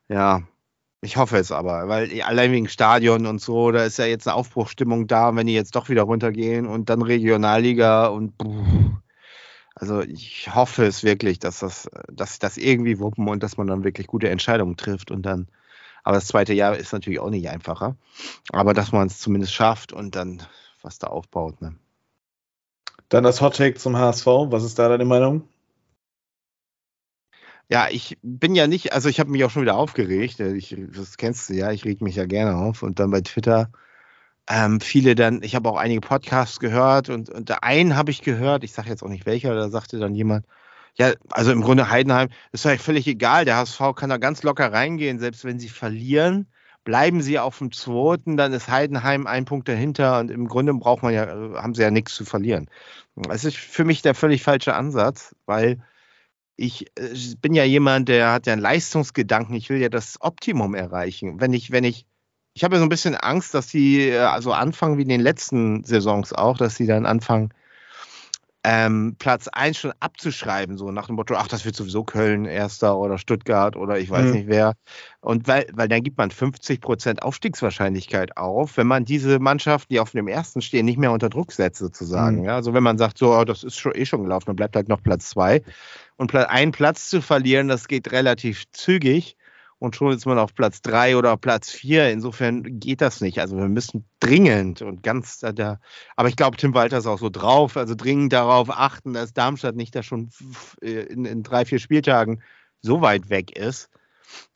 Ja, 0.10 0.42
ich 1.02 1.18
hoffe 1.18 1.38
es 1.38 1.52
aber, 1.52 1.88
weil 1.88 2.22
allein 2.22 2.52
wegen 2.52 2.70
Stadion 2.70 3.26
und 3.26 3.40
so, 3.40 3.72
da 3.72 3.84
ist 3.84 3.98
ja 4.00 4.06
jetzt 4.06 4.28
eine 4.28 4.36
Aufbruchstimmung 4.36 5.08
da, 5.08 5.36
wenn 5.36 5.48
die 5.48 5.54
jetzt 5.54 5.76
doch 5.76 5.90
wieder 5.90 6.04
runtergehen 6.04 6.66
und 6.66 6.90
dann 6.90 7.02
Regionalliga 7.02 8.08
und 8.08 8.34
also 9.76 10.02
ich 10.02 10.54
hoffe 10.56 10.86
es 10.86 11.04
wirklich, 11.04 11.40
dass 11.40 11.60
das, 11.60 11.90
dass 12.12 12.40
das 12.40 12.58
irgendwie 12.58 13.00
wuppen 13.00 13.28
und 13.28 13.44
dass 13.44 13.58
man 13.58 13.68
dann 13.68 13.84
wirklich 13.84 14.08
gute 14.08 14.30
Entscheidungen 14.30 14.76
trifft 14.76 15.12
und 15.12 15.24
dann, 15.24 15.48
aber 16.04 16.16
das 16.16 16.28
zweite 16.28 16.54
Jahr 16.54 16.76
ist 16.76 16.94
natürlich 16.94 17.20
auch 17.20 17.30
nicht 17.30 17.50
einfacher, 17.50 17.96
aber 18.52 18.74
dass 18.74 18.92
man 18.92 19.08
es 19.08 19.20
zumindest 19.20 19.54
schafft 19.54 19.94
und 19.94 20.16
dann 20.16 20.42
was 20.82 21.00
da 21.00 21.08
aufbaut. 21.08 21.62
Ne? 21.62 21.76
Dann 23.10 23.24
das 23.24 23.42
Hot 23.42 23.58
Take 23.58 23.76
zum 23.78 23.98
HSV, 23.98 24.26
was 24.26 24.64
ist 24.64 24.80
da 24.80 24.90
deine 24.90 25.06
Meinung? 25.06 25.48
Ja, 27.70 27.88
ich 27.90 28.18
bin 28.22 28.56
ja 28.56 28.68
nicht, 28.68 28.94
also 28.94 29.10
ich 29.10 29.20
habe 29.20 29.30
mich 29.30 29.44
auch 29.44 29.50
schon 29.50 29.64
wieder 29.64 29.76
aufgeregt. 29.76 30.40
Äh, 30.40 30.56
ich, 30.56 30.76
das 30.96 31.18
kennst 31.18 31.50
du 31.50 31.54
ja, 31.54 31.72
ich 31.72 31.86
reg 31.86 32.02
mich 32.02 32.16
ja 32.16 32.26
gerne 32.26 32.56
auf. 32.56 32.84
Und 32.84 33.00
dann 33.00 33.12
bei 33.12 33.22
Twitter 33.22 33.70
ähm, 34.50 34.80
viele 34.80 35.16
dann, 35.16 35.42
ich 35.44 35.56
habe 35.56 35.70
auch 35.70 35.78
einige 35.78 36.02
Podcasts 36.02 36.60
gehört 36.60 37.10
und, 37.10 37.30
und 37.30 37.64
einen 37.64 37.96
habe 37.96 38.12
ich 38.12 38.22
gehört, 38.22 38.64
ich 38.64 38.72
sage 38.74 38.90
jetzt 38.90 39.04
auch 39.04 39.10
nicht 39.10 39.26
welcher, 39.26 39.54
da 39.56 39.70
sagte 39.70 40.00
dann 40.00 40.16
jemand, 40.16 40.46
ja, 40.98 41.14
also 41.32 41.52
im 41.52 41.62
Grunde 41.62 41.90
Heidenheim 41.90 42.30
ist 42.52 42.66
eigentlich 42.66 42.82
völlig 42.82 43.08
egal, 43.08 43.46
der 43.46 43.58
HSV 43.58 43.80
kann 43.96 44.10
da 44.10 44.18
ganz 44.18 44.44
locker 44.44 44.72
reingehen, 44.72 45.20
selbst 45.20 45.46
wenn 45.46 45.60
sie 45.60 45.70
verlieren, 45.70 46.48
bleiben 46.86 47.22
sie 47.22 47.40
auf 47.40 47.58
dem 47.58 47.72
zweiten, 47.72 48.38
dann 48.38 48.54
ist 48.54 48.70
Heidenheim 48.70 49.28
ein 49.28 49.46
Punkt 49.46 49.68
dahinter 49.68 50.20
und 50.20 50.32
im 50.32 50.48
Grunde 50.48 50.74
braucht 50.74 51.04
man 51.04 51.14
ja, 51.14 51.26
äh, 51.26 51.56
haben 51.58 51.76
sie 51.76 51.82
ja 51.84 51.92
nichts 51.92 52.16
zu 52.16 52.26
verlieren. 52.26 52.70
Das 53.16 53.44
ist 53.44 53.58
für 53.58 53.84
mich 53.84 54.02
der 54.02 54.16
völlig 54.16 54.44
falsche 54.44 54.76
Ansatz, 54.76 55.36
weil 55.46 55.84
ich 56.58 56.88
äh, 56.98 57.14
bin 57.40 57.54
ja 57.54 57.64
jemand, 57.64 58.10
der 58.10 58.34
hat 58.34 58.48
ja 58.48 58.54
einen 58.54 58.62
Leistungsgedanken. 58.62 59.56
Ich 59.56 59.70
will 59.70 59.78
ja 59.78 59.90
das 59.90 60.18
Optimum 60.20 60.76
erreichen. 60.76 61.40
Wenn 61.40 61.54
ich, 61.54 61.72
wenn 61.72 61.84
ich, 61.84 62.06
ich 62.54 62.64
habe 62.64 62.76
ja 62.76 62.80
so 62.80 62.86
ein 62.86 62.90
bisschen 62.90 63.16
Angst, 63.16 63.54
dass 63.54 63.70
sie 63.70 64.10
äh, 64.10 64.18
also 64.18 64.52
anfangen 64.52 64.98
wie 64.98 65.04
in 65.04 65.10
den 65.10 65.22
letzten 65.22 65.84
Saisons 65.84 66.34
auch, 66.34 66.58
dass 66.58 66.76
sie 66.76 66.88
dann 66.88 67.06
anfangen, 67.06 67.54
ähm, 68.70 69.16
Platz 69.18 69.48
1 69.48 69.78
schon 69.78 69.94
abzuschreiben, 70.02 70.78
so 70.78 70.92
nach 70.92 71.08
dem 71.08 71.16
Motto, 71.16 71.36
ach, 71.36 71.48
das 71.48 71.64
wird 71.64 71.76
sowieso 71.76 72.04
Köln 72.04 72.44
erster 72.44 72.98
oder 72.98 73.18
Stuttgart 73.18 73.78
oder 73.78 73.98
ich 73.98 74.10
weiß 74.10 74.26
mhm. 74.26 74.32
nicht 74.32 74.48
wer. 74.48 74.74
Und 75.22 75.48
weil, 75.48 75.68
weil 75.72 75.88
dann 75.88 76.04
gibt 76.04 76.18
man 76.18 76.32
50 76.32 76.82
Prozent 76.82 77.22
Aufstiegswahrscheinlichkeit 77.22 78.36
auf, 78.36 78.76
wenn 78.76 78.88
man 78.88 79.06
diese 79.06 79.40
Mannschaften, 79.40 79.94
die 79.94 80.02
auf 80.02 80.12
dem 80.12 80.28
ersten 80.28 80.62
stehen, 80.62 80.86
nicht 80.86 80.98
mehr 80.98 81.14
unter 81.14 81.30
Druck 81.30 81.54
setzt, 81.54 81.80
sozusagen. 81.80 82.40
Mhm. 82.40 82.44
Ja, 82.44 82.56
also 82.56 82.74
wenn 82.74 82.84
man 82.84 82.98
sagt, 82.98 83.18
so, 83.18 83.34
oh, 83.34 83.46
das 83.46 83.64
ist 83.64 83.78
schon 83.78 83.94
eh 83.96 84.06
schon 84.06 84.24
gelaufen, 84.24 84.48
dann 84.48 84.58
bleibt 84.58 84.76
halt 84.76 84.90
noch 84.90 85.02
Platz 85.02 85.30
2. 85.30 85.62
Und 86.18 86.34
einen 86.36 86.72
Platz 86.72 87.10
zu 87.10 87.22
verlieren, 87.22 87.68
das 87.68 87.88
geht 87.88 88.12
relativ 88.12 88.70
zügig. 88.72 89.38
Und 89.80 89.96
schon 89.96 90.12
ist 90.12 90.26
man 90.26 90.40
auf 90.40 90.56
Platz 90.56 90.82
drei 90.82 91.16
oder 91.16 91.38
Platz 91.38 91.70
vier. 91.70 92.10
Insofern 92.10 92.80
geht 92.80 93.00
das 93.00 93.22
nicht. 93.22 93.40
Also 93.40 93.56
wir 93.58 93.68
müssen 93.68 94.06
dringend 94.20 94.82
und 94.82 95.04
ganz 95.04 95.40
da. 95.40 95.80
Aber 96.16 96.30
ich 96.30 96.36
glaube, 96.36 96.58
Tim 96.58 96.74
Walter 96.74 96.98
ist 96.98 97.06
auch 97.06 97.20
so 97.20 97.30
drauf. 97.30 97.78
Also 97.78 97.94
dringend 97.94 98.34
darauf 98.34 98.72
achten, 98.72 99.14
dass 99.14 99.34
Darmstadt 99.34 99.76
nicht 99.76 99.94
da 99.96 100.02
schon 100.02 100.32
in, 100.82 101.26
in 101.26 101.44
drei, 101.44 101.66
vier 101.66 101.78
Spieltagen 101.78 102.42
so 102.82 103.02
weit 103.02 103.30
weg 103.30 103.56
ist, 103.56 103.90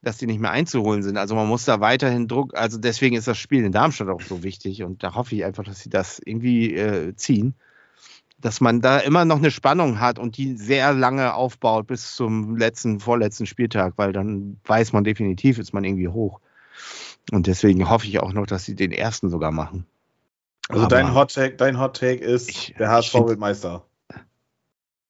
dass 0.02 0.18
die 0.18 0.26
nicht 0.26 0.40
mehr 0.40 0.52
einzuholen 0.52 1.04
sind. 1.04 1.18
Also 1.18 1.36
man 1.36 1.48
muss 1.48 1.66
da 1.66 1.80
weiterhin 1.80 2.28
Druck. 2.28 2.58
Also 2.58 2.80
deswegen 2.80 3.16
ist 3.16 3.28
das 3.28 3.38
Spiel 3.38 3.64
in 3.64 3.72
Darmstadt 3.72 4.10
auch 4.10 4.22
so 4.22 4.42
wichtig. 4.42 4.82
Und 4.82 5.04
da 5.04 5.14
hoffe 5.14 5.36
ich 5.36 5.46
einfach, 5.46 5.64
dass 5.64 5.82
sie 5.82 5.90
das 5.90 6.20
irgendwie 6.26 6.74
äh, 6.74 7.16
ziehen 7.16 7.54
dass 8.42 8.60
man 8.60 8.82
da 8.82 8.98
immer 9.00 9.26
noch 9.26 9.38
eine 9.38 9.52
Spannung 9.52 10.00
hat 10.00 10.20
und 10.20 10.38
die 10.38 10.56
sehr 10.56 10.94
lange 10.94 11.34
aufbaut 11.34 11.88
bis 11.88 12.16
zum 12.16 12.58
letzten, 12.58 13.00
vorletzten 13.00 13.46
Spieltag, 13.46 13.94
weil 13.98 14.14
dann 14.14 14.60
weiß 14.66 14.94
man 14.94 15.04
definitiv, 15.04 15.60
ist 15.60 15.74
man 15.74 15.84
irgendwie 15.84 16.08
hoch. 16.08 16.40
Und 17.32 17.48
deswegen 17.48 17.90
hoffe 17.90 18.08
ich 18.08 18.20
auch 18.20 18.34
noch, 18.34 18.48
dass 18.48 18.66
sie 18.66 18.76
den 18.76 18.92
ersten 18.92 19.30
sogar 19.30 19.52
machen. 19.52 19.86
Also 20.70 20.86
Aber 20.86 20.96
dein 20.96 21.14
Hot 21.14 21.34
Take, 21.34 21.56
dein 21.56 21.80
Hot 21.80 21.98
Take 21.98 22.24
ist, 22.24 22.50
ich, 22.50 22.76
der 22.78 22.90
HSV 22.90 23.14
wird 23.14 23.40
Meister. 23.40 23.86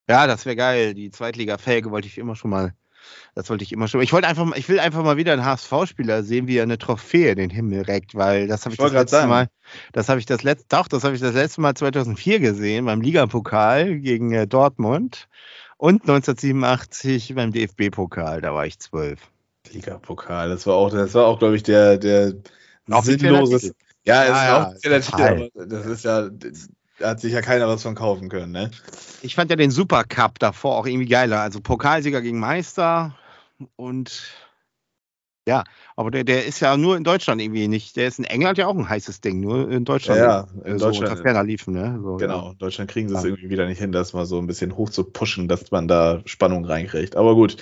Ja, 0.10 0.28
das 0.28 0.46
wäre 0.46 0.56
geil. 0.56 0.94
Die 0.94 1.10
Zweitliga-Felge 1.10 1.90
wollte 1.92 2.08
ich 2.08 2.18
immer 2.18 2.36
schon 2.36 2.52
mal 2.52 2.74
das 3.36 3.50
wollte 3.50 3.64
ich 3.64 3.72
immer 3.72 3.88
schon. 3.88 4.02
Ich 4.02 4.14
wollte 4.14 4.28
einfach, 4.28 4.56
ich 4.56 4.68
will 4.70 4.80
einfach 4.80 5.04
mal 5.04 5.18
wieder 5.18 5.34
einen 5.34 5.46
HSV-Spieler 5.46 6.24
sehen, 6.24 6.48
wie 6.48 6.58
er 6.58 6.64
eine 6.64 6.78
Trophäe 6.78 7.32
in 7.32 7.38
den 7.38 7.50
Himmel 7.50 7.84
reckt, 7.84 8.16
weil 8.16 8.48
das 8.48 8.66
habe 8.66 8.74
ich, 8.74 8.80
ich 8.80 8.86
das 8.86 8.94
letzte 8.94 9.16
sagen. 9.18 9.30
Mal, 9.30 9.48
das 9.94 10.10
habe 10.10 10.20
ich 10.20 10.26
das 10.26 10.44
letzte, 10.44 10.66
doch, 10.70 10.88
das 10.88 11.04
habe 11.04 11.16
ich 11.16 11.22
das 11.22 11.34
letzte 11.34 11.62
Mal 11.62 11.74
2004 11.74 12.40
gesehen 12.40 12.86
beim 12.86 13.02
Ligapokal 13.02 14.00
gegen 14.00 14.34
äh, 14.34 14.48
Dortmund 14.48 15.28
und 15.78 16.02
1987 16.02 17.36
beim 17.36 17.52
DFB-Pokal. 17.52 18.42
Da 18.42 18.54
war 18.54 18.66
ich 18.66 18.80
zwölf. 18.80 19.20
Ligapokal, 19.72 20.50
das 20.50 20.68
war 20.68 20.76
auch, 20.76 20.92
das 20.92 21.14
war 21.14 21.26
auch, 21.26 21.40
glaube 21.40 21.56
ich, 21.56 21.64
der, 21.64 21.98
der 21.98 22.34
sinnloses. 23.02 23.74
Ja, 24.04 24.26
ja, 24.26 24.64
ist 24.72 24.84
ja, 24.84 25.36
ja 25.36 25.48
das 25.66 25.86
ist 25.86 26.04
ja, 26.04 26.30
hat 27.04 27.20
sich 27.20 27.34
ja 27.34 27.42
keiner 27.42 27.68
was 27.68 27.84
von 27.84 27.96
kaufen 27.96 28.30
können, 28.30 28.52
ne? 28.52 28.72
Ich 29.22 29.36
fand 29.36 29.50
ja 29.50 29.56
den 29.56 29.72
Supercup 29.72 30.40
davor 30.40 30.78
auch 30.78 30.86
irgendwie 30.86 31.08
geiler. 31.08 31.42
Also 31.42 31.62
Pokalsieger 31.62 32.22
gegen 32.22 32.40
Meister 32.40 33.16
und 33.76 34.24
ja, 35.48 35.64
aber 35.96 36.12
der, 36.12 36.24
der 36.24 36.46
ist 36.46 36.60
ja 36.60 36.78
nur 36.78 36.96
in 36.96 37.04
Deutschland 37.04 37.42
irgendwie 37.42 37.68
nicht. 37.68 37.96
Der 37.96 38.08
ist 38.08 38.20
in 38.20 38.26
England 38.26 38.60
ja 38.60 38.68
auch 38.68 38.76
ein 38.76 38.88
heißes 38.88 39.22
Ding, 39.22 39.40
nur 39.40 39.72
in 39.72 39.86
Deutschland. 39.86 40.20
Ja, 40.20 40.48
ja 40.56 40.66
in 40.66 40.78
so 40.78 40.86
Deutschland. 40.86 41.20
Ferner 41.20 41.44
liefen, 41.44 41.74
ne? 41.74 42.00
So, 42.04 42.18
genau, 42.18 42.46
ja. 42.46 42.52
in 42.52 42.58
Deutschland 42.60 42.92
kriegen 42.92 43.10
sie 43.10 43.16
es 43.16 43.24
irgendwie 43.24 43.50
wieder 43.50 43.66
nicht 43.66 43.80
hin, 43.80 43.92
das 43.92 44.14
mal 44.14 44.28
so 44.28 44.38
ein 44.38 44.46
bisschen 44.46 44.78
hoch 44.78 44.92
zu 44.92 45.04
pushen, 45.04 45.48
dass 45.48 45.72
man 45.72 45.88
da 45.88 46.22
Spannung 46.26 46.64
reinkriegt. 46.64 47.16
Aber 47.16 47.34
gut. 47.34 47.58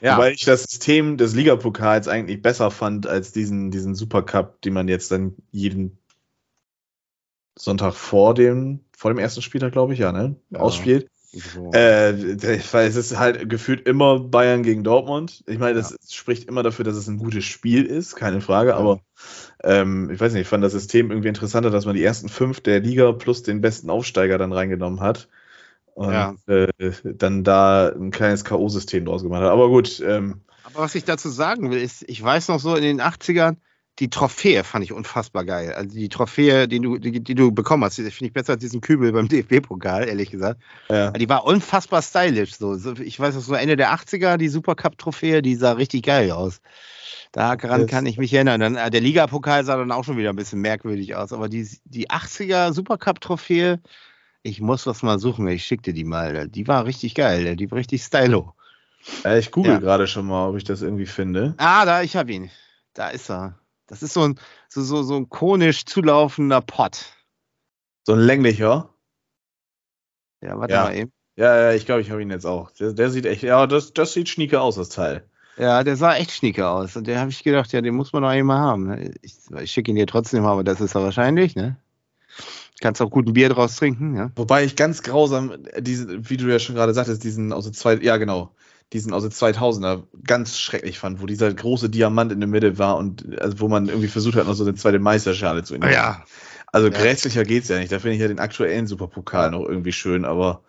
Ja. 0.00 0.16
Wobei 0.16 0.32
ich 0.32 0.44
das 0.44 0.62
System 0.64 1.16
des 1.16 1.34
Ligapokals 1.34 2.06
eigentlich 2.06 2.42
besser 2.42 2.70
fand 2.70 3.08
als 3.08 3.32
diesen, 3.32 3.72
diesen 3.72 3.96
Supercup, 3.96 4.62
den 4.62 4.74
man 4.74 4.86
jetzt 4.86 5.10
dann 5.10 5.34
jeden 5.50 5.98
Sonntag 7.58 7.94
vor 7.94 8.34
dem, 8.34 8.80
vor 8.96 9.10
dem 9.10 9.18
ersten 9.18 9.42
Spieltag, 9.42 9.72
glaube 9.72 9.94
ich, 9.94 9.98
ja, 9.98 10.12
ne? 10.12 10.36
Ja. 10.50 10.60
Ausspielt. 10.60 11.08
So. 11.32 11.70
Äh, 11.72 12.36
weil 12.72 12.88
es 12.88 12.96
ist 12.96 13.18
halt 13.18 13.50
gefühlt 13.50 13.86
immer 13.86 14.20
Bayern 14.20 14.62
gegen 14.62 14.84
Dortmund. 14.84 15.44
Ich 15.46 15.58
meine, 15.58 15.74
das 15.74 15.90
ja. 15.90 15.96
spricht 16.08 16.48
immer 16.48 16.62
dafür, 16.62 16.84
dass 16.84 16.96
es 16.96 17.08
ein 17.08 17.18
gutes 17.18 17.44
Spiel 17.44 17.84
ist, 17.84 18.16
keine 18.16 18.40
Frage, 18.40 18.70
ja. 18.70 18.76
aber 18.76 19.00
ähm, 19.62 20.10
ich 20.10 20.18
weiß 20.18 20.32
nicht, 20.32 20.42
ich 20.42 20.48
fand 20.48 20.64
das 20.64 20.72
System 20.72 21.10
irgendwie 21.10 21.28
interessanter, 21.28 21.70
dass 21.70 21.84
man 21.84 21.94
die 21.94 22.04
ersten 22.04 22.28
fünf 22.28 22.60
der 22.60 22.80
Liga 22.80 23.12
plus 23.12 23.42
den 23.42 23.60
besten 23.60 23.90
Aufsteiger 23.90 24.38
dann 24.38 24.52
reingenommen 24.52 25.00
hat 25.00 25.28
und 25.94 26.12
ja. 26.12 26.34
äh, 26.46 26.68
dann 27.04 27.44
da 27.44 27.88
ein 27.88 28.10
kleines 28.10 28.44
K.O.-System 28.44 29.04
draus 29.04 29.22
gemacht 29.22 29.42
hat. 29.42 29.50
Aber 29.50 29.68
gut. 29.68 30.00
Ähm, 30.06 30.42
aber 30.62 30.80
was 30.80 30.94
ich 30.94 31.04
dazu 31.04 31.28
sagen 31.28 31.70
will, 31.70 31.80
ist, 31.80 32.04
ich 32.06 32.22
weiß 32.22 32.48
noch 32.48 32.60
so 32.60 32.76
in 32.76 32.82
den 32.82 33.00
80ern, 33.00 33.56
die 33.98 34.10
Trophäe 34.10 34.62
fand 34.62 34.84
ich 34.84 34.92
unfassbar 34.92 35.44
geil. 35.44 35.72
Also 35.72 35.96
die 35.96 36.08
Trophäe, 36.08 36.68
die 36.68 36.80
du, 36.80 36.98
die, 36.98 37.20
die 37.22 37.34
du 37.34 37.50
bekommen 37.50 37.82
hast, 37.82 37.96
finde 37.96 38.26
ich 38.26 38.32
besser 38.32 38.54
als 38.54 38.60
diesen 38.60 38.82
Kübel 38.82 39.12
beim 39.12 39.28
DFB-Pokal, 39.28 40.08
ehrlich 40.08 40.30
gesagt. 40.30 40.60
Ja. 40.90 41.12
Die 41.12 41.28
war 41.28 41.44
unfassbar 41.44 42.02
stylisch. 42.02 42.56
So. 42.56 42.76
Ich 43.00 43.18
weiß 43.18 43.34
noch 43.34 43.40
so 43.40 43.54
Ende 43.54 43.76
der 43.76 43.94
80er, 43.94 44.36
die 44.36 44.48
Supercup-Trophäe, 44.48 45.40
die 45.40 45.54
sah 45.54 45.72
richtig 45.72 46.04
geil 46.04 46.30
aus. 46.30 46.60
Daran 47.32 47.86
kann 47.86 48.06
ich 48.06 48.18
mich 48.18 48.32
erinnern. 48.32 48.60
Dann, 48.60 48.76
äh, 48.76 48.90
der 48.90 49.00
Ligapokal 49.00 49.64
sah 49.64 49.76
dann 49.76 49.92
auch 49.92 50.04
schon 50.04 50.16
wieder 50.16 50.30
ein 50.30 50.36
bisschen 50.36 50.60
merkwürdig 50.60 51.16
aus. 51.16 51.32
Aber 51.32 51.48
die, 51.48 51.68
die 51.84 52.10
80er 52.10 52.72
Supercup-Trophäe, 52.72 53.80
ich 54.42 54.60
muss 54.60 54.84
das 54.84 55.02
mal 55.02 55.18
suchen. 55.18 55.48
Ich 55.48 55.64
schicke 55.64 55.82
dir 55.82 55.94
die 55.94 56.04
mal. 56.04 56.48
Die 56.48 56.68
war 56.68 56.84
richtig 56.84 57.14
geil. 57.14 57.56
Die 57.56 57.70
war 57.70 57.78
richtig 57.78 58.02
stylo. 58.02 58.52
Ich 59.38 59.50
google 59.52 59.72
ja. 59.72 59.78
gerade 59.78 60.06
schon 60.06 60.26
mal, 60.26 60.48
ob 60.48 60.56
ich 60.56 60.64
das 60.64 60.82
irgendwie 60.82 61.06
finde. 61.06 61.54
Ah, 61.58 61.84
da, 61.84 62.02
ich 62.02 62.16
habe 62.16 62.32
ihn. 62.32 62.50
Da 62.94 63.08
ist 63.08 63.30
er. 63.30 63.58
Das 63.86 64.02
ist 64.02 64.14
so 64.14 64.22
ein, 64.22 64.38
so, 64.68 64.82
so, 64.82 65.02
so 65.02 65.16
ein 65.16 65.28
konisch 65.28 65.84
zulaufender 65.84 66.60
Pott. 66.60 67.12
So 68.04 68.12
ein 68.12 68.20
länglicher? 68.20 68.90
Ja, 70.40 70.58
warte 70.58 70.74
ja. 70.74 70.84
mal 70.84 70.96
eben. 70.96 71.12
Ja, 71.36 71.56
ja, 71.56 71.72
ich 71.72 71.86
glaube, 71.86 72.00
ich 72.00 72.10
habe 72.10 72.22
ihn 72.22 72.30
jetzt 72.30 72.46
auch. 72.46 72.70
Der, 72.72 72.92
der, 72.92 73.10
sieht 73.10 73.26
echt, 73.26 73.42
ja, 73.42 73.66
das, 73.66 73.92
das 73.92 74.12
sieht 74.12 74.28
schnieke 74.28 74.60
aus, 74.60 74.76
das 74.76 74.88
Teil. 74.88 75.28
Ja, 75.58 75.84
der 75.84 75.96
sah 75.96 76.14
echt 76.14 76.30
schnieke 76.32 76.68
aus. 76.68 76.96
Und 76.96 77.06
der 77.06 77.20
habe 77.20 77.30
ich 77.30 77.42
gedacht, 77.42 77.72
ja, 77.72 77.80
den 77.80 77.94
muss 77.94 78.12
man 78.12 78.22
doch 78.22 78.30
einmal 78.30 78.58
haben. 78.58 78.86
Ne? 78.86 79.12
Ich, 79.22 79.34
ich 79.60 79.70
schicke 79.70 79.90
ihn 79.90 79.96
dir 79.96 80.06
trotzdem 80.06 80.44
aber 80.44 80.64
das 80.64 80.80
ist 80.80 80.94
er 80.94 81.02
wahrscheinlich, 81.02 81.56
ne? 81.56 81.76
Kannst 82.80 83.00
auch 83.00 83.10
gut 83.10 83.26
ein 83.26 83.32
Bier 83.32 83.48
draus 83.48 83.76
trinken, 83.76 84.16
ja. 84.16 84.30
Wobei 84.36 84.64
ich 84.64 84.76
ganz 84.76 85.02
grausam, 85.02 85.54
diese, 85.78 86.28
wie 86.28 86.36
du 86.36 86.46
ja 86.46 86.58
schon 86.58 86.74
gerade 86.74 86.92
sagtest, 86.92 87.24
diesen 87.24 87.52
aus 87.54 87.64
der 87.64 87.72
zwei, 87.72 87.94
ja 87.94 88.18
genau, 88.18 88.54
diesen 88.92 89.12
aus 89.12 89.22
den 89.22 89.32
2000er 89.32 90.04
ganz 90.24 90.58
schrecklich 90.58 90.98
fand, 90.98 91.20
wo 91.20 91.26
dieser 91.26 91.52
große 91.52 91.90
Diamant 91.90 92.32
in 92.32 92.40
der 92.40 92.48
Mitte 92.48 92.78
war 92.78 92.96
und 92.96 93.40
also 93.40 93.60
wo 93.60 93.68
man 93.68 93.88
irgendwie 93.88 94.08
versucht 94.08 94.36
hat, 94.36 94.46
noch 94.46 94.54
so 94.54 94.64
eine 94.64 94.74
zweite 94.74 94.98
Meisterschale 94.98 95.64
zu 95.64 95.74
entdecken. 95.74 95.94
Ja. 95.94 96.24
Also 96.72 96.88
ja. 96.88 96.98
grässlicher 96.98 97.44
geht's 97.44 97.68
ja 97.68 97.78
nicht. 97.78 97.90
Da 97.90 97.98
finde 97.98 98.14
ich 98.16 98.20
ja 98.20 98.28
den 98.28 98.38
aktuellen 98.38 98.86
Superpokal 98.86 99.50
noch 99.50 99.66
irgendwie 99.66 99.92
schön, 99.92 100.24
aber 100.24 100.62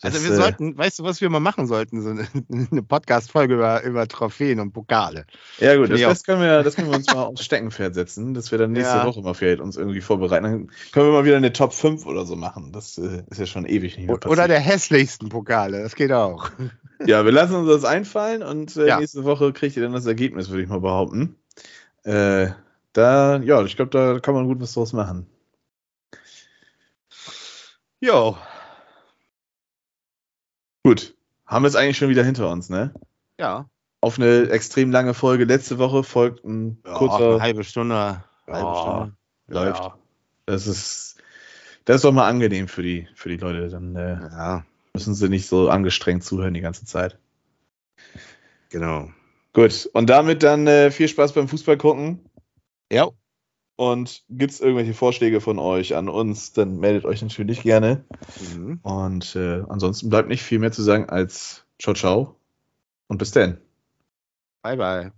also 0.00 0.22
wir 0.22 0.30
äh, 0.30 0.36
sollten, 0.36 0.78
weißt 0.78 1.00
du, 1.00 1.02
was 1.02 1.20
wir 1.20 1.28
mal 1.28 1.40
machen 1.40 1.66
sollten? 1.66 2.00
So 2.00 2.10
eine, 2.10 2.28
eine 2.70 2.82
Podcast-Folge 2.82 3.54
über, 3.54 3.82
über 3.82 4.06
Trophäen 4.06 4.60
und 4.60 4.72
Pokale. 4.72 5.26
Ja 5.58 5.76
gut, 5.76 5.90
das, 5.90 6.00
das, 6.00 6.24
können 6.24 6.40
wir, 6.40 6.62
das 6.62 6.76
können 6.76 6.88
wir 6.88 6.96
uns 6.96 7.06
mal 7.12 7.24
aufs 7.24 7.44
Steckenpferd 7.44 7.94
setzen, 7.94 8.32
dass 8.32 8.52
wir 8.52 8.58
dann 8.58 8.72
nächste 8.72 8.98
ja. 8.98 9.04
Woche 9.06 9.20
mal 9.22 9.34
vielleicht 9.34 9.60
uns 9.60 9.76
irgendwie 9.76 10.00
vorbereiten. 10.00 10.44
Dann 10.44 10.70
können 10.92 11.06
wir 11.06 11.12
mal 11.12 11.24
wieder 11.24 11.36
eine 11.36 11.52
Top 11.52 11.74
5 11.74 12.06
oder 12.06 12.24
so 12.26 12.36
machen. 12.36 12.70
Das 12.72 12.96
äh, 12.98 13.24
ist 13.28 13.40
ja 13.40 13.46
schon 13.46 13.66
ewig 13.66 13.96
nicht 13.96 14.06
mehr 14.06 14.16
passiert. 14.16 14.32
Oder 14.32 14.46
der 14.46 14.60
hässlichsten 14.60 15.28
Pokale, 15.28 15.82
das 15.82 15.96
geht 15.96 16.12
auch. 16.12 16.50
Ja, 17.06 17.24
wir 17.24 17.32
lassen 17.32 17.54
uns 17.54 17.68
das 17.68 17.84
einfallen 17.84 18.42
und 18.42 18.76
äh, 18.76 18.86
ja. 18.86 18.98
nächste 18.98 19.24
Woche 19.24 19.52
kriegt 19.52 19.76
ihr 19.76 19.82
dann 19.82 19.92
das 19.92 20.06
Ergebnis, 20.06 20.50
würde 20.50 20.62
ich 20.62 20.68
mal 20.68 20.80
behaupten. 20.80 21.36
Äh, 22.04 22.48
da, 22.92 23.36
ja, 23.38 23.62
ich 23.62 23.76
glaube, 23.76 23.90
da 23.90 24.18
kann 24.18 24.34
man 24.34 24.46
gut 24.46 24.60
was 24.60 24.74
draus 24.74 24.92
machen. 24.92 25.26
Jo. 28.00 28.36
Gut. 30.84 31.14
Haben 31.46 31.64
wir 31.64 31.68
es 31.68 31.76
eigentlich 31.76 31.98
schon 31.98 32.08
wieder 32.08 32.24
hinter 32.24 32.50
uns, 32.50 32.68
ne? 32.68 32.92
Ja. 33.38 33.68
Auf 34.00 34.18
eine 34.18 34.50
extrem 34.50 34.90
lange 34.92 35.14
Folge. 35.14 35.44
Letzte 35.44 35.78
Woche 35.78 36.04
folgt 36.04 36.44
ein 36.44 36.80
ja, 36.84 36.94
kurzer. 36.94 37.34
Eine 37.34 37.42
halbe 37.42 37.64
Stunde. 37.64 38.24
Halbe 38.46 38.76
Stunde. 38.76 39.16
Läuft. 39.48 39.82
Ja. 39.82 39.98
Das 40.46 40.66
ist. 40.66 41.16
Das 41.84 41.96
ist 41.96 42.04
doch 42.04 42.12
mal 42.12 42.28
angenehm 42.28 42.68
für 42.68 42.82
die, 42.82 43.08
für 43.14 43.28
die 43.28 43.38
Leute. 43.38 43.68
Dann 43.68 43.96
äh, 43.96 44.20
ja. 44.20 44.64
Müssen 44.98 45.14
sie 45.14 45.28
nicht 45.28 45.46
so 45.46 45.70
angestrengt 45.70 46.24
zuhören 46.24 46.54
die 46.54 46.60
ganze 46.60 46.84
Zeit. 46.84 47.18
Genau. 48.70 49.10
Gut. 49.52 49.88
Und 49.92 50.10
damit 50.10 50.42
dann 50.42 50.66
äh, 50.66 50.90
viel 50.90 51.06
Spaß 51.06 51.34
beim 51.34 51.46
Fußball 51.46 51.78
gucken. 51.78 52.18
Ja. 52.90 53.08
Und 53.76 54.24
gibt 54.28 54.52
es 54.52 54.60
irgendwelche 54.60 54.94
Vorschläge 54.94 55.40
von 55.40 55.60
euch 55.60 55.94
an 55.94 56.08
uns, 56.08 56.52
dann 56.52 56.80
meldet 56.80 57.04
euch 57.04 57.22
natürlich 57.22 57.62
gerne. 57.62 58.04
Mhm. 58.56 58.80
Und 58.82 59.36
äh, 59.36 59.62
ansonsten 59.68 60.10
bleibt 60.10 60.28
nicht 60.28 60.42
viel 60.42 60.58
mehr 60.58 60.72
zu 60.72 60.82
sagen 60.82 61.08
als 61.08 61.64
ciao, 61.80 61.94
ciao 61.94 62.34
und 63.06 63.18
bis 63.18 63.30
dann. 63.30 63.58
Bye, 64.62 64.76
bye. 64.76 65.17